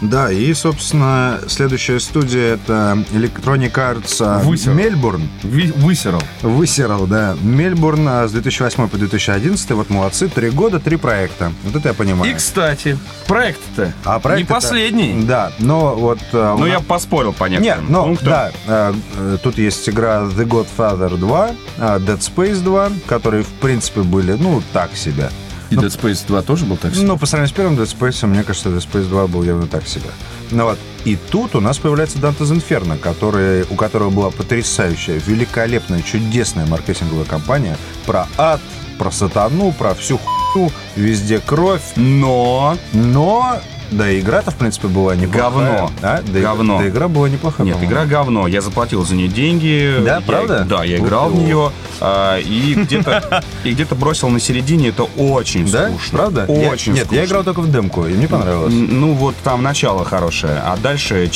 Да, 0.02 0.32
и, 0.32 0.52
собственно, 0.52 1.40
следующая 1.46 2.00
студия 2.00 2.54
это 2.54 2.98
Electronic 3.12 3.72
Arts 3.72 4.16
а, 4.20 4.40
Высерал. 4.40 4.76
Мельбурн. 4.76 5.28
Ви- 5.44 5.70
Высерал. 5.76 6.20
Высерал, 6.42 7.06
да. 7.06 7.36
Мельбурн 7.40 8.08
а, 8.08 8.26
с 8.26 8.32
2008 8.32 8.88
по 8.88 8.98
2011. 8.98 9.70
Вот 9.70 9.90
молодцы. 9.90 10.28
Три 10.28 10.50
года, 10.50 10.80
три 10.80 10.96
проекта. 10.96 11.52
Вот 11.62 11.76
это 11.76 11.88
я 11.90 11.94
понимаю. 11.94 12.30
И, 12.32 12.34
кстати, 12.34 12.98
проект-то 13.28 13.92
А 14.04 14.18
проект 14.18 14.40
не 14.40 14.44
это- 14.44 14.54
последний. 14.54 15.22
Да, 15.24 15.52
но 15.60 15.94
вот... 15.94 16.18
Ну, 16.32 16.58
нас- 16.58 16.68
я 16.68 16.80
поспорил 16.80 17.32
по 17.32 17.44
Нет, 17.44 17.60
некоторым 17.60 17.92
ну, 17.92 18.02
пунктам. 18.04 18.28
да, 18.28 18.50
э, 18.66 19.36
тут 19.42 19.56
есть 19.58 19.88
игра 19.88 20.22
The 20.22 20.44
Godfather 20.46 21.16
2, 21.16 21.50
а, 21.78 21.98
Dead 22.00 22.18
Space 22.18 22.60
2, 22.60 22.90
которые, 23.06 23.44
в 23.44 23.48
принципе, 23.60 24.00
были, 24.00 24.32
ну, 24.32 24.62
так 24.72 24.96
себе. 24.96 25.30
И 25.72 25.76
Dead 25.76 26.00
Space 26.00 26.26
2 26.26 26.42
тоже 26.42 26.64
был 26.64 26.76
так 26.76 26.94
себе? 26.94 27.06
Ну, 27.06 27.18
по 27.18 27.26
сравнению 27.26 27.54
с 27.54 27.56
первым 27.56 27.76
Dead 27.76 27.98
Space, 27.98 28.26
мне 28.26 28.42
кажется, 28.42 28.68
Dead 28.68 28.78
Space 28.78 29.08
2 29.08 29.26
был 29.26 29.42
явно 29.42 29.66
так 29.66 29.86
себе. 29.86 30.10
Ну 30.50 30.64
вот, 30.64 30.78
и 31.04 31.16
тут 31.16 31.54
у 31.54 31.60
нас 31.60 31.78
появляется 31.78 32.18
Dante's 32.18 32.52
Inferno, 32.52 32.98
который, 32.98 33.64
у 33.70 33.74
которого 33.74 34.10
была 34.10 34.30
потрясающая, 34.30 35.20
великолепная, 35.26 36.02
чудесная 36.02 36.66
маркетинговая 36.66 37.24
кампания 37.24 37.78
про 38.06 38.28
ад, 38.36 38.60
про 38.98 39.10
сатану, 39.10 39.72
про 39.72 39.94
всю 39.94 40.18
хуйню, 40.18 40.70
везде 40.94 41.40
кровь. 41.40 41.82
Но 41.96 42.76
Но, 42.92 43.58
да, 43.92 44.10
и 44.10 44.20
игра-то, 44.20 44.50
в 44.50 44.56
принципе, 44.56 44.88
была 44.88 45.14
неплохая. 45.14 45.42
Говно. 45.50 45.90
А? 46.02 46.22
Да, 46.26 46.38
и- 46.38 46.42
Говно. 46.42 46.78
Да, 46.78 46.88
игра 46.88 47.08
была 47.08 47.28
неплохая, 47.28 47.66
Нет, 47.66 47.76
игра 47.82 48.04
говно. 48.06 48.46
Я 48.48 48.60
заплатил 48.60 49.04
за 49.04 49.14
нее 49.14 49.28
деньги. 49.28 49.96
Да, 50.04 50.16
Я- 50.16 50.20
правда? 50.20 50.64
Да, 50.68 50.84
я 50.84 50.98
играл 50.98 51.30
в 51.30 51.36
нее. 51.36 51.70
а, 52.00 52.38
и 52.38 52.74
где-то 52.74 53.44
и 53.64 53.70
где-то 53.72 53.94
бросил 53.94 54.28
на 54.28 54.40
середине. 54.40 54.88
Это 54.88 55.04
очень 55.04 55.70
Да? 55.70 55.88
скучно. 55.88 56.18
Правда? 56.18 56.46
Я- 56.48 56.70
Очень 56.70 56.92
Нет, 56.94 57.02
я 57.12 57.18
скучно. 57.20 57.24
играл 57.24 57.44
только 57.44 57.60
в 57.60 57.70
демку, 57.70 58.06
и 58.06 58.12
мне 58.14 58.26
понравилось. 58.28 58.72
Ну, 58.74 59.12
вот 59.14 59.34
там 59.44 59.62
начало 59.62 60.04
хорошее, 60.04 60.60
а 60.64 60.76
дальше 60.76 61.30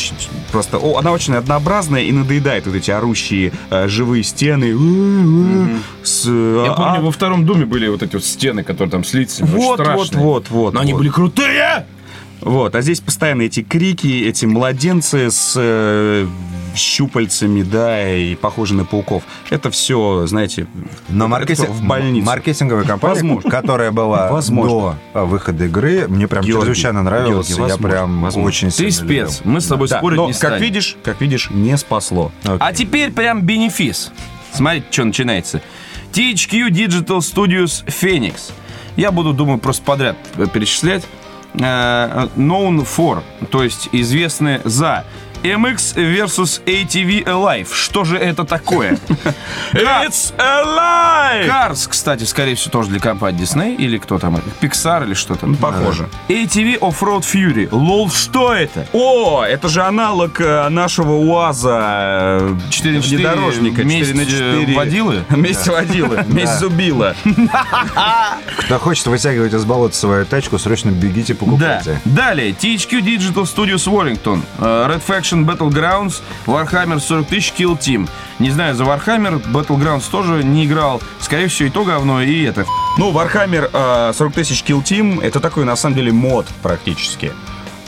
просто... 0.51 0.79
О, 0.79 0.99
она 0.99 1.12
очень 1.12 1.35
однообразная 1.35 2.03
и 2.03 2.12
надоедает 2.12 2.66
вот 2.66 2.75
эти 2.75 2.90
орущие 2.90 3.53
э, 3.71 3.87
живые 3.88 4.25
стены. 4.25 4.73
С, 6.03 6.25
Я 6.27 6.73
помню, 6.73 6.99
а- 6.99 7.01
во 7.01 7.11
втором 7.11 7.45
доме 7.47 7.64
были 7.66 7.88
вот 7.88 8.03
эти 8.03 8.14
вот 8.14 8.25
стены, 8.25 8.62
которые 8.62 8.90
там 8.90 9.05
с 9.05 9.12
лицами. 9.14 9.49
очень 9.51 9.57
Вот, 9.66 9.81
вот, 9.81 10.14
вот, 10.14 10.51
вот. 10.51 10.75
Но 10.75 10.81
они 10.81 10.92
вот. 10.92 10.99
были 10.99 11.09
крутые! 11.11 11.87
Вот, 12.40 12.75
а 12.75 12.81
здесь 12.83 13.01
постоянно 13.01 13.42
эти 13.42 13.62
крики, 13.62 14.25
эти 14.27 14.44
младенцы 14.44 15.31
с 15.31 15.55
э, 15.57 16.27
щупальцами, 16.77 17.62
да, 17.62 18.14
и 18.14 18.35
похожи 18.35 18.75
на 18.75 18.85
пауков. 18.85 19.22
Это 19.51 19.70
все, 19.70 20.27
знаете, 20.27 20.66
Но 21.09 21.29
маркетинг, 21.29 21.70
в 21.70 21.85
больнице. 21.85 22.27
маркетинговая 22.27 22.85
компания, 22.85 23.14
Возможно. 23.14 23.51
которая 23.51 23.90
была 23.90 24.31
Возможно. 24.31 24.99
до 25.14 25.25
выхода 25.25 25.64
игры, 25.64 26.07
мне 26.09 26.29
прям 26.29 26.44
Георгий, 26.44 26.66
чрезвычайно 26.66 27.03
нравилась. 27.03 27.49
Георгий, 27.49 27.53
и 27.53 27.57
я 27.57 27.62
возможно, 27.75 27.88
прям 27.88 28.22
возможно. 28.22 28.49
очень 28.49 28.68
Ты 28.68 28.90
сильно 28.90 29.09
любил. 29.09 29.29
спец. 29.29 29.40
Мы 29.44 29.61
с 29.61 29.66
тобой 29.66 29.88
Да, 29.88 29.99
спорить 29.99 30.16
но, 30.18 30.27
не 30.27 30.33
как 30.33 30.38
станем. 30.38 30.62
видишь, 30.62 30.96
как 31.03 31.20
видишь, 31.20 31.51
не 31.51 31.77
спасло. 31.79 32.31
Окей. 32.44 32.57
А 32.61 32.72
теперь 32.72 33.12
прям 33.12 33.42
бенефис. 33.42 34.12
Смотрите, 34.53 34.87
что 34.90 35.05
начинается. 35.05 35.62
THQ 36.12 36.68
Digital 36.70 37.18
Studios 37.18 37.85
Phoenix. 37.87 38.53
Я 38.96 39.11
буду, 39.11 39.33
думаю, 39.33 39.59
просто 39.59 39.83
подряд 39.83 40.16
э, 40.37 40.46
перечислять. 40.53 41.05
Э, 41.59 42.29
Known 42.37 42.87
for, 42.87 43.23
то 43.51 43.62
есть 43.62 43.88
известны 43.92 44.61
за 44.64 45.05
MX 45.42 45.94
versus 45.96 46.61
ATV 46.66 47.25
Alive. 47.25 47.68
Что 47.72 48.05
же 48.05 48.16
это 48.18 48.44
такое? 48.44 48.99
It's 49.72 50.33
alive! 50.38 51.46
Cars, 51.46 51.88
кстати, 51.88 52.25
скорее 52.25 52.55
всего, 52.55 52.70
тоже 52.72 52.90
для 52.90 53.01
компании 53.01 53.42
Disney 53.42 53.77
или 53.77 53.99
кто 53.99 54.18
там? 54.18 54.37
Pixar 54.61 55.05
или 55.05 55.14
что-то. 55.14 55.46
Похоже. 55.61 56.09
ATV 56.29 56.79
Off-Road 56.79 57.22
Fury. 57.22 57.68
Лол, 57.70 58.11
что 58.11 58.53
это? 58.55 58.87
О, 58.92 59.42
это 59.44 59.68
же 59.68 59.83
аналог 59.83 60.40
э, 60.40 60.68
нашего 60.68 61.12
УАЗа 61.12 62.38
э, 62.40 62.57
4 62.70 62.96
на 62.96 63.03
4 63.03 63.18
внедорожника. 63.18 63.85
месть, 63.85 64.09
4 64.11 64.18
на 64.18 64.27
4 64.27 64.72
э, 64.72 64.75
водилы? 64.77 65.25
Месть 65.31 65.66
водилы. 65.68 66.25
Месть 66.29 66.59
зубила. 66.59 67.14
Кто 68.59 68.79
хочет 68.79 69.07
вытягивать 69.07 69.53
из 69.55 69.64
болота 69.64 69.96
свою 69.96 70.25
тачку, 70.25 70.59
срочно 70.59 70.90
бегите, 70.90 71.35
покупайте. 71.35 72.01
Далее. 72.05 72.51
THQ 72.51 73.01
Digital 73.01 73.44
Studios 73.44 73.87
Wellington. 73.87 74.42
э, 74.59 74.62
Red 74.90 75.03
Faction 75.07 75.26
Battlegrounds. 75.33 76.21
Warhammer 76.47 77.01
40 77.01 77.27
тысяч 77.27 77.53
Kill 77.59 77.79
Team. 77.79 78.09
Не 78.39 78.51
знаю, 78.51 78.75
за 78.75 78.85
Warhammer 78.85 79.43
Battlegrounds 79.53 80.05
тоже 80.11 80.45
не 80.45 80.65
играл. 80.67 81.01
Скорее 81.21 81.49
всего, 81.49 81.69
и 81.69 81.71
то 81.71 81.85
говно, 81.85 82.23
и 82.23 82.43
это. 82.45 82.65
Ну, 82.99 83.12
Warhammer 83.12 83.71
э, 83.73 84.12
40 84.15 84.33
тысяч 84.35 84.62
Kill 84.62 84.83
Team 84.83 85.23
это 85.23 85.41
такой, 85.41 85.65
на 85.65 85.77
самом 85.77 85.97
деле, 85.97 86.12
мод 86.12 86.47
практически. 86.62 87.33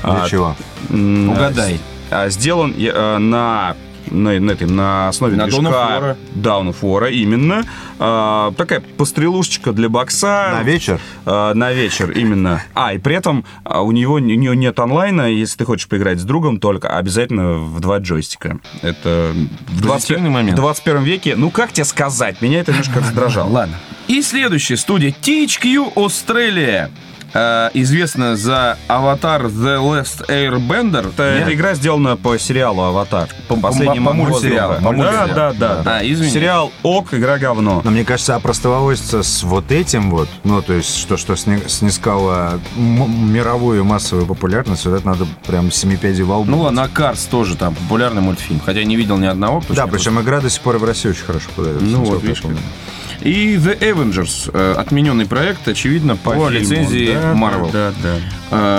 Для 0.02 0.22
А, 0.24 0.28
чего? 0.28 0.56
Угадай. 0.90 1.80
а, 2.10 2.28
Сделан 2.28 2.74
э, 2.78 3.18
на 3.18 3.74
на, 4.10 4.38
на, 4.40 4.50
этом, 4.52 4.74
на 4.74 5.08
основе 5.08 5.36
На 5.36 5.44
движка 5.46 6.16
War, 6.34 7.12
именно. 7.12 7.64
А, 7.98 8.52
такая 8.56 8.80
пострелушечка 8.80 9.72
для 9.72 9.88
бокса. 9.88 10.50
На 10.54 10.62
вечер? 10.62 11.00
А, 11.26 11.54
на 11.54 11.72
вечер, 11.72 12.10
именно. 12.12 12.62
А, 12.74 12.94
и 12.94 12.98
при 12.98 13.16
этом 13.16 13.44
а, 13.64 13.82
у 13.82 13.92
него 13.92 14.14
у 14.14 14.18
нее 14.18 14.56
нет 14.56 14.78
онлайна. 14.78 15.30
Если 15.30 15.58
ты 15.58 15.64
хочешь 15.64 15.88
поиграть 15.88 16.20
с 16.20 16.24
другом, 16.24 16.60
только 16.60 16.96
обязательно 16.96 17.54
в 17.54 17.80
два 17.80 17.98
джойстика. 17.98 18.58
Это 18.82 19.32
в 19.68 19.80
20 19.80 20.08
Позитивный 20.08 20.30
момент. 20.30 20.58
в 20.58 20.60
21 20.62 21.02
веке. 21.02 21.36
Ну, 21.36 21.50
как 21.50 21.72
тебе 21.72 21.84
сказать? 21.84 22.40
Меня 22.40 22.60
это 22.60 22.72
немножко 22.72 23.00
раздражало. 23.00 23.50
Ладно. 23.50 23.76
И 24.06 24.22
следующая 24.22 24.76
студия 24.76 25.10
THQ 25.10 25.94
Australia. 25.94 26.90
Э, 27.34 27.68
известна 27.74 28.36
за 28.36 28.78
аватар 28.88 29.46
The 29.46 29.78
Last 29.80 30.26
Airbender. 30.28 31.08
Это, 31.10 31.22
эта 31.24 31.54
игра 31.54 31.74
сделана 31.74 32.16
по 32.16 32.38
сериалу 32.38 32.82
«Аватар». 32.82 33.28
По 33.48 33.56
последнему 33.56 34.08
по 34.08 34.14
мультсериалу. 34.14 34.74
По 34.76 34.80
Да, 34.80 34.92
мультсериалу. 34.92 35.28
да, 35.34 35.52
да, 35.52 35.82
да. 35.82 35.96
А, 35.98 36.00
извини. 36.02 36.30
Сериал 36.32 36.72
«Ок», 36.82 37.12
игра 37.12 37.38
«Говно». 37.38 37.82
Но 37.84 37.90
мне 37.90 38.04
кажется, 38.04 38.34
опростоволоситься 38.34 39.22
с 39.22 39.42
вот 39.42 39.70
этим 39.72 40.10
вот, 40.10 40.28
ну, 40.44 40.62
то 40.62 40.72
есть, 40.72 40.96
что, 40.96 41.16
что 41.16 41.36
сни- 41.36 41.62
снискало 41.68 42.60
мировую 42.76 43.84
массовую 43.84 44.26
популярность, 44.26 44.86
вот 44.86 44.94
это 44.94 45.06
надо 45.06 45.26
прям 45.46 45.70
семипядей 45.70 46.22
во 46.24 46.38
лбу. 46.38 46.50
Ну 46.50 46.60
ладно, 46.62 46.84
а 46.84 46.88
Карс 46.88 47.24
тоже 47.24 47.56
там 47.56 47.74
популярный 47.74 48.22
мультфильм. 48.22 48.60
Хотя 48.64 48.80
я 48.80 48.84
не 48.86 48.96
видел 48.96 49.18
ни 49.18 49.26
одного. 49.26 49.62
Да, 49.68 49.86
причем 49.86 50.20
игра 50.20 50.40
до 50.40 50.48
сих 50.50 50.62
пор 50.62 50.76
и 50.76 50.78
в 50.78 50.84
России 50.84 51.10
очень 51.10 51.24
хорошо 51.24 51.48
подается. 51.54 51.84
Ну 51.84 52.04
вот, 52.04 52.22
видишь. 52.22 52.42
И 53.20 53.56
The 53.56 53.78
Avengers, 53.80 54.50
э, 54.52 54.74
отмененный 54.78 55.26
проект, 55.26 55.66
очевидно, 55.66 56.16
по, 56.16 56.32
фильму. 56.32 56.50
лицензии 56.50 57.14
Да, 57.14 57.32
Marvel. 57.32 57.70
Да, 57.72 57.92
да. 58.02 58.16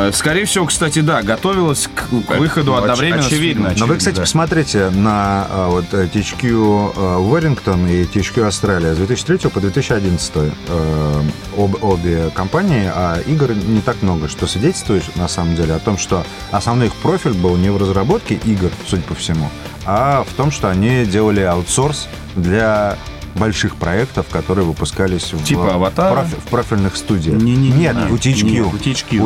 Э, 0.07 0.11
Скорее 0.13 0.45
всего, 0.45 0.65
кстати, 0.65 0.99
да, 0.99 1.21
готовилась 1.21 1.87
к, 1.93 2.07
к 2.25 2.37
выходу 2.37 2.71
Ну, 2.71 2.77
одновременно. 2.77 3.25
очевидно, 3.25 3.69
фильмом. 3.71 3.79
Но 3.79 3.85
вы, 3.87 3.97
кстати, 3.97 4.15
да. 4.15 4.21
посмотрите 4.21 4.89
на 4.91 5.45
а, 5.49 5.67
вот 5.69 5.85
э, 5.91 6.07
THQ 6.13 6.41
э, 6.41 6.99
Warrington 7.19 7.91
и 7.91 8.03
THQ 8.05 8.47
Австралия 8.47 8.93
с 8.93 8.97
2003 8.97 9.49
по 9.49 9.59
2011 9.59 10.31
э, 10.35 11.21
об- 11.57 11.83
обе 11.83 12.29
компании, 12.33 12.89
а 12.93 13.19
игр 13.27 13.51
не 13.53 13.81
так 13.81 14.01
много, 14.01 14.29
что 14.29 14.47
свидетельствует 14.47 15.03
на 15.17 15.27
самом 15.27 15.55
деле 15.57 15.73
о 15.73 15.79
том, 15.79 15.97
что 15.97 16.23
основной 16.51 16.87
их 16.87 16.93
профиль 16.95 17.33
был 17.33 17.57
не 17.57 17.69
в 17.69 17.77
разработке 17.77 18.35
игр, 18.45 18.69
судя 18.87 19.03
по 19.03 19.15
всему, 19.15 19.49
а 19.85 20.23
в 20.23 20.33
том, 20.35 20.49
что 20.51 20.69
они 20.69 21.03
делали 21.05 21.41
аутсорс 21.41 22.07
для 22.35 22.97
больших 23.39 23.75
проектов, 23.75 24.27
которые 24.29 24.65
выпускались 24.65 25.33
в, 25.33 25.43
Типа 25.43 25.73
«Аватара»? 25.75 26.13
профи- 26.21 26.35
в 26.45 26.49
профильных 26.49 26.95
студиях. 26.95 27.41
Не-не-не. 27.41 27.77
Нет, 27.77 27.95
у 28.11 28.15
THQ. 28.15 28.43
Нет, 28.43 28.65
у 28.65 28.77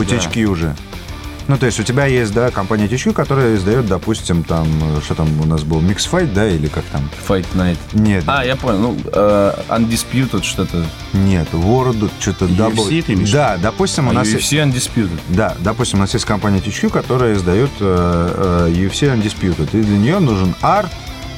THQ, 0.03 0.45
да. 0.45 0.51
Уже. 0.51 0.75
Ну, 1.49 1.57
то 1.57 1.65
есть 1.65 1.77
у 1.77 1.83
тебя 1.83 2.05
есть, 2.05 2.33
да, 2.33 2.51
компания 2.51 2.87
THQ, 2.87 3.11
которая 3.11 3.57
издает, 3.57 3.85
допустим, 3.85 4.43
там, 4.45 4.65
что 5.03 5.13
там 5.13 5.27
у 5.41 5.45
нас 5.45 5.63
был, 5.63 5.81
Mix 5.81 6.09
Fight, 6.09 6.31
да, 6.33 6.47
или 6.47 6.67
как 6.67 6.85
там? 6.85 7.09
Fight 7.27 7.45
Night. 7.53 7.77
Нет, 7.91 8.23
А, 8.27 8.45
я 8.45 8.55
понял. 8.55 8.79
Ну, 8.79 8.97
э, 9.11 9.53
Undisputed 9.67 10.41
что-то. 10.43 10.85
нет, 11.11 11.49
World, 11.51 12.09
что-то 12.21 12.45
UFC 12.45 12.55
Double. 12.55 13.01
ты 13.03 13.13
имеешь 13.13 13.29
в 13.29 13.33
Да, 13.33 13.57
допустим, 13.61 14.07
у 14.07 14.11
А 14.11 14.13
нас... 14.13 14.27
UFC 14.29 14.63
Undisputed. 14.65 15.19
Да, 15.27 15.55
допустим, 15.59 15.99
у 15.99 16.03
нас 16.03 16.13
есть 16.13 16.25
компания 16.25 16.59
THQ, 16.59 16.89
которая 16.89 17.33
издает 17.33 17.71
э, 17.81 18.69
э, 18.69 18.73
UFC 18.73 19.13
Undisputed, 19.13 19.67
и 19.77 19.83
для 19.83 19.97
нее 19.97 20.19
нужен 20.19 20.55
арт, 20.61 20.91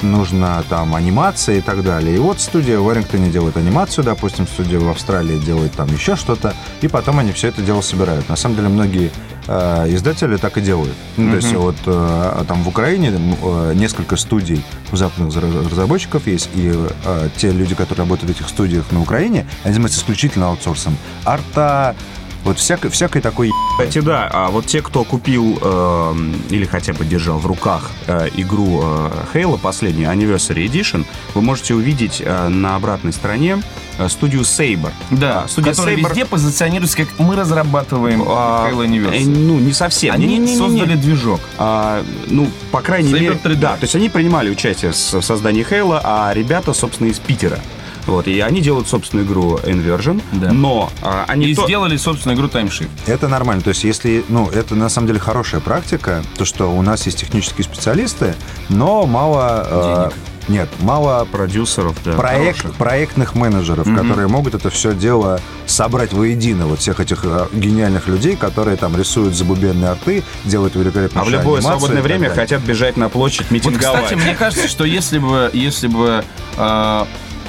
нужна 0.04 0.64
там 0.70 0.96
анимация 0.96 1.58
и 1.58 1.62
так 1.62 1.84
далее. 1.84 2.16
И 2.16 2.20
вот 2.20 2.40
студия 2.40 2.80
в 2.80 2.84
Вашингтоне 2.84 3.30
делает 3.30 3.58
анимацию, 3.58 4.04
допустим, 4.04 4.48
студия 4.48 4.80
в 4.80 4.90
Австралии 4.90 5.38
делает 5.38 5.74
там 5.74 5.88
еще 5.94 6.16
что-то, 6.16 6.54
и 6.82 6.88
потом 6.88 7.20
они 7.20 7.32
все 7.32 7.50
это 7.50 7.62
дело 7.62 7.82
собирают. 7.82 8.28
На 8.30 8.36
самом 8.36 8.56
деле 8.56 8.70
многие 8.70 9.12
э, 9.48 9.86
издатели 9.90 10.38
так 10.38 10.58
и 10.58 10.62
делают. 10.62 10.94
Ну, 11.18 11.32
то 11.32 11.36
есть 11.38 11.54
вот 11.54 11.76
э, 11.86 12.44
там 12.48 12.64
в 12.64 12.68
Украине 12.68 13.14
э, 13.14 13.74
несколько 13.76 14.16
студий 14.16 14.64
у 14.92 14.96
западных 14.96 15.36
разработчиков 15.36 16.28
есть, 16.28 16.50
и 16.54 16.74
э, 17.06 17.30
те 17.38 17.52
люди, 17.52 17.76
которые 17.76 18.06
работают 18.06 18.32
в 18.32 18.36
этих 18.36 18.50
студиях 18.50 18.92
на 18.92 19.02
Украине, 19.02 19.48
они 19.64 19.74
занимаются 19.74 20.00
исключительно 20.00 20.48
аутсорсом. 20.50 20.98
Арта, 21.24 21.96
вот 22.46 22.60
всякой, 22.60 22.92
всякой 22.92 23.22
такой 23.22 23.52
Кстати, 23.72 24.00
да, 24.00 24.30
а 24.32 24.50
вот 24.50 24.68
те, 24.68 24.82
кто 24.82 25.04
купил 25.04 25.58
эм, 25.62 26.36
или 26.50 26.66
хотя 26.66 26.94
бы 26.94 27.04
держал 27.04 27.40
в 27.40 27.46
руках 27.48 27.92
э, 28.08 28.30
игру 28.36 28.82
э, 28.84 29.10
Halo, 29.34 29.60
последнюю 29.60 30.10
Anniversary 30.12 30.66
Edition, 30.68 31.06
вы 31.34 31.42
можете 31.42 31.74
увидеть 31.74 32.22
э, 32.24 32.48
на 32.48 32.76
обратной 32.76 33.14
стороне 33.14 33.62
э, 33.98 34.08
студию 34.10 34.44
Saber. 34.44 34.92
Да, 35.10 35.48
студия 35.48 35.72
который 35.74 35.96
Saber 35.96 36.10
везде 36.10 36.26
позиционируется 36.26 36.98
как 36.98 37.08
мы 37.18 37.36
разрабатываем 37.36 38.24
а, 38.28 38.70
Halo 38.70 38.84
э, 38.84 38.88
Universe. 38.88 39.26
ну, 39.28 39.60
не 39.60 39.74
совсем. 39.74 40.14
Они 40.14 40.28
Не-не-не-не. 40.28 40.58
создали 40.58 40.96
движок. 40.96 41.42
А, 41.58 42.04
ну, 42.28 42.48
по 42.72 42.82
крайней 42.82 43.12
Saber 43.12 43.20
мере, 43.20 43.40
3D. 43.44 43.56
да. 43.56 43.74
То 43.76 43.84
есть 43.84 43.96
они 43.96 44.10
принимали 44.10 44.50
участие 44.52 44.92
в 44.92 44.96
создании 45.22 45.66
Halo, 45.68 46.00
а 46.04 46.32
ребята, 46.34 46.74
собственно, 46.74 47.08
из 47.10 47.18
Питера. 47.18 47.60
Вот, 48.08 48.28
и 48.28 48.39
они 48.39 48.62
делают 48.62 48.88
собственную 48.88 49.26
игру 49.28 49.58
Inversion, 49.63 50.22
Да. 50.34 50.52
но 50.52 50.91
а, 51.02 51.26
они 51.28 51.48
И 51.48 51.56
то- 51.56 51.63
сделали 51.65 51.98
собственную 51.98 52.38
игру 52.38 52.48
Timeshift. 52.48 52.89
Это 53.08 53.28
нормально. 53.28 53.63
То 53.63 53.70
есть, 53.70 53.84
если, 53.84 54.24
ну, 54.30 54.48
это 54.50 54.76
на 54.76 54.89
самом 54.89 55.08
деле 55.08 55.20
хорошая 55.20 55.60
практика, 55.62 56.24
то, 56.38 56.46
что 56.46 56.72
у 56.72 56.82
нас 56.82 57.06
есть 57.06 57.20
технические 57.20 57.63
специалисты, 57.63 58.36
но 58.70 59.06
мало... 59.06 60.12
э, 60.12 60.12
Нет, 60.48 60.70
мало 60.82 61.26
Продюсеров, 61.32 61.96
да. 62.06 62.13
проект, 62.13 62.60
хороших. 62.60 62.78
проектных 62.78 63.34
менеджеров, 63.34 63.88
которые 63.96 64.28
могут 64.28 64.54
это 64.54 64.70
все 64.70 64.94
дело 64.94 65.41
собрать 65.65 66.13
воедино. 66.13 66.68
Вот 66.68 66.80
всех 66.82 67.00
этих 67.00 67.22
э, 67.26 67.48
гениальных 67.52 68.08
людей, 68.08 68.36
которые 68.36 68.78
там 68.78 68.96
рисуют 68.96 69.34
забубенные 69.34 69.89
арты, 69.89 70.22
делают 70.44 70.76
великолепные 70.76 71.20
А 71.24 71.26
в 71.26 71.30
любое 71.32 71.62
свободное 71.62 72.04
время 72.04 72.30
хотят 72.30 72.62
бежать 72.62 72.96
на 72.98 73.10
площадь, 73.10 73.48
Вот, 73.50 73.52
митинговать. 73.52 74.04
кстати, 74.04 74.20
мне 74.22 74.36
кажется, 74.36 74.68
что 74.68 74.84
если 74.86 75.18
бы, 75.18 75.50
если 75.54 75.88
бы 75.88 76.24
э, 76.58 77.06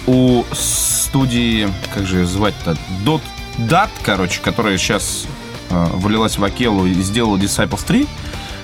у 0.07 0.45
студии, 0.53 1.69
как 1.95 2.07
же 2.07 2.19
ее 2.21 2.27
звать-то, 2.27 2.77
Dot, 3.05 3.23
Dot, 3.59 3.91
короче, 4.03 4.41
которая 4.41 4.79
сейчас 4.79 5.27
э, 5.71 5.87
влилась 5.95 6.39
в 6.39 6.45
Акелу 6.45 6.87
и 6.87 6.95
сделала 7.03 7.37
Disciples 7.37 7.85
3, 7.87 8.07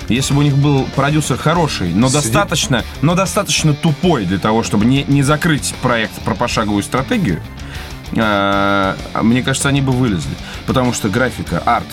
если 0.08 0.34
бы 0.34 0.40
у 0.40 0.42
них 0.42 0.56
был 0.56 0.84
продюсер 0.96 1.36
хороший, 1.36 1.92
но 1.94 2.08
Сидит- 2.08 2.22
достаточно, 2.22 2.84
но 3.00 3.14
достаточно 3.14 3.74
тупой 3.74 4.24
для 4.24 4.38
того, 4.38 4.62
чтобы 4.62 4.84
не, 4.84 5.04
не 5.04 5.22
закрыть 5.22 5.74
проект 5.82 6.14
про 6.22 6.34
пошаговую 6.34 6.82
стратегию, 6.82 7.40
мне 8.12 9.42
кажется, 9.42 9.68
они 9.68 9.80
бы 9.80 9.92
вылезли. 9.92 10.34
Потому 10.66 10.92
что 10.92 11.08
графика, 11.08 11.62
арт, 11.64 11.86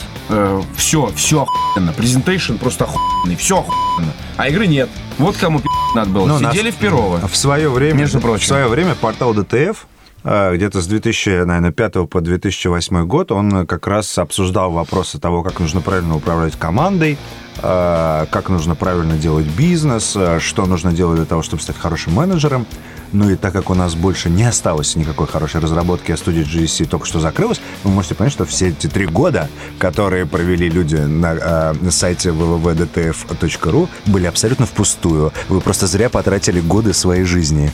все, 0.76 1.12
все 1.16 1.44
охуенно. 1.44 1.94
Презентейшн 1.94 2.56
просто 2.56 2.86
охуенный, 2.86 3.36
все 3.36 3.60
охуенно. 3.60 4.12
А 4.38 4.48
игры 4.50 4.68
нет. 4.68 4.90
Вот 5.18 5.38
кому 5.38 5.62
надо 5.96 6.10
было. 6.12 6.26
Ну, 6.26 6.40
нас- 6.40 6.54
Сидели 6.54 6.72
в 6.72 6.76
Перово. 6.76 7.26
В 7.28 7.36
свое 7.36 7.70
время, 7.70 8.00
Между 8.00 8.20
прочим. 8.20 8.44
в 8.44 8.48
свое 8.48 8.68
время 8.68 8.96
портал 8.96 9.34
DTF 9.34 9.78
э, 10.24 10.56
где-то 10.56 10.82
с 10.82 10.88
2005 10.88 12.08
по 12.10 12.22
2008 12.22 13.06
год 13.06 13.32
он 13.32 13.66
как 13.66 13.88
раз 13.88 14.18
обсуждал 14.18 14.72
вопросы 14.72 15.20
того, 15.20 15.44
как 15.44 15.60
нужно 15.60 15.82
правильно 15.82 16.16
управлять 16.16 16.56
командой, 16.58 17.14
э, 17.14 17.18
как 17.62 18.50
нужно 18.50 18.76
правильно 18.76 19.18
делать 19.18 19.46
бизнес, 19.48 20.14
э, 20.16 20.40
что 20.40 20.66
нужно 20.66 20.92
делать 20.94 21.18
для 21.18 21.26
того, 21.26 21.42
чтобы 21.42 21.62
стать 21.62 21.78
хорошим 21.78 22.14
менеджером. 22.14 22.66
Ну 23.12 23.30
и 23.30 23.36
так 23.36 23.54
как 23.54 23.70
у 23.70 23.74
нас 23.74 23.96
больше 23.96 24.30
не 24.30 24.44
осталось 24.44 24.96
никакой 24.96 25.28
хорошей 25.28 25.62
разработки, 25.62 26.12
а 26.12 26.18
студия 26.18 26.44
GSC 26.44 26.86
только 26.86 27.06
что 27.06 27.20
закрылась, 27.20 27.60
вы 27.84 27.92
можете 27.92 28.16
понять, 28.16 28.34
что 28.34 28.46
все 28.46 28.70
эти 28.70 28.88
три 28.88 29.08
года, 29.08 29.50
которые 29.80 30.26
провели 30.26 30.70
люди 30.70 30.96
на, 30.96 31.34
э, 31.34 31.74
на 31.74 31.92
сайте 31.92 32.30
www.dtf.ru, 32.30 33.90
были 34.06 34.26
абсолютно 34.26 34.66
впустую. 34.66 35.34
Вы 35.48 35.62
просто 35.62 35.88
зря 35.88 36.10
потратили 36.10 36.60
годы 36.60 36.94
своей 36.94 37.24
жизни. 37.24 37.74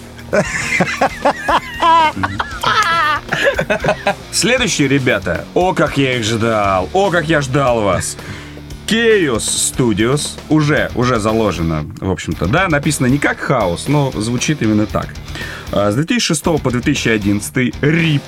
Следующие 4.31 4.87
ребята. 4.87 5.45
О, 5.53 5.73
как 5.73 5.97
я 5.97 6.17
их 6.17 6.23
ждал. 6.23 6.89
О, 6.93 7.09
как 7.09 7.25
я 7.27 7.41
ждал 7.41 7.81
вас. 7.81 8.17
Chaos 8.87 9.43
Studios 9.43 10.37
уже, 10.49 10.91
уже 10.95 11.19
заложено, 11.19 11.85
в 11.99 12.11
общем-то, 12.11 12.47
да, 12.47 12.67
написано 12.67 13.07
не 13.07 13.17
как 13.17 13.39
хаос, 13.39 13.87
но 13.87 14.11
звучит 14.11 14.61
именно 14.61 14.85
так. 14.85 15.07
А, 15.71 15.91
С 15.91 15.95
2006 15.95 16.43
по 16.61 16.71
2011 16.71 17.55
RIP 17.81 18.21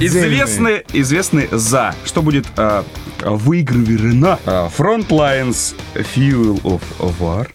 известны, 0.00 0.84
известны 0.92 1.48
за, 1.50 1.94
что 2.04 2.22
будет 2.22 2.46
а, 2.56 2.84
выгравировано 3.20 4.38
а, 4.44 4.70
Frontlines 4.76 5.74
Fuel 5.94 6.60
of 6.62 6.82
War. 7.18 7.48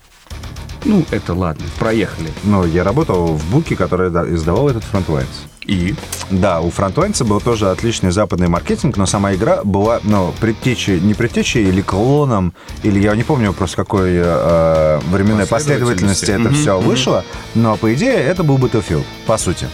Ну, 0.85 1.05
это 1.11 1.33
ладно, 1.33 1.65
проехали. 1.79 2.29
Ну, 2.43 2.65
я 2.65 2.83
работал 2.83 3.27
в 3.35 3.51
Буке, 3.51 3.75
который 3.75 4.09
да, 4.09 4.27
издавал 4.27 4.69
этот 4.69 4.83
Frontlines. 4.91 5.47
И? 5.65 5.95
Да, 6.29 6.61
у 6.61 6.69
Frontlines 6.69 7.23
был 7.23 7.39
тоже 7.39 7.69
отличный 7.69 8.11
западный 8.11 8.47
маркетинг, 8.47 8.97
но 8.97 9.05
сама 9.05 9.33
игра 9.33 9.61
была, 9.63 9.99
ну, 10.03 10.33
предтечей, 10.39 10.99
не 10.99 11.13
предтечей 11.13 11.63
или 11.65 11.81
клоном, 11.81 12.53
или 12.83 12.99
я 12.99 13.15
не 13.15 13.23
помню 13.23 13.53
просто 13.53 13.77
какой 13.77 14.11
э, 14.15 14.99
временной 15.09 15.45
последовательности 15.47 16.31
это 16.31 16.51
все 16.51 16.79
вышло, 16.79 17.23
но 17.55 17.75
по 17.77 17.93
идее 17.93 18.13
это 18.15 18.43
был 18.43 18.57
Battlefield, 18.57 19.03
по 19.25 19.37
сути. 19.37 19.67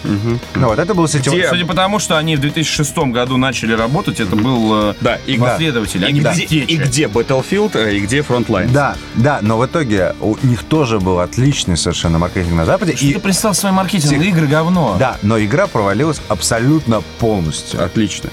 Ну 0.55 0.67
вот 0.67 0.79
это 0.79 0.93
был 0.93 1.07
сетевой... 1.07 1.39
Где- 1.39 1.49
Судя 1.49 1.65
по 1.65 1.73
тому, 1.73 1.99
что 1.99 2.17
они 2.17 2.35
в 2.35 2.39
2006 2.41 2.97
году 2.97 3.37
начали 3.37 3.73
работать, 3.73 4.19
это 4.19 4.35
был 4.35 4.89
э, 4.91 4.93
Да, 5.01 5.17
и, 5.25 5.37
последователь, 5.37 6.05
а 6.05 6.09
и 6.09 6.13
не 6.13 6.19
где, 6.19 6.43
и 6.43 6.77
где 6.77 7.05
Battlefield, 7.05 7.71
э, 7.75 7.95
и 7.95 7.99
где 8.01 8.19
Frontline. 8.19 8.71
Да, 8.71 8.95
да, 9.15 9.39
но 9.41 9.57
в 9.57 9.65
итоге 9.65 10.15
у 10.21 10.35
них 10.43 10.63
тоже 10.63 10.99
был 10.99 11.19
отличный 11.19 11.77
совершенно 11.77 12.19
маркетинг 12.19 12.53
на 12.53 12.65
Западе. 12.65 12.95
Что 12.95 13.05
И, 13.05 13.13
ты 13.13 13.19
представил 13.19 13.55
свой 13.55 13.71
маркетинг? 13.71 14.21
Игры 14.21 14.47
говно. 14.47 14.95
да, 14.99 15.17
но 15.21 15.39
игра 15.39 15.67
провалилась 15.79 16.21
абсолютно 16.27 17.01
полностью. 17.19 17.81
Отлично. 17.81 18.29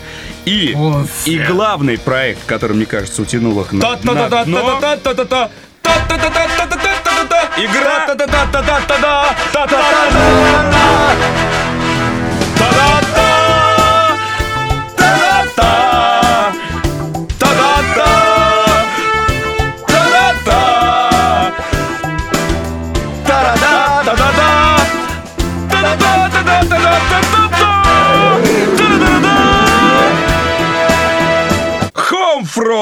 И, 0.46 0.74
О, 0.76 1.06
и 1.26 1.38
главный 1.38 1.96
проект, 1.96 2.44
который, 2.44 2.76
мне 2.76 2.86
кажется, 2.86 3.22
утянул 3.22 3.60
их 3.60 3.70
на, 3.70 3.90
на 3.90 3.96
дно. 3.96 5.50
Игра 7.56 8.06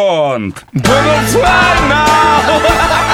Don't 0.05 0.53
Trump 0.53 1.89
now! 1.89 3.14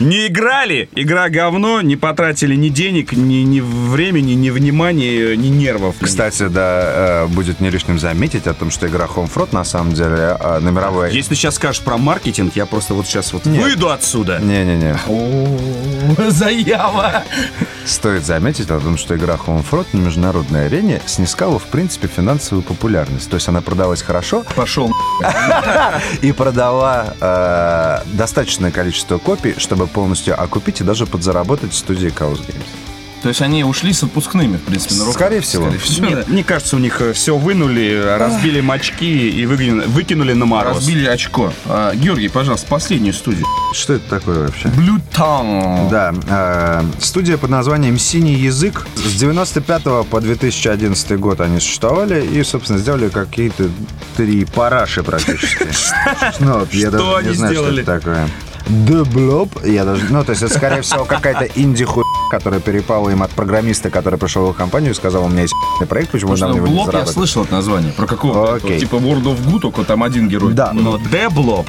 Не 0.00 0.28
играли, 0.28 0.88
игра 0.94 1.28
говно, 1.28 1.80
не 1.80 1.96
потратили 1.96 2.54
ни 2.54 2.68
денег, 2.68 3.12
ни, 3.12 3.42
ни 3.42 3.60
времени, 3.60 4.32
ни 4.32 4.50
внимания, 4.50 5.36
ни 5.36 5.48
нервов. 5.48 5.96
Кстати, 6.00 6.48
да, 6.48 7.24
э, 7.24 7.26
будет 7.26 7.60
не 7.60 7.70
лишним 7.70 7.98
заметить 7.98 8.46
о 8.46 8.54
том, 8.54 8.70
что 8.70 8.86
игра 8.86 9.06
Homefront 9.06 9.48
на 9.52 9.64
самом 9.64 9.92
деле 9.92 10.36
э, 10.38 10.58
на 10.60 10.68
мировой... 10.68 11.12
Если 11.12 11.34
сейчас 11.34 11.56
скажешь 11.56 11.82
про 11.82 11.98
маркетинг, 11.98 12.54
я 12.54 12.66
просто 12.66 12.94
вот 12.94 13.06
сейчас 13.06 13.32
вот 13.32 13.44
Нет. 13.46 13.62
выйду 13.62 13.90
отсюда. 13.90 14.38
Не-не-не. 14.40 14.96
Заява. 16.30 17.24
Стоит 17.84 18.24
заметить 18.24 18.70
о 18.70 18.78
том, 18.78 18.98
что 18.98 19.16
игра 19.16 19.34
Homefront 19.34 19.86
на 19.94 20.00
международной 20.00 20.66
арене 20.66 21.00
снискала, 21.06 21.58
в 21.58 21.64
принципе, 21.64 22.06
финансовую 22.06 22.62
популярность. 22.62 23.28
То 23.30 23.34
есть 23.34 23.48
она 23.48 23.62
продалась 23.62 24.02
хорошо 24.02 24.44
Пошел. 24.54 24.92
и 26.22 26.32
продала 26.32 27.14
э, 27.20 28.02
достаточное 28.12 28.70
количество 28.70 29.18
копий, 29.18 29.54
чтобы 29.58 29.87
полностью 29.88 30.40
окупить 30.40 30.80
и 30.80 30.84
даже 30.84 31.06
подзаработать 31.06 31.72
в 31.72 31.76
студии 31.76 32.08
Chaos 32.08 32.40
Games. 32.46 32.64
То 33.22 33.28
есть 33.30 33.42
они 33.42 33.64
ушли 33.64 33.92
с 33.92 34.04
отпускными, 34.04 34.58
в 34.58 34.62
принципе, 34.62 34.94
на 34.94 35.00
руках. 35.00 35.14
Скорее 35.14 35.40
всего. 35.40 35.64
Скорее 35.64 35.78
всего, 35.80 36.06
да. 36.06 36.14
Нет, 36.18 36.28
мне 36.28 36.44
кажется, 36.44 36.76
у 36.76 36.78
них 36.78 37.02
все 37.14 37.36
вынули, 37.36 38.00
разбили 38.16 38.60
мочки 38.60 39.04
и 39.04 39.44
выкинули, 39.44 39.86
выкинули 39.86 40.32
на 40.34 40.46
мороз. 40.46 40.76
Разбили 40.76 41.06
очко. 41.06 41.52
А, 41.66 41.94
Георгий, 41.96 42.28
пожалуйста, 42.28 42.68
последнюю 42.68 43.12
студию. 43.14 43.44
Что 43.74 43.94
это 43.94 44.08
такое 44.08 44.46
вообще? 44.46 44.68
Blue 44.68 45.00
Tongue. 45.12 45.90
Да, 45.90 46.14
э, 46.28 46.84
студия 47.00 47.38
под 47.38 47.50
названием 47.50 47.98
«Синий 47.98 48.34
язык». 48.36 48.86
С 48.94 49.14
95 49.14 50.04
по 50.08 50.20
2011 50.20 51.18
год 51.18 51.40
они 51.40 51.58
существовали 51.58 52.24
и, 52.24 52.44
собственно, 52.44 52.78
сделали 52.78 53.08
какие-то 53.08 53.68
три 54.16 54.44
параши 54.44 55.02
практически. 55.02 55.66
Ну, 56.40 56.60
вот 56.60 56.72
я 56.72 56.88
Что 56.88 56.98
даже 56.98 57.16
они 57.16 57.28
не 57.30 57.34
знаю, 57.34 57.52
что 57.54 57.62
сделали? 57.64 57.82
это 57.82 57.98
такое. 57.98 58.28
Blob, 58.68 59.68
я 59.68 59.84
даже, 59.84 60.06
ну, 60.10 60.24
то 60.24 60.30
есть 60.30 60.42
это, 60.42 60.52
скорее 60.54 60.82
всего, 60.82 61.04
какая-то 61.04 61.48
инди 61.60 61.84
хуй, 61.84 62.04
которая 62.30 62.60
перепала 62.60 63.08
им 63.10 63.22
от 63.22 63.30
программиста, 63.30 63.90
который 63.90 64.18
пришел 64.18 64.46
в 64.46 64.50
их 64.50 64.56
компанию 64.56 64.92
и 64.92 64.94
сказал, 64.94 65.24
у 65.24 65.28
меня 65.28 65.42
есть 65.42 65.54
проект, 65.88 66.10
почему 66.10 66.32
Потому 66.32 66.54
нам 66.54 66.56
его 66.56 66.66
не 66.68 66.74
Блок 66.74 66.92
я 66.92 67.06
слышал 67.06 67.44
это 67.44 67.52
название. 67.52 67.92
Про 67.92 68.06
какого? 68.06 68.54
Окей. 68.54 68.80
Типа 68.80 68.96
World 68.96 69.24
of 69.24 69.46
Goo, 69.46 69.60
только 69.60 69.84
там 69.84 70.02
один 70.02 70.28
герой. 70.28 70.52
Да, 70.52 70.72
Но 70.72 70.98
Деблоп. 70.98 71.66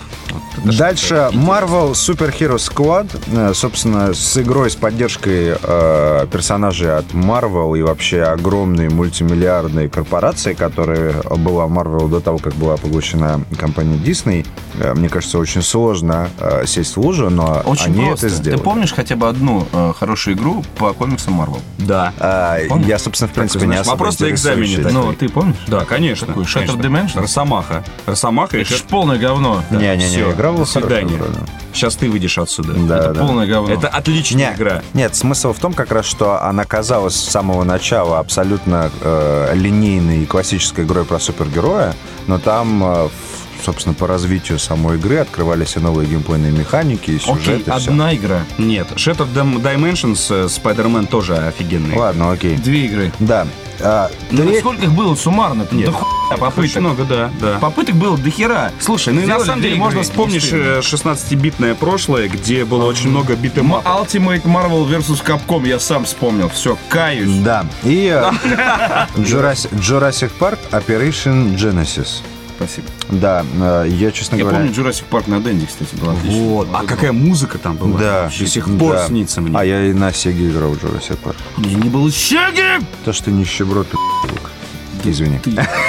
Дальше 0.66 1.30
Marvel 1.32 1.92
Super 1.92 2.34
Hero 2.38 2.56
Squad, 2.56 3.10
э, 3.32 3.54
собственно, 3.54 4.14
с 4.14 4.38
игрой, 4.38 4.70
с 4.70 4.76
поддержкой 4.76 5.56
э, 5.62 6.28
персонажей 6.32 6.96
от 6.96 7.06
Marvel 7.14 7.78
и 7.78 7.82
вообще 7.82 8.24
огромной 8.24 8.90
мультимиллиардной 8.90 9.88
корпорации, 9.88 10.54
которая 10.54 11.14
была 11.24 11.66
Marvel 11.66 12.10
до 12.10 12.20
того, 12.20 12.40
как 12.40 12.56
была 12.56 12.76
поглощена 12.76 13.42
компанией 13.58 14.00
Disney. 14.00 14.46
Э, 14.80 14.94
мне 14.94 15.08
кажется, 15.08 15.40
очень 15.40 15.62
сложно 15.62 16.30
э, 16.40 16.66
сесть 16.66 16.89
но 17.30 17.62
Очень 17.66 17.86
они 17.88 18.06
просто. 18.08 18.28
это 18.28 18.36
сделали. 18.36 18.58
Ты 18.58 18.64
помнишь 18.64 18.94
хотя 18.94 19.16
бы 19.16 19.28
одну 19.28 19.68
э, 19.72 19.94
хорошую 19.98 20.36
игру 20.36 20.64
по 20.78 20.94
комиксам 20.94 21.40
Marvel? 21.42 21.60
Да. 21.78 22.14
А, 22.20 22.58
Помнишь? 22.68 22.88
я, 22.88 23.00
собственно, 23.00 23.30
в 23.30 23.34
принципе, 23.34 23.62
не 23.62 23.68
знаешь, 23.68 23.82
особо 23.82 23.96
вопрос 23.98 24.20
на 24.20 24.30
экзамене 24.30 24.78
такой. 24.78 24.92
Ну, 24.92 25.14
ты 25.14 25.30
помнишь? 25.30 25.56
Да, 25.68 25.86
конечно. 25.86 26.28
Какой? 26.28 26.44
Shattered 26.44 26.82
конечно. 26.82 27.18
Dimensions? 27.18 27.22
Росомаха. 27.22 27.84
Росомаха 28.06 28.58
и 28.58 28.62
Это 28.62 28.74
ж 28.74 28.78
Шат- 28.78 28.88
полное 28.88 29.18
говно. 29.18 29.64
Не-не-не, 29.72 30.32
игра 30.32 30.52
была 30.52 30.66
правда. 30.66 31.40
Сейчас 31.74 31.96
ты 31.96 32.10
выйдешь 32.10 32.38
отсюда. 32.38 32.74
Да, 32.74 32.98
Это 32.98 33.14
да. 33.14 33.22
полное 33.22 33.48
говно. 33.48 33.74
Это 33.74 33.88
отличная 33.88 34.50
Не, 34.52 34.56
игра. 34.58 34.82
Нет, 34.94 35.16
смысл 35.16 35.54
в 35.54 35.60
том 35.60 35.74
как 35.74 35.92
раз, 35.92 36.06
что 36.06 36.44
она 36.44 36.66
казалась 36.66 37.16
с 37.16 37.30
самого 37.30 37.64
начала 37.64 38.20
абсолютно 38.20 38.92
э, 39.02 39.52
линейной 39.54 40.24
и 40.24 40.26
классической 40.26 40.86
игрой 40.86 41.06
про 41.06 41.20
супергероя, 41.20 41.96
но 42.28 42.40
там 42.40 42.84
э, 42.84 43.08
в 43.08 43.29
собственно, 43.64 43.94
по 43.96 44.08
развитию 44.08 44.60
самой 44.60 44.98
игры 44.98 45.18
открывались 45.18 45.76
и 45.76 45.80
новые 45.80 46.08
геймплейные 46.08 46.52
механики, 46.52 47.12
и 47.12 47.18
Окей, 47.18 47.36
сюжет, 47.36 47.60
и 47.60 47.64
всё. 47.64 47.74
одна 47.92 48.16
игра. 48.16 48.42
Нет, 48.58 48.88
Shattered 48.96 49.34
Dim- 49.34 49.62
Dimensions, 49.62 50.28
э, 50.30 50.46
Spider-Man 50.48 51.08
тоже 51.08 51.36
офигенный. 51.38 51.96
Ладно, 51.98 52.32
окей. 52.32 52.56
Две 52.58 52.86
игры. 52.86 53.12
Да. 53.20 53.48
А, 53.82 54.10
Ну, 54.30 54.44
тре- 54.46 54.60
сколько 54.60 54.84
их 54.84 54.92
было 54.92 55.16
суммарно? 55.16 55.66
Нет. 55.72 55.86
Да 55.86 55.92
хуя 55.94 56.10
Очень 56.32 56.40
попыток. 56.42 56.82
много, 56.82 57.04
да, 57.06 57.32
да. 57.40 57.60
Попыток 57.60 57.96
было 57.96 58.18
до 58.18 58.30
хера. 58.30 58.74
Слушай, 58.80 59.14
ну 59.14 59.22
и 59.22 59.26
на 59.26 59.40
самом 59.40 59.62
деле 59.62 59.76
игры, 59.78 59.86
можно 59.86 60.00
э, 60.02 60.82
16-битное 60.82 61.76
прошлое, 61.76 62.28
где 62.28 62.66
было 62.66 62.84
очень 62.86 63.10
много 63.10 63.36
битэм 63.38 63.74
М- 63.74 63.82
Ultimate 63.86 64.44
Marvel 64.44 64.86
vs. 64.86 65.24
Capcom, 65.24 65.66
я 65.66 65.80
сам 65.80 66.04
вспомнил. 66.04 66.50
Все, 66.50 66.78
каюсь. 66.90 67.38
Да. 67.38 67.66
И 67.84 68.08
э, 68.14 68.30
Jurassic, 69.16 69.72
Jurassic 69.80 70.32
Park 70.38 70.60
Operation 70.72 71.56
Genesis. 71.56 72.22
Спасибо. 72.60 72.88
Да, 73.10 73.46
э, 73.62 73.88
я, 73.90 74.12
честно 74.12 74.36
Я 74.36 74.44
говоря... 74.44 74.58
помню, 74.58 74.74
Jurassic 74.74 75.06
Park 75.10 75.30
на 75.30 75.40
Денде, 75.40 75.66
кстати, 75.66 75.96
была 75.96 76.12
отличная. 76.12 76.42
Вот. 76.42 76.68
А 76.74 76.84
какая 76.84 77.14
музыка 77.14 77.58
там 77.58 77.78
была? 77.78 77.98
Да. 77.98 78.32
До 78.38 78.48
сих 78.48 78.66
пор 78.78 78.96
да. 78.96 79.08
снится 79.08 79.40
мне. 79.40 79.58
А 79.58 79.64
я 79.64 79.86
и 79.86 79.94
на 79.94 80.12
Сеге 80.12 80.50
играл 80.50 80.74
в 80.74 80.84
Jurassic 80.84 81.18
Park. 81.24 81.38
Я 81.58 81.76
не 81.76 81.88
был 81.88 82.12
щеги! 82.12 82.86
То, 83.06 83.14
что 83.14 83.32
нищеброд, 83.32 83.88
ты. 83.90 85.10
Извини. 85.10 85.40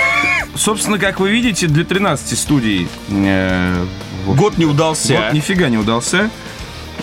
Собственно, 0.55 1.01
как 1.01 1.19
вы 1.19 1.33
видите, 1.33 1.67
для 1.67 1.85
13 1.85 2.39
студий 2.39 2.87
э, 3.09 3.85
Год 4.29 4.57
не 4.57 4.65
удался. 4.65 5.17
год 5.17 5.33
нифига 5.33 5.69
не 5.71 5.79
удался. 5.79 6.31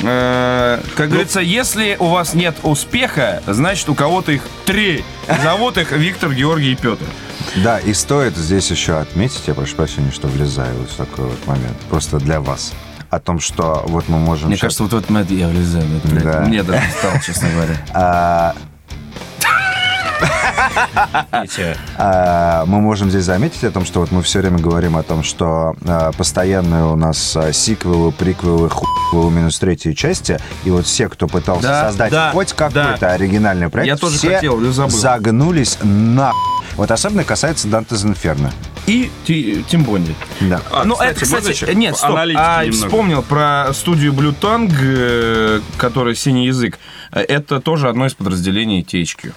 Э, 0.01 0.81
как 0.95 1.09
говорится, 1.09 1.41
если 1.41 1.97
у 1.99 2.07
вас 2.07 2.33
нет 2.33 2.55
успеха, 2.63 3.43
значит 3.45 3.89
у 3.89 3.95
кого-то 3.95 4.31
их 4.31 4.43
три. 4.65 5.03
Зовут 5.43 5.77
их 5.77 5.91
Виктор, 5.91 6.33
Георгий 6.33 6.71
и 6.71 6.75
Петр. 6.75 7.05
Да, 7.63 7.79
и 7.79 7.93
стоит 7.93 8.35
здесь 8.37 8.69
еще 8.69 8.97
отметить, 8.99 9.41
я 9.47 9.53
прошу 9.53 9.75
прощения, 9.75 10.11
что 10.11 10.27
влезаю 10.27 10.77
вот 10.77 10.89
в 10.89 10.95
такой 10.95 11.25
вот 11.25 11.47
момент, 11.47 11.77
просто 11.89 12.19
для 12.19 12.39
вас, 12.39 12.73
о 13.09 13.19
том, 13.19 13.39
что 13.39 13.83
вот 13.87 14.09
мы 14.09 14.19
можем... 14.19 14.47
Мне 14.47 14.57
щас- 14.57 14.61
кажется, 14.61 14.83
вот 14.83 14.93
в 14.93 14.97
этот 14.97 15.09
момент 15.09 15.31
я 15.31 15.47
влезаю. 15.47 15.85
Да. 16.23 16.41
Мне 16.41 16.61
даже 16.63 16.83
стало, 16.99 17.19
честно 17.19 17.49
говоря. 17.49 18.53
А, 21.97 22.65
мы 22.65 22.81
можем 22.81 23.09
здесь 23.09 23.23
заметить 23.23 23.63
о 23.63 23.71
том, 23.71 23.85
что 23.85 24.01
вот 24.01 24.11
мы 24.11 24.21
все 24.21 24.39
время 24.39 24.59
говорим 24.59 24.97
о 24.97 25.03
том, 25.03 25.23
что 25.23 25.75
а, 25.85 26.11
постоянные 26.11 26.85
у 26.85 26.95
нас 26.95 27.35
а, 27.35 27.51
сиквелы, 27.51 28.11
приквелы, 28.11 28.69
хуевы 28.69 29.31
минус 29.31 29.57
третьей 29.59 29.95
части, 29.95 30.39
и 30.63 30.69
вот 30.69 30.85
все, 30.85 31.09
кто 31.09 31.27
пытался 31.27 31.67
Да, 31.67 31.87
создать 31.87 32.11
да, 32.11 32.31
хоть 32.31 32.53
какой-то 32.53 32.97
да. 32.99 33.11
оригинальный 33.13 33.69
проект, 33.69 33.87
Я 33.87 33.97
тоже 33.97 34.17
все 34.17 34.35
хотел, 34.35 34.59
загнулись 34.89 35.77
на... 35.81 36.33
Вот 36.75 36.91
особенно 36.91 37.23
касается 37.23 37.67
Dante's 37.67 38.05
Inferno. 38.05 38.51
И 38.85 39.11
Ти- 39.25 39.65
Тим 39.67 39.83
Бонди. 39.83 40.15
Да. 40.41 40.61
А, 40.71 40.83
ну, 40.85 40.93
кстати, 40.93 41.11
это, 41.11 41.21
кстати, 41.25 41.49
еще 41.49 41.75
нет, 41.75 41.97
стоп. 41.97 42.15
А, 42.17 42.25
немного? 42.63 42.71
вспомнил 42.71 43.21
про 43.23 43.67
студию 43.73 44.13
Blue 44.13 44.33
Tongue, 44.39 44.71
э, 44.79 45.61
которая 45.77 46.15
«Синий 46.15 46.45
язык». 46.45 46.79
Э, 47.11 47.21
Это 47.21 47.59
тоже 47.59 47.89
одно 47.89 48.05
из 48.05 48.13
подразделений 48.13 48.81
THQ. 48.81 49.33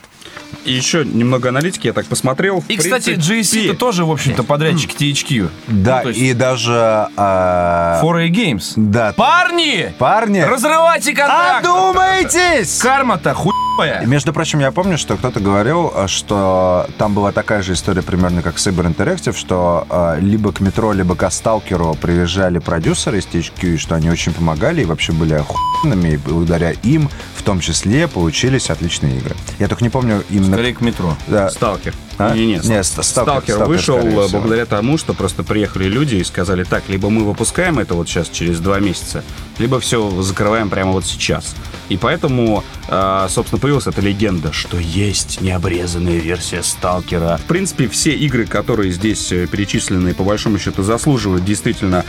И 0.65 0.73
еще 0.73 1.05
немного 1.05 1.49
аналитики, 1.49 1.87
я 1.87 1.93
так 1.93 2.07
посмотрел. 2.07 2.63
И, 2.69 2.77
кстати, 2.77 3.11
принципе, 3.15 3.41
GSC-то 3.41 3.75
тоже, 3.77 4.05
в 4.05 4.11
общем-то, 4.11 4.43
подрядчик 4.43 4.91
THQ. 4.91 5.49
Да, 5.69 5.99
Ну, 5.99 6.03
то 6.03 6.09
есть 6.11 6.21
и 6.21 6.33
даже... 6.35 7.09
4A 7.17 8.29
Games. 8.29 8.73
Да. 8.77 9.13
Парни! 9.17 9.93
Парни, 9.99 10.41
Разрывайте 10.41 11.15
контракт! 11.15 11.65
одумайтесь! 11.67 12.79
Карма-то 12.79 13.35
хуевая. 13.81 14.07
Между 14.07 14.33
прочим, 14.33 14.61
я 14.61 14.71
помню, 14.71 14.99
что 14.99 15.16
кто-то 15.16 15.40
говорил, 15.40 15.93
э, 15.95 16.07
что 16.07 16.88
там 16.99 17.14
была 17.14 17.33
такая 17.33 17.62
же 17.62 17.73
история 17.73 18.03
примерно 18.03 18.43
как 18.43 18.59
с 18.59 18.66
Cyber 18.66 18.95
Interactive, 18.95 19.37
что 19.37 19.87
э, 19.88 20.21
либо 20.21 20.53
к 20.53 20.61
метро, 20.61 20.93
либо 20.93 21.14
к 21.16 21.31
Сталкеру 21.31 21.95
приезжали 21.95 22.59
продюсеры 22.59 23.19
из 23.19 23.27
THQ, 23.27 23.75
и 23.75 23.77
что 23.77 23.95
они 23.95 24.11
очень 24.11 24.33
помогали 24.33 24.83
и 24.83 24.85
вообще 24.85 25.12
были 25.12 25.35
охуенными, 25.35 26.11
и 26.11 26.16
благодаря 26.16 26.73
им 26.83 27.09
в 27.35 27.43
том 27.43 27.61
числе 27.61 28.09
получились 28.09 28.71
отличные 28.71 29.19
игры. 29.19 29.35
Я 29.59 29.69
только 29.69 29.85
не 29.85 29.90
помню 29.90 30.23
именно... 30.31 30.57
Скорее 30.57 30.75
к 30.75 30.81
метро. 30.81 31.16
Да, 31.27 31.51
Сталкер. 31.51 31.95
А? 32.21 32.35
Не, 32.35 32.47
не, 32.47 32.53
Не, 32.55 32.61
Сталкер, 32.61 32.85
ст- 32.85 33.05
Сталкер, 33.05 33.55
Сталкер, 33.55 33.67
вышел 33.67 33.97
э, 33.99 34.29
благодаря 34.29 34.67
тому, 34.67 34.99
что 34.99 35.15
просто 35.15 35.43
приехали 35.43 35.85
люди 35.85 36.17
и 36.17 36.25
сказали, 36.25 36.65
так, 36.65 36.85
либо 36.89 37.09
мы 37.09 37.25
выпускаем 37.25 37.79
это 37.79 37.95
вот 37.95 38.09
сейчас 38.09 38.29
через 38.29 38.61
два 38.61 38.79
месяца, 38.79 39.25
либо 39.59 39.81
все 39.81 40.11
закрываем 40.21 40.69
прямо 40.69 40.93
вот 40.93 41.07
сейчас. 41.07 41.55
И 41.89 41.97
поэтому, 41.97 42.63
э, 42.89 43.27
собственно, 43.31 43.59
появилась 43.59 43.87
эта 43.87 44.03
легенда, 44.03 44.53
что 44.53 44.77
есть 44.77 45.41
необрезанная 45.41 46.19
версия 46.19 46.63
Сталкера. 46.63 47.39
В 47.43 47.47
принципе, 47.49 47.89
все 47.89 48.13
игры, 48.15 48.45
которые 48.45 48.93
здесь 48.93 49.33
э, 49.33 49.47
перечислены, 49.47 50.13
по 50.13 50.23
большому 50.23 50.59
счету, 50.59 50.83
заслуживают 50.83 51.45
действительно 51.45 52.05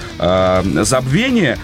забвения. 0.83 1.57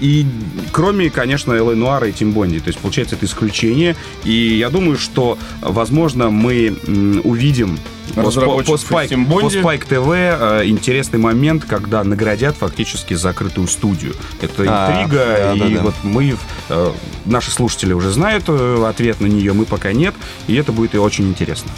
и 0.00 0.26
кроме, 0.72 1.10
конечно, 1.10 1.52
Элэй 1.54 1.76
Нуара 1.76 2.08
и 2.08 2.12
Тим 2.12 2.32
Бонди. 2.32 2.60
То 2.60 2.68
есть, 2.68 2.78
получается, 2.78 3.16
это 3.16 3.26
исключение. 3.26 3.96
И 4.24 4.56
я 4.58 4.70
думаю, 4.70 4.98
что, 4.98 5.38
возможно, 5.60 6.30
мы 6.30 6.76
увидим 7.24 7.78
по, 8.14 8.22
по, 8.22 8.30
по 8.30 8.74
Spike, 8.74 9.26
по 9.26 9.40
Spike 9.46 9.88
TV 9.88 10.62
э, 10.62 10.66
интересный 10.66 11.18
момент, 11.18 11.64
когда 11.64 12.02
наградят 12.04 12.56
фактически 12.56 13.14
закрытую 13.14 13.68
студию. 13.68 14.14
Это 14.40 14.64
А, 14.66 15.02
интрига, 15.02 15.24
да, 15.24 15.54
и 15.54 15.58
да, 15.58 15.68
да. 15.68 15.82
вот 15.82 15.94
мы, 16.02 16.36
э, 16.68 16.92
наши 17.26 17.50
слушатели 17.50 17.92
уже 17.92 18.10
знают 18.10 18.44
э, 18.48 18.84
ответ 18.88 19.20
на 19.20 19.26
нее, 19.26 19.52
мы 19.52 19.64
пока 19.64 19.92
нет, 19.92 20.14
и 20.46 20.54
это 20.54 20.72
будет 20.72 20.94
и 20.94 20.98
очень 20.98 21.28
интересно. 21.28 21.70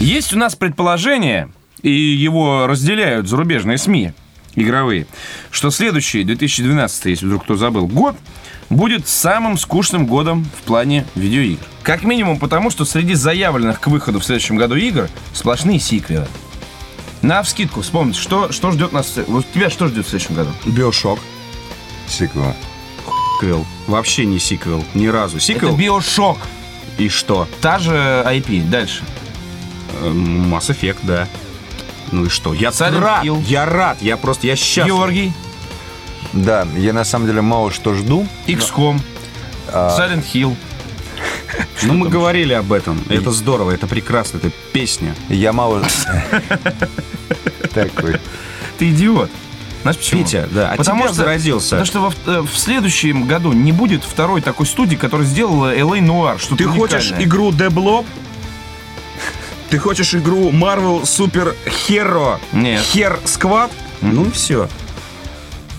Есть 0.00 0.32
у 0.34 0.38
нас 0.38 0.56
предположение, 0.56 1.48
и 1.82 1.90
его 1.90 2.66
разделяют 2.66 3.28
зарубежные 3.28 3.78
СМИ 3.78 4.12
игровые, 4.54 5.06
что 5.50 5.70
следующий, 5.70 6.24
2012, 6.24 7.06
если 7.06 7.26
вдруг 7.26 7.44
кто 7.44 7.56
забыл, 7.56 7.86
год 7.86 8.16
будет 8.76 9.08
самым 9.08 9.58
скучным 9.58 10.06
годом 10.06 10.46
в 10.58 10.62
плане 10.62 11.06
видеоигр. 11.14 11.62
Как 11.82 12.02
минимум 12.02 12.38
потому, 12.38 12.70
что 12.70 12.84
среди 12.84 13.14
заявленных 13.14 13.80
к 13.80 13.86
выходу 13.88 14.20
в 14.20 14.24
следующем 14.24 14.56
году 14.56 14.76
игр 14.76 15.08
сплошные 15.32 15.78
сиквелы. 15.78 16.26
На 17.22 17.42
вскидку 17.42 17.82
вспомните, 17.82 18.20
что, 18.20 18.50
что 18.50 18.72
ждет 18.72 18.92
нас... 18.92 19.16
Вот 19.28 19.46
тебя 19.52 19.70
что 19.70 19.86
ждет 19.86 20.06
в 20.06 20.08
следующем 20.08 20.34
году? 20.34 20.50
Биошок. 20.66 21.18
Сиквел. 22.08 22.54
Сиквел. 23.40 23.64
Вообще 23.86 24.26
не 24.26 24.38
сиквел. 24.38 24.84
Ни 24.94 25.06
разу. 25.06 25.36
Это 25.36 25.46
Сиквел? 25.46 25.76
Биошок. 25.76 26.38
И 26.98 27.08
что? 27.08 27.48
Та 27.60 27.78
же 27.78 27.92
IP. 28.26 28.68
Дальше. 28.68 29.02
Э, 30.00 30.10
Mass 30.10 30.68
Effect, 30.68 30.98
да. 31.02 31.28
Ну 32.10 32.26
и 32.26 32.28
что? 32.28 32.54
Я 32.54 32.70
Silent 32.70 33.00
рад. 33.00 33.24
Hill. 33.24 33.42
Я 33.46 33.66
рад. 33.66 34.02
Я 34.02 34.16
просто, 34.16 34.46
я 34.46 34.56
счастлив. 34.56 34.86
Георгий. 34.94 35.32
Да, 36.32 36.66
я 36.76 36.92
на 36.92 37.04
самом 37.04 37.26
деле 37.26 37.42
мало 37.42 37.70
что 37.70 37.94
жду. 37.94 38.26
XCOM. 38.46 39.00
Silent 39.72 40.24
Hill. 40.32 40.56
Ну, 41.82 41.94
мы 41.94 42.08
говорили 42.08 42.52
об 42.52 42.72
этом. 42.72 43.02
Это 43.08 43.30
здорово, 43.30 43.72
это 43.72 43.86
прекрасно, 43.86 44.38
это 44.38 44.50
песня. 44.72 45.14
Я 45.28 45.52
мало... 45.52 45.82
Такой. 47.74 48.18
Ты 48.78 48.90
идиот. 48.90 49.30
Знаешь 49.82 49.96
почему? 49.98 50.22
Петя, 50.22 50.48
да, 50.52 50.70
от 50.70 50.76
Потому 50.78 51.04
что, 51.04 51.14
заразился. 51.14 51.70
Потому 51.76 51.86
что 51.86 52.00
во- 52.00 52.32
э, 52.32 52.40
в 52.42 52.56
следующем 52.56 53.26
году 53.26 53.52
не 53.52 53.72
будет 53.72 54.04
второй 54.04 54.40
такой 54.40 54.66
студии, 54.66 54.94
которая 54.94 55.26
сделала 55.26 55.74
LA 55.76 55.98
Noir. 56.00 56.38
Что 56.40 56.54
Ты 56.56 56.66
хочешь 56.66 57.12
игру 57.18 57.50
Деблоп? 57.52 58.06
Ты 59.70 59.78
хочешь 59.78 60.14
игру 60.14 60.50
Marvel 60.52 61.02
Super 61.02 61.56
Hero? 61.88 62.38
Нет. 62.52 62.80
Хер 62.82 63.18
Сквад? 63.24 63.72
Ну 64.02 64.26
и 64.26 64.30
все. 64.30 64.68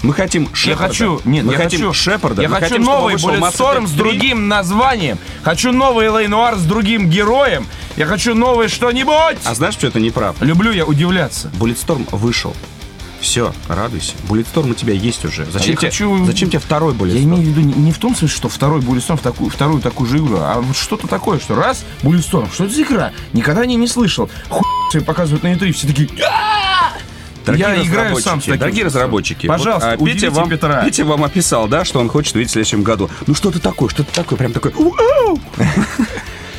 Мы 0.03 0.13
хотим 0.13 0.43
Я 0.43 0.49
Шепарда. 0.55 0.87
хочу, 0.87 1.21
нет, 1.23 1.45
мы 1.45 1.53
я 1.53 1.57
хотим 1.57 1.79
хочу, 1.79 1.93
Шепарда. 1.93 2.41
я 2.41 2.49
мы 2.49 2.55
хочу 2.55 2.69
хотим, 2.69 2.83
новый 2.83 3.15
Effect 3.15 3.87
с 3.87 3.91
3. 3.91 3.97
другим 3.97 4.47
названием. 4.49 5.17
Хочу 5.43 5.71
новый 5.71 6.07
Noir 6.07 6.57
с 6.57 6.63
другим 6.63 7.09
героем. 7.09 7.65
Я 7.95 8.05
хочу 8.05 8.35
новое 8.35 8.67
что-нибудь. 8.67 9.37
А 9.45 9.55
знаешь, 9.55 9.75
что 9.75 9.87
это 9.87 10.01
не 10.01 10.11
прав? 10.11 10.35
Люблю 10.41 10.71
я 10.71 10.85
удивляться. 10.85 11.49
Bulletstorm 11.57 12.05
вышел. 12.15 12.53
Все, 13.21 13.53
радуйся. 13.69 14.11
Bulletstorm 14.27 14.71
у 14.71 14.73
тебя 14.73 14.91
есть 14.93 15.23
уже. 15.23 15.45
Зачем, 15.45 15.71
я 15.71 15.77
тебе, 15.77 15.89
хочу- 15.89 16.25
зачем 16.25 16.49
тебе 16.49 16.59
второй 16.59 16.93
Я 16.93 16.99
Bulletstorm? 16.99 17.23
имею 17.23 17.37
в 17.37 17.45
виду 17.45 17.61
не, 17.61 17.73
не 17.73 17.91
в 17.93 17.97
том 17.97 18.13
смысле, 18.13 18.35
что 18.35 18.49
второй 18.49 18.81
Bulletstorm 18.81 19.15
в 19.15 19.21
такую, 19.21 19.49
вторую 19.49 19.81
такую 19.81 20.09
же 20.09 20.17
игру, 20.17 20.39
а 20.41 20.59
вот 20.59 20.75
что-то 20.75 21.07
такое, 21.07 21.39
что 21.39 21.55
раз, 21.55 21.85
Bulletstorm, 22.01 22.53
что 22.53 22.65
это 22.65 22.73
за 22.73 22.81
игра? 22.81 23.13
Никогда 23.31 23.65
не, 23.65 23.75
не 23.77 23.87
слышал. 23.87 24.29
Хуй 24.49 25.01
показывают 25.01 25.43
на 25.43 25.53
E3, 25.53 25.71
все 25.71 25.87
такие... 25.87 26.09
Дорогие 27.45 27.67
я 27.67 27.83
играю 27.83 28.17
сам 28.17 28.41
с 28.41 28.45
таким. 28.45 28.59
Дорогие 28.59 28.85
разработчики, 28.85 29.47
Пожалуйста, 29.47 29.95
вот, 29.97 30.09
а, 30.09 30.13
Петя, 30.13 30.31
вам, 30.31 30.49
Петра. 30.49 30.83
Петя 30.83 31.05
вам 31.05 31.23
описал, 31.23 31.67
да, 31.67 31.83
что 31.85 31.99
он 31.99 32.09
хочет 32.09 32.35
увидеть 32.35 32.51
в 32.51 32.53
следующем 32.53 32.83
году. 32.83 33.09
Ну 33.27 33.35
что-то 33.35 33.59
такое, 33.59 33.89
что-то 33.89 34.13
такое, 34.13 34.37
прям 34.37 34.53
такое. 34.53 34.73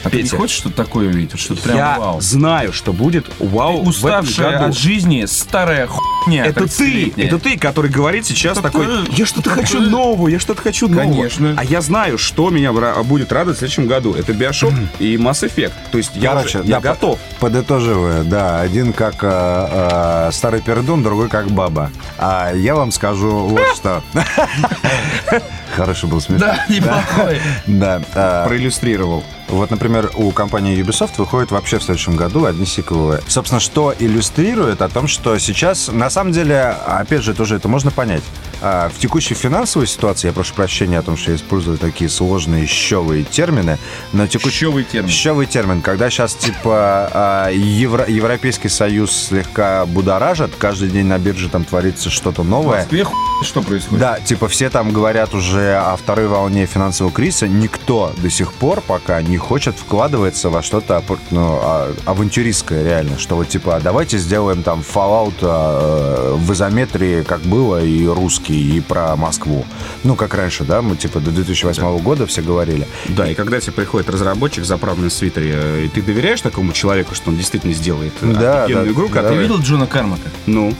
А 0.05 0.11
ты 0.11 0.19
не 0.19 0.23
Петя, 0.25 0.37
хочешь 0.37 0.57
что-то 0.59 0.77
такое 0.77 1.09
увидеть? 1.09 1.39
Что-то 1.41 1.63
прям 1.63 1.77
я 1.77 1.99
вау. 1.99 2.21
знаю, 2.21 2.73
что 2.73 2.93
будет 2.93 3.27
вау 3.39 3.77
в 3.79 3.81
этом 3.81 3.89
Уставшая 3.89 4.53
году. 4.53 4.65
от 4.67 4.77
жизни 4.77 5.25
старая 5.27 5.87
хуйня. 5.87 6.45
Это 6.47 6.67
ты, 6.69 6.85
30-летняя. 6.85 7.27
это 7.27 7.39
ты, 7.39 7.59
который 7.59 7.91
говорит 7.91 8.27
сейчас 8.27 8.59
Это 8.59 8.63
такой, 8.71 8.87
ты. 8.87 9.13
я 9.13 9.25
что-то 9.27 9.51
хочу 9.51 9.81
нового, 9.81 10.29
я 10.29 10.39
что-то 10.39 10.61
хочу 10.63 10.89
нового. 10.89 11.05
Конечно. 11.11 11.55
А 11.59 11.65
я 11.65 11.81
знаю, 11.81 12.19
что 12.19 12.51
меня 12.51 12.73
будет 13.03 13.33
радовать 13.33 13.57
в 13.57 13.59
следующем 13.61 13.87
году. 13.87 14.15
Это 14.15 14.33
Bioshock 14.33 14.75
и 14.99 15.17
Mass 15.17 15.43
Effect. 15.49 15.73
То 15.91 15.99
есть 15.99 16.13
я, 16.17 16.33
Короче, 16.35 16.59
уже- 16.61 16.69
я 16.69 16.81
да, 16.81 16.91
готов. 16.93 17.19
по- 17.41 17.45
Подытоживая, 17.47 18.25
да, 18.25 18.61
один 18.61 18.93
как 18.93 19.17
э, 19.23 19.29
э, 19.31 20.31
старый 20.33 20.61
пердун, 20.61 21.03
другой 21.03 21.29
как 21.29 21.51
баба. 21.51 21.91
А 22.19 22.53
я 22.53 22.75
вам 22.75 22.91
скажу 22.91 23.31
вот 23.47 23.61
что. 23.77 24.03
Хороший 25.77 26.09
был 26.09 26.21
смешно. 26.21 26.47
Да, 26.47 26.65
неплохой. 26.69 27.41
Да. 27.67 28.01
а, 28.15 28.47
Проиллюстрировал. 28.47 29.25
Вот, 29.49 29.71
например, 29.71 30.11
у 30.15 30.31
компании 30.33 30.77
Ubisoft 30.83 31.13
выходит 31.19 31.51
вообще 31.51 31.79
в 31.79 31.83
следующем 31.83 32.17
году 32.17 32.45
одни 32.47 32.65
сиквелы. 32.67 33.21
Собственно, 33.29 33.61
что 33.61 33.95
иллюстрирует 33.99 34.83
о 34.83 34.89
том, 34.89 35.07
что 35.07 35.39
сейчас, 35.39 35.89
на 35.93 36.11
самом 36.11 36.33
деле, 36.33 36.75
опять 36.87 37.23
же, 37.23 37.35
тоже 37.35 37.57
это 37.57 37.69
можно 37.69 37.91
понять. 37.91 38.23
А, 38.63 38.89
В 38.89 38.99
текущей 38.99 39.35
финансовой 39.35 39.87
ситуации, 39.87 40.29
я 40.29 40.33
прошу 40.33 40.55
прощения 40.55 40.99
о 40.99 41.03
том, 41.03 41.17
что 41.17 41.31
я 41.31 41.37
использую 41.37 41.77
такие 41.79 42.09
сложные 42.11 42.67
щевые 42.67 43.23
термины, 43.23 43.79
но 44.13 44.27
текущий... 44.27 44.59
Щевый 44.61 44.85
термин. 44.85 45.11
Щевый 45.11 45.47
термин, 45.47 45.83
когда 45.83 46.09
сейчас, 46.11 46.35
типа, 46.35 47.11
а, 47.13 47.51
Евро- 47.51 48.09
Европейский 48.09 48.69
Союз 48.71 49.13
слегка 49.29 49.85
будоражит, 49.87 50.53
каждый 50.59 50.89
день 50.89 51.07
на 51.07 51.19
бирже 51.19 51.49
там 51.49 51.65
творится 51.65 52.11
что-то 52.11 52.43
В 52.43 52.49
новое. 52.49 52.79
Москве 52.79 53.05
хуй 53.05 53.15
что 53.43 53.63
происходит? 53.63 54.01
Да, 54.01 54.19
типа 54.21 54.49
все 54.49 54.71
там 54.71 54.91
говорят 54.93 55.35
уже 55.35 55.77
о 55.77 55.97
второй 55.97 56.29
волне 56.29 56.67
финансового 56.67 57.13
кризиса. 57.13 57.47
Никто 57.47 58.13
до 58.17 58.31
сих 58.31 58.53
пор 58.55 58.81
пока 58.81 59.21
не 59.23 59.34
хочет 59.37 59.75
вкладываться 59.77 60.51
во 60.51 60.63
что-то 60.63 61.03
ну, 61.31 61.59
а- 61.63 61.95
авантюристское 62.05 62.83
реально. 62.85 63.19
Что 63.19 63.37
вот 63.37 63.49
типа 63.49 63.81
давайте 63.83 64.19
сделаем 64.19 64.63
там 64.63 64.81
Fallout 64.81 65.35
э, 65.41 66.35
в 66.37 66.53
изометрии, 66.53 67.23
как 67.23 67.41
было, 67.43 67.83
и 67.83 68.07
русский, 68.07 68.77
и 68.77 68.81
про 68.81 69.17
Москву. 69.17 69.65
Ну, 70.03 70.17
как 70.17 70.35
раньше, 70.35 70.65
да, 70.65 70.83
мы 70.83 70.97
типа 70.97 71.21
до 71.21 71.31
2008 71.31 71.99
года 71.99 72.27
все 72.27 72.43
говорили. 72.43 72.87
Да, 73.09 73.29
и 73.31 73.35
когда 73.35 73.61
тебе 73.61 73.73
приходит 73.73 74.09
разработчик, 74.11 74.65
заправленный 74.65 75.09
в 75.09 75.13
свитере, 75.13 75.85
и 75.85 75.89
ты 75.89 76.03
доверяешь 76.03 76.41
такому 76.41 76.73
человеку, 76.73 77.15
что 77.15 77.31
он 77.31 77.37
действительно 77.37 77.73
сделает 77.75 78.13
Да, 78.21 78.65
офигенную 78.65 78.87
да, 78.87 78.93
игру, 78.93 79.09
да. 79.09 79.13
Ты 79.15 79.15
которая... 79.21 79.41
видел 79.41 79.59
Джона 79.59 79.87
Кармака? 79.87 80.29
Ну, 80.47 80.75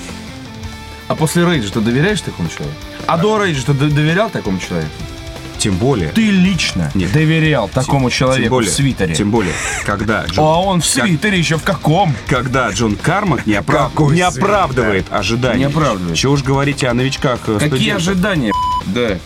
А 1.09 1.15
после 1.15 1.45
Рейджа 1.45 1.71
ты 1.73 1.81
доверяешь 1.81 2.21
такому 2.21 2.49
человеку? 2.49 2.77
А 3.07 3.19
до 3.19 3.39
Рейджа 3.39 3.65
ты 3.67 3.73
доверял 3.75 4.31
такому 4.31 4.59
человеку? 4.59 4.91
Тем 5.65 5.77
более... 5.77 6.11
Ты 6.11 6.31
лично 6.31 6.91
Нет. 6.95 7.11
доверял 7.13 7.69
такому 7.69 8.11
тем 8.11 8.19
человеку 8.19 8.51
более, 8.57 8.71
в 8.71 8.75
свитере? 8.75 9.15
Тем 9.15 9.31
более, 9.31 9.55
когда 9.87 10.25
Джон, 10.27 10.45
А 10.45 10.61
он 10.61 10.81
в 10.83 10.87
свитере 10.87 11.39
еще 11.39 11.57
в 11.57 11.63
каком? 11.63 12.15
когда 12.27 12.69
Джон 12.71 12.97
Кармак 12.97 13.47
не, 13.47 13.55
оправ- 13.55 14.13
не 14.13 14.21
оправдывает 14.21 15.07
ожиданий. 15.11 15.61
Не 15.61 15.65
оправдывает. 15.65 16.17
Чего 16.19 16.35
уж 16.35 16.43
говорить 16.43 16.85
о 16.85 16.93
новичках 16.93 17.41
э, 17.47 17.55
Какие 17.55 17.69
студентах. 17.69 17.97
ожидания? 18.09 18.53
Да. 18.87 19.19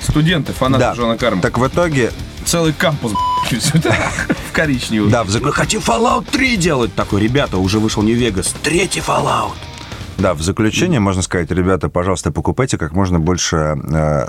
Студенты, 0.00 0.52
фанаты 0.54 0.84
Да. 0.84 0.94
Джона 0.94 1.18
Кармака. 1.18 1.42
Так 1.48 1.58
в 1.58 1.66
итоге, 1.66 2.10
Целый 2.46 2.72
кампус 2.72 3.12
в 3.50 4.52
коричневый. 4.52 5.10
да, 5.10 5.22
в 5.24 5.28
зак- 5.28 5.42
Мы 5.44 5.52
хотим 5.52 5.80
Fallout 5.80 6.26
3 6.30 6.56
делать. 6.56 6.94
Такой, 6.94 7.20
ребята, 7.20 7.58
уже 7.58 7.78
вышел 7.78 8.02
Нью-Вегас. 8.02 8.54
Третий 8.62 9.00
Fallout. 9.00 9.52
Да, 10.18 10.34
в 10.34 10.42
заключение 10.42 11.00
можно 11.00 11.22
сказать, 11.22 11.50
ребята, 11.50 11.88
пожалуйста, 11.88 12.30
покупайте 12.30 12.78
как 12.78 12.92
можно 12.92 13.18
больше 13.18 13.76
э, 13.92 14.26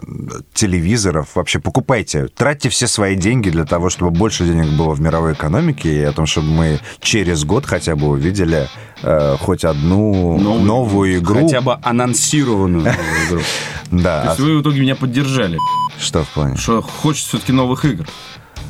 телевизоров. 0.54 1.30
Вообще 1.36 1.60
покупайте, 1.60 2.28
тратьте 2.28 2.70
все 2.70 2.88
свои 2.88 3.16
деньги 3.16 3.50
для 3.50 3.66
того, 3.66 3.90
чтобы 3.90 4.12
больше 4.12 4.46
денег 4.46 4.78
было 4.78 4.94
в 4.94 5.02
мировой 5.02 5.34
экономике 5.34 5.94
и 5.94 6.04
о 6.04 6.12
том, 6.12 6.26
чтобы 6.26 6.48
мы 6.48 6.80
через 7.02 7.46
год 7.46 7.66
хотя 7.66 7.96
бы 7.96 8.08
увидели 8.08 8.68
э, 9.04 9.38
хоть 9.40 9.64
одну 9.64 10.38
новую, 10.40 11.18
игру. 11.20 11.44
Хотя 11.44 11.62
бы 11.62 11.78
анонсированную 11.82 12.84
новую 12.84 13.28
игру. 13.30 13.42
Да, 13.92 14.22
То 14.24 14.28
есть 14.30 14.40
а 14.40 14.44
вы 14.44 14.58
в 14.58 14.62
итоге 14.64 14.82
меня 14.82 14.96
поддержали, 14.96 15.60
что 16.00 16.24
в 16.24 16.30
плане? 16.30 16.58
что 16.58 16.82
хочется 16.82 17.30
все-таки 17.30 17.54
новых 17.54 17.86
игр. 17.86 18.08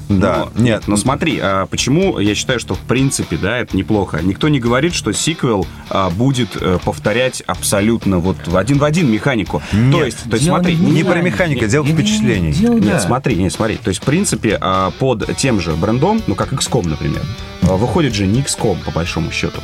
Да, 0.08 0.48
Но- 0.54 0.62
нет, 0.64 0.84
но 0.88 0.98
смотри, 0.98 1.40
а 1.42 1.66
почему 1.66 2.20
я 2.20 2.36
считаю, 2.36 2.60
что 2.60 2.76
в 2.76 2.80
принципе, 2.80 3.38
да, 3.38 3.58
это 3.58 3.76
неплохо. 3.76 4.20
Никто 4.22 4.50
не 4.50 4.60
говорит, 4.60 4.94
что 4.94 5.12
сиквел 5.14 5.66
а, 5.90 6.10
будет 6.12 6.50
э, 6.62 6.78
повторять 6.84 7.42
абсолютно 7.48 8.20
вот 8.20 8.38
в 8.48 8.56
один 8.56 8.78
в 8.78 8.84
один 8.84 9.12
механику. 9.12 9.64
то 9.92 10.04
есть, 10.06 10.24
то 10.30 10.36
есть 10.36 10.46
смотри, 10.46 10.76
не 10.76 10.86
не 10.86 10.92
Нет, 10.98 11.08
про 11.08 11.22
механику, 11.22 11.62
нет, 11.62 11.70
дело 11.72 11.86
нет, 11.86 11.94
впечатлений. 11.96 12.48
нет, 12.50 12.58
дело, 12.60 12.74
Нет, 12.76 12.84
да. 12.86 13.00
смотри, 13.00 13.36
нет, 13.36 13.52
смотри. 13.52 13.78
То 13.78 13.90
есть, 13.90 14.02
в 14.02 14.06
принципе, 14.06 14.58
а, 14.62 14.92
под 14.92 15.36
тем 15.38 15.60
же 15.60 15.72
брендом, 15.72 16.22
ну, 16.28 16.36
как 16.36 16.54
XCOM, 16.54 16.88
например, 16.88 17.22
а, 17.64 17.76
выходит 17.76 18.14
же 18.14 18.28
не 18.28 18.42
XCOM, 18.42 18.84
по 18.86 18.92
большому 18.92 19.32
счету. 19.32 19.60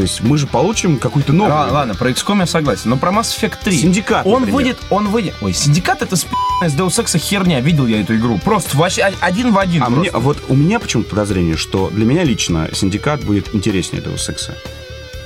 То 0.00 0.04
есть 0.04 0.22
мы 0.22 0.38
же 0.38 0.46
получим 0.46 0.96
какую-то 0.96 1.34
новую. 1.34 1.54
Ла- 1.54 1.68
Ладно, 1.70 1.94
про 1.94 2.08
XCOM 2.10 2.38
я 2.38 2.46
согласен, 2.46 2.88
но 2.88 2.96
про 2.96 3.10
Mass 3.10 3.38
Effect 3.38 3.56
3. 3.62 3.76
Синдикат, 3.80 4.26
Он 4.26 4.40
например. 4.40 4.54
выйдет, 4.54 4.78
он 4.88 5.08
выйдет. 5.08 5.34
Ой, 5.42 5.52
Синдикат 5.52 6.00
это 6.00 6.16
спи***ная 6.16 6.70
с 6.70 6.74
Deus 6.74 7.04
Ex 7.04 7.18
херня. 7.18 7.60
Видел 7.60 7.86
я 7.86 8.00
эту 8.00 8.16
игру. 8.16 8.38
Просто 8.42 8.78
вообще 8.78 9.02
один 9.20 9.52
в 9.52 9.58
один. 9.58 9.82
А 9.82 9.86
просто. 9.90 10.00
мне, 10.00 10.10
вот 10.12 10.38
у 10.48 10.54
меня 10.56 10.80
почему-то 10.80 11.10
подозрение, 11.10 11.58
что 11.58 11.90
для 11.90 12.06
меня 12.06 12.24
лично 12.24 12.70
Синдикат 12.72 13.24
будет 13.24 13.54
интереснее 13.54 14.00
этого 14.00 14.16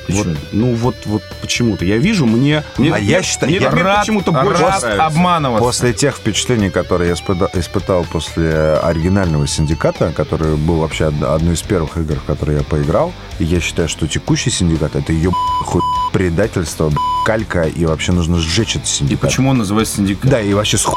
Вот, 0.09 0.27
ну 0.53 0.75
вот, 0.75 0.97
вот 1.07 1.23
почему-то. 1.41 1.85
Я 1.85 1.97
вижу, 1.99 2.27
мне, 2.27 2.63
мне, 2.79 2.93
А 2.95 2.99
я 2.99 3.23
считаю- 3.23 3.51
мне 3.53 3.61
я 3.61 3.71
рад, 3.71 4.01
почему-то 4.01 4.33
больше 4.33 4.63
рад 4.63 4.83
нравится. 4.83 5.07
обманываться. 5.07 5.65
После 5.65 5.93
тех 5.93 6.17
впечатлений, 6.17 6.71
которые 6.71 7.09
я 7.09 7.15
испыта- 7.15 7.51
испытал 7.55 8.05
после 8.05 8.75
оригинального 8.83 9.47
синдиката, 9.47 10.13
который 10.17 10.57
был 10.57 10.77
вообще 10.81 11.07
од- 11.07 11.23
одной 11.23 11.55
из 11.55 11.63
первых 11.63 11.97
игр, 11.97 12.17
в 12.17 12.25
которые 12.25 12.59
я 12.59 12.65
поиграл, 12.65 13.13
и 13.39 13.45
я 13.45 13.61
считаю, 13.61 13.89
что 13.89 14.07
текущий 14.07 14.51
синдикат 14.51 14.97
это 14.97 15.13
ее 15.13 15.31
хуй 15.63 15.81
предательство, 16.13 16.89
б***ь, 16.89 16.99
калька, 17.25 17.62
и 17.62 17.85
вообще 17.87 18.12
нужно 18.12 18.39
сжечь 18.39 18.77
этот 18.77 18.87
И 18.89 18.91
синдикат. 18.91 19.20
почему 19.22 19.51
он 19.51 19.59
называется 19.59 19.97
Синдикат? 19.97 20.31
Да, 20.31 20.41
и 20.41 20.53
вообще 20.55 20.77
с 20.79 20.85
хуй. 20.85 20.95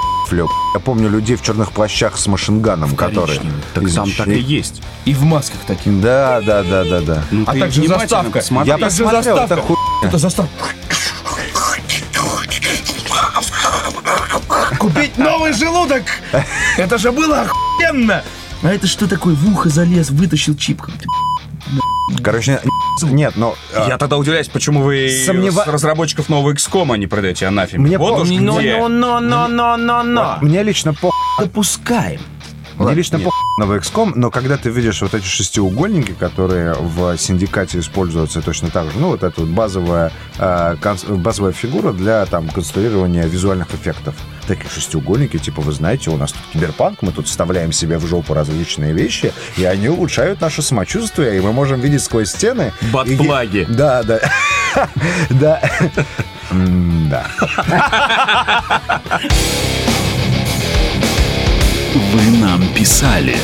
Я 0.74 0.80
помню 0.82 1.10
людей 1.10 1.38
в 1.38 1.42
черных 1.42 1.72
плащах 1.72 2.18
с 2.18 2.28
машинганом, 2.28 2.96
которые... 2.96 3.40
Так 3.74 3.90
там 3.94 4.12
так 4.12 4.28
и 4.28 4.40
есть. 4.40 4.82
И 5.06 5.14
в 5.14 5.24
масках 5.24 5.62
таких. 5.66 6.02
Да, 6.02 6.42
да, 6.46 6.64
да, 6.64 6.84
да, 6.84 7.00
да. 7.02 7.24
Ну, 7.32 7.44
А 7.48 7.54
также 7.56 7.88
заставка. 7.88 8.40
посмотри. 8.40 8.70
Я 8.72 8.78
так 8.78 8.92
же 8.92 9.04
посмотрел, 9.04 9.36
заставка. 9.38 9.54
это 9.54 9.62
хуй. 9.64 9.78
Это 10.04 10.18
заставка. 10.18 10.66
Купить 14.80 15.18
новый 15.18 15.54
желудок! 15.54 16.04
Это 16.78 16.98
же 16.98 17.12
было 17.12 17.42
охуенно! 17.42 18.24
А 18.64 18.68
это 18.70 18.88
что 18.88 19.08
такое? 19.08 19.34
В 19.36 19.50
ухо 19.54 19.70
залез, 19.70 20.10
вытащил 20.10 20.56
чип. 20.56 20.82
Короче, 22.24 22.62
нет, 23.04 23.34
но... 23.36 23.56
а, 23.76 23.88
Я 23.88 23.98
тогда 23.98 24.18
удивляюсь, 24.18 24.48
почему 24.48 24.82
вы 24.82 25.08
Сомнева- 25.26 25.64
с 25.64 25.68
разработчиков 25.68 26.30
нового 26.30 26.54
XCOM 26.54 26.98
не 26.98 27.08
продаете 27.08 27.46
анафеме. 27.48 27.84
Мне 27.88 27.98
вот 27.98 28.16
по- 28.16 28.22
уж 28.22 28.30
Но, 28.30 28.60
где. 28.60 28.78
но, 28.78 28.88
но, 28.90 29.20
но, 29.20 29.48
но, 29.48 29.78
но, 29.78 30.04
но. 30.04 30.38
Мне 30.42 30.64
лично 30.64 30.94
по... 30.94 31.12
Допускаем. 31.40 32.22
Мне 32.78 32.94
лично 32.94 33.18
по 33.20 33.32
новый 33.60 33.80
XCOM, 33.80 34.12
но 34.16 34.30
когда 34.30 34.56
ты 34.58 34.70
видишь 34.70 35.02
вот 35.02 35.16
эти 35.16 35.26
шестиугольники, 35.26 36.12
которые 36.12 36.74
в 36.76 37.18
синдикате 37.18 37.80
используются 37.80 38.42
точно 38.42 38.70
так 38.70 38.86
же, 38.92 39.00
ну, 39.00 39.08
вот 39.10 39.24
эта 39.24 39.42
вот 39.42 39.50
базовая, 39.50 40.12
э, 40.38 40.76
конс- 40.80 41.12
базовая 41.16 41.54
фигура 41.54 41.92
для 41.92 42.24
там 42.28 42.50
конструирования 42.50 43.26
визуальных 43.26 43.74
эффектов. 43.74 44.14
Такие 44.48 44.70
шестиугольники, 44.70 45.38
типа, 45.38 45.62
вы 45.62 45.74
знаете, 45.74 46.10
у 46.10 46.16
нас 46.18 46.32
тут 46.32 46.42
киберпанк, 46.54 47.02
мы 47.02 47.12
тут 47.12 47.28
вставляем 47.28 47.74
себе 47.74 47.98
в 47.98 48.08
жопу 48.08 48.34
различные 48.34 48.94
вещи, 48.94 49.34
и 49.58 49.66
они 49.66 49.90
улучшают 49.90 50.40
наше 50.40 50.62
самочувствие, 50.62 51.38
и 51.38 51.42
мы 51.42 51.52
можем 51.52 51.82
видеть 51.82 52.02
сквозь 52.04 52.30
стены. 52.30 52.72
Бат-плаги. 52.94 53.64
И- 53.64 53.66
Да, 53.66 54.04
да. 54.04 54.20
Да. 55.30 55.62
Да. 56.52 57.26
Вы 62.14 62.38
нам 62.40 62.74
писали. 62.74 63.36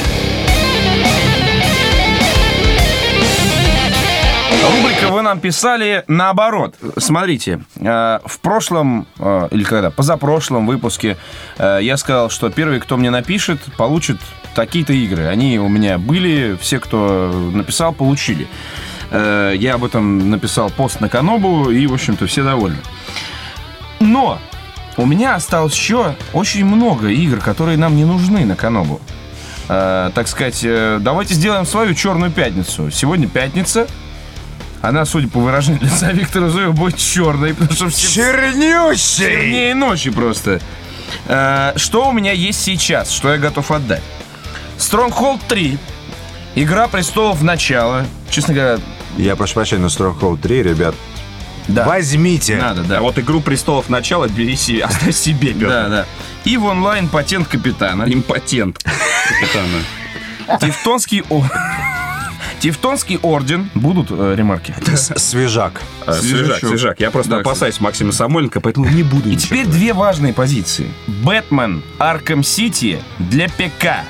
Рубрика 4.71 5.09
«Вы 5.11 5.21
нам 5.21 5.39
писали» 5.39 6.03
наоборот. 6.07 6.75
Смотрите, 6.97 7.61
э, 7.75 8.19
в 8.25 8.39
прошлом, 8.39 9.07
э, 9.19 9.47
или 9.51 9.63
когда, 9.63 9.89
позапрошлом 9.89 10.65
выпуске 10.65 11.17
э, 11.57 11.79
я 11.81 11.97
сказал, 11.97 12.29
что 12.29 12.49
первый, 12.49 12.79
кто 12.79 12.97
мне 12.97 13.09
напишет, 13.09 13.59
получит 13.77 14.17
такие-то 14.55 14.93
игры. 14.93 15.25
Они 15.27 15.59
у 15.59 15.67
меня 15.67 15.97
были, 15.97 16.57
все, 16.61 16.79
кто 16.79 17.31
написал, 17.53 17.93
получили. 17.93 18.47
Я 19.11 19.75
об 19.75 19.85
этом 19.85 20.31
написал 20.31 20.71
пост 20.71 20.99
на 20.99 21.07
Канобу, 21.07 21.69
и, 21.69 21.85
в 21.85 21.93
общем-то, 21.93 22.25
все 22.25 22.43
довольны. 22.43 22.79
Но 23.99 24.39
у 24.97 25.05
меня 25.05 25.35
осталось 25.35 25.73
еще 25.73 26.15
очень 26.33 26.65
много 26.65 27.09
игр, 27.09 27.37
которые 27.37 27.77
нам 27.77 27.95
не 27.95 28.05
нужны 28.05 28.43
на 28.43 28.55
Канобу. 28.55 28.99
Э, 29.69 30.11
так 30.13 30.27
сказать, 30.27 30.61
э, 30.63 30.99
давайте 31.01 31.33
сделаем 31.33 31.65
свою 31.65 31.93
черную 31.93 32.31
пятницу. 32.31 32.91
Сегодня 32.91 33.27
пятница. 33.27 33.87
Она, 34.83 35.05
судя 35.05 35.29
по 35.29 35.39
выражению 35.39 35.81
лица 35.81 36.11
Виктора 36.11 36.49
Зуева, 36.49 36.73
будет 36.73 36.97
черной, 36.97 37.53
потому 37.53 37.71
что 37.71 37.89
все 37.89 38.15
Чернющий! 38.15 39.23
чернее 39.23 39.75
ночи 39.75 40.09
просто. 40.11 40.59
Э, 41.25 41.71
что 41.77 42.09
у 42.09 42.11
меня 42.11 42.33
есть 42.33 42.61
сейчас, 42.61 43.09
что 43.09 43.31
я 43.31 43.37
готов 43.37 43.71
отдать? 43.71 44.03
Stronghold 44.77 45.39
3. 45.47 45.77
Игра 46.55 46.89
престолов 46.89 47.41
начало. 47.41 48.05
Честно 48.29 48.53
говоря, 48.53 48.79
Я 49.17 49.37
прошу 49.37 49.53
прощения, 49.53 49.83
но 49.83 49.87
Stronghold 49.87 50.41
3, 50.41 50.63
ребят, 50.63 50.95
да. 51.69 51.85
возьмите. 51.85 52.57
Надо, 52.57 52.83
да. 52.83 52.97
А 52.97 53.01
вот 53.01 53.17
игру 53.17 53.39
престолов 53.39 53.87
начала 53.87 54.27
бери 54.27 54.57
себе, 54.57 54.83
оставь 54.83 55.15
себе, 55.15 55.53
Петр. 55.53 55.69
Да, 55.69 55.87
да. 55.87 56.05
И 56.43 56.57
в 56.57 56.65
онлайн 56.65 57.07
патент 57.07 57.47
капитана. 57.47 58.03
Импотент 58.05 58.83
капитана. 58.83 60.59
Тевтонский 60.59 61.23
о... 61.29 61.45
Тевтонский 62.63 63.19
орден. 63.21 63.69
Будут 63.75 64.07
э, 64.09 64.35
ремарки? 64.37 64.73
Свежак. 64.95 65.81
А, 66.07 66.13
Свежак, 66.13 66.59
свежак. 66.59 66.99
Я 67.01 67.11
просто 67.11 67.31
Да, 67.31 67.37
опасаюсь 67.39 67.81
Максима 67.81 68.13
Самойленко, 68.13 68.61
поэтому 68.61 68.85
не 68.87 69.03
буду 69.03 69.29
И 69.29 69.35
теперь 69.35 69.63
говорить. 69.63 69.81
две 69.81 69.91
важные 69.93 70.31
позиции. 70.31 70.89
Бэтмен 71.07 71.83
Арком 71.99 72.41
Сити 72.41 73.03
для 73.19 73.49
ПК. 73.49 74.05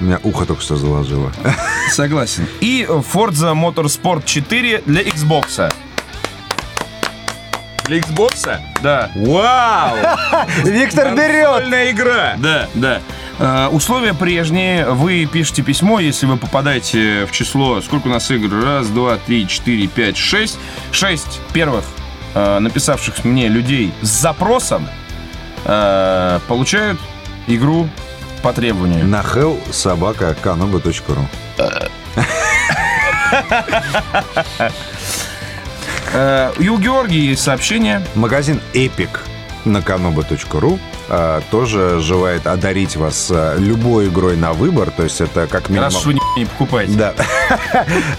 У 0.00 0.04
меня 0.04 0.18
ухо 0.22 0.46
только 0.46 0.62
что 0.62 0.76
заложило. 0.76 1.30
Согласен. 1.92 2.46
И 2.62 2.86
Forza 2.88 3.52
Motorsport 3.52 4.22
4 4.24 4.84
для 4.86 5.02
Xbox. 5.02 5.70
Для 7.84 7.98
Xbox? 7.98 8.58
Да. 8.82 9.10
Вау! 9.14 9.96
Виктор 10.64 11.08
Консольная 11.14 11.90
игра! 11.90 12.36
Да, 12.38 12.66
да. 12.72 13.02
Э, 13.40 13.68
условия 13.68 14.12
прежние. 14.12 14.90
Вы 14.90 15.24
пишете 15.24 15.62
письмо, 15.62 15.98
если 15.98 16.26
вы 16.26 16.36
попадаете 16.36 17.24
в 17.24 17.32
число... 17.32 17.80
Сколько 17.80 18.08
у 18.08 18.10
нас 18.10 18.30
игр? 18.30 18.54
Раз, 18.62 18.88
два, 18.88 19.16
три, 19.16 19.48
четыре, 19.48 19.86
пять, 19.86 20.18
шесть. 20.18 20.58
Шесть 20.92 21.40
первых 21.54 21.84
э, 22.34 22.58
написавших 22.58 23.24
мне 23.24 23.48
людей 23.48 23.94
с 24.02 24.08
запросом 24.08 24.86
э, 25.64 26.38
получают 26.48 27.00
игру 27.46 27.88
по 28.42 28.52
требованию. 28.52 29.06
На 29.06 29.22
hell 29.22 29.58
собака 29.72 30.36
каноба.ру. 30.42 31.26
И 36.58 36.68
у 36.68 36.78
Георгия 36.78 37.20
есть 37.20 37.42
сообщение. 37.42 38.02
Магазин 38.14 38.60
Epic 38.74 39.10
на 39.64 39.80
а, 39.80 40.78
тоже 41.50 42.00
желает 42.00 42.46
одарить 42.46 42.96
вас 42.96 43.30
а, 43.30 43.56
любой 43.56 44.08
игрой 44.08 44.36
на 44.36 44.52
выбор. 44.52 44.90
То 44.90 45.02
есть 45.02 45.20
это 45.20 45.46
как 45.46 45.68
минимум... 45.68 45.90
Вы 46.04 46.14
не, 46.14 46.20
не 46.36 46.44
покупаете. 46.44 46.92
Да. 46.92 47.14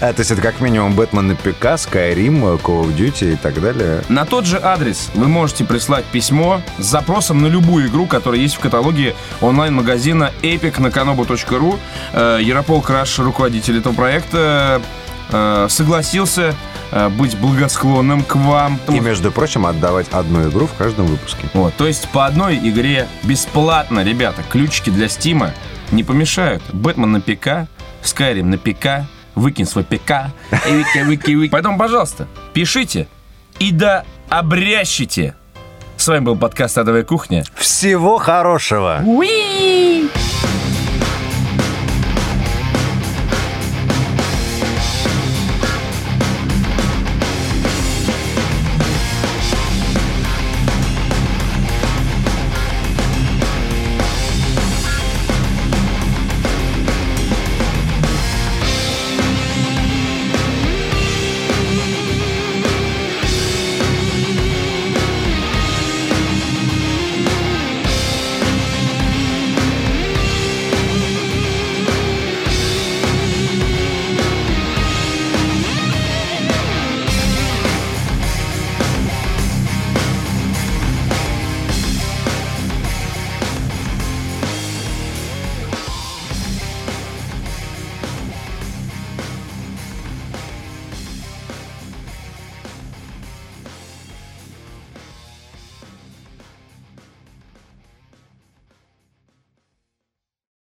То 0.00 0.14
есть 0.18 0.30
это 0.30 0.42
как 0.42 0.60
минимум 0.60 0.94
Бэтмен 0.94 1.28
на 1.28 1.34
ПК, 1.34 1.64
Skyrim, 1.76 2.60
Call 2.60 2.84
of 2.84 2.96
Duty 2.96 3.32
и 3.34 3.36
так 3.36 3.60
далее. 3.60 4.02
На 4.08 4.26
тот 4.26 4.44
же 4.44 4.60
адрес 4.62 5.10
вы 5.14 5.28
можете 5.28 5.64
прислать 5.64 6.04
письмо 6.06 6.60
с 6.78 6.84
запросом 6.84 7.42
на 7.42 7.46
любую 7.46 7.88
игру, 7.88 8.06
которая 8.06 8.40
есть 8.40 8.56
в 8.56 8.60
каталоге 8.60 9.14
онлайн-магазина 9.40 10.32
epic 10.42 10.80
на 10.80 10.88
kanobu.ru. 10.88 11.78
Э, 12.12 12.38
Яропол 12.42 12.82
Краш, 12.82 13.18
руководитель 13.18 13.78
этого 13.78 13.94
проекта, 13.94 14.82
э, 15.30 15.66
согласился 15.70 16.42
э, 16.42 16.71
быть 17.10 17.36
благосклонным 17.38 18.22
к 18.22 18.36
вам. 18.36 18.78
И, 18.88 19.00
между 19.00 19.32
прочим, 19.32 19.66
отдавать 19.66 20.08
одну 20.10 20.48
игру 20.48 20.66
в 20.66 20.74
каждом 20.74 21.06
выпуске. 21.06 21.48
Вот, 21.54 21.74
то 21.74 21.86
есть 21.86 22.08
по 22.10 22.26
одной 22.26 22.56
игре 22.56 23.08
бесплатно, 23.22 24.00
ребята, 24.04 24.42
ключики 24.50 24.90
для 24.90 25.08
Стима 25.08 25.52
не 25.90 26.04
помешают. 26.04 26.62
Бэтмен 26.72 27.12
на 27.12 27.20
ПК, 27.20 27.68
Skyrim 28.02 28.44
на 28.44 28.58
ПК, 28.58 29.08
выкинь 29.34 29.66
свой 29.66 29.84
ПК, 29.84 30.32
и 30.68 30.72
выки, 30.72 30.98
выки, 31.04 31.30
выки. 31.32 31.50
Поэтому, 31.50 31.78
пожалуйста, 31.78 32.26
пишите 32.52 33.08
и 33.58 33.70
да 33.70 34.04
обрящите. 34.28 35.34
С 35.96 36.08
вами 36.08 36.24
был 36.24 36.36
подкаст 36.36 36.76
«Адовая 36.78 37.04
кухня». 37.04 37.44
Всего 37.54 38.18
хорошего! 38.18 39.02
Уи! 39.04 39.51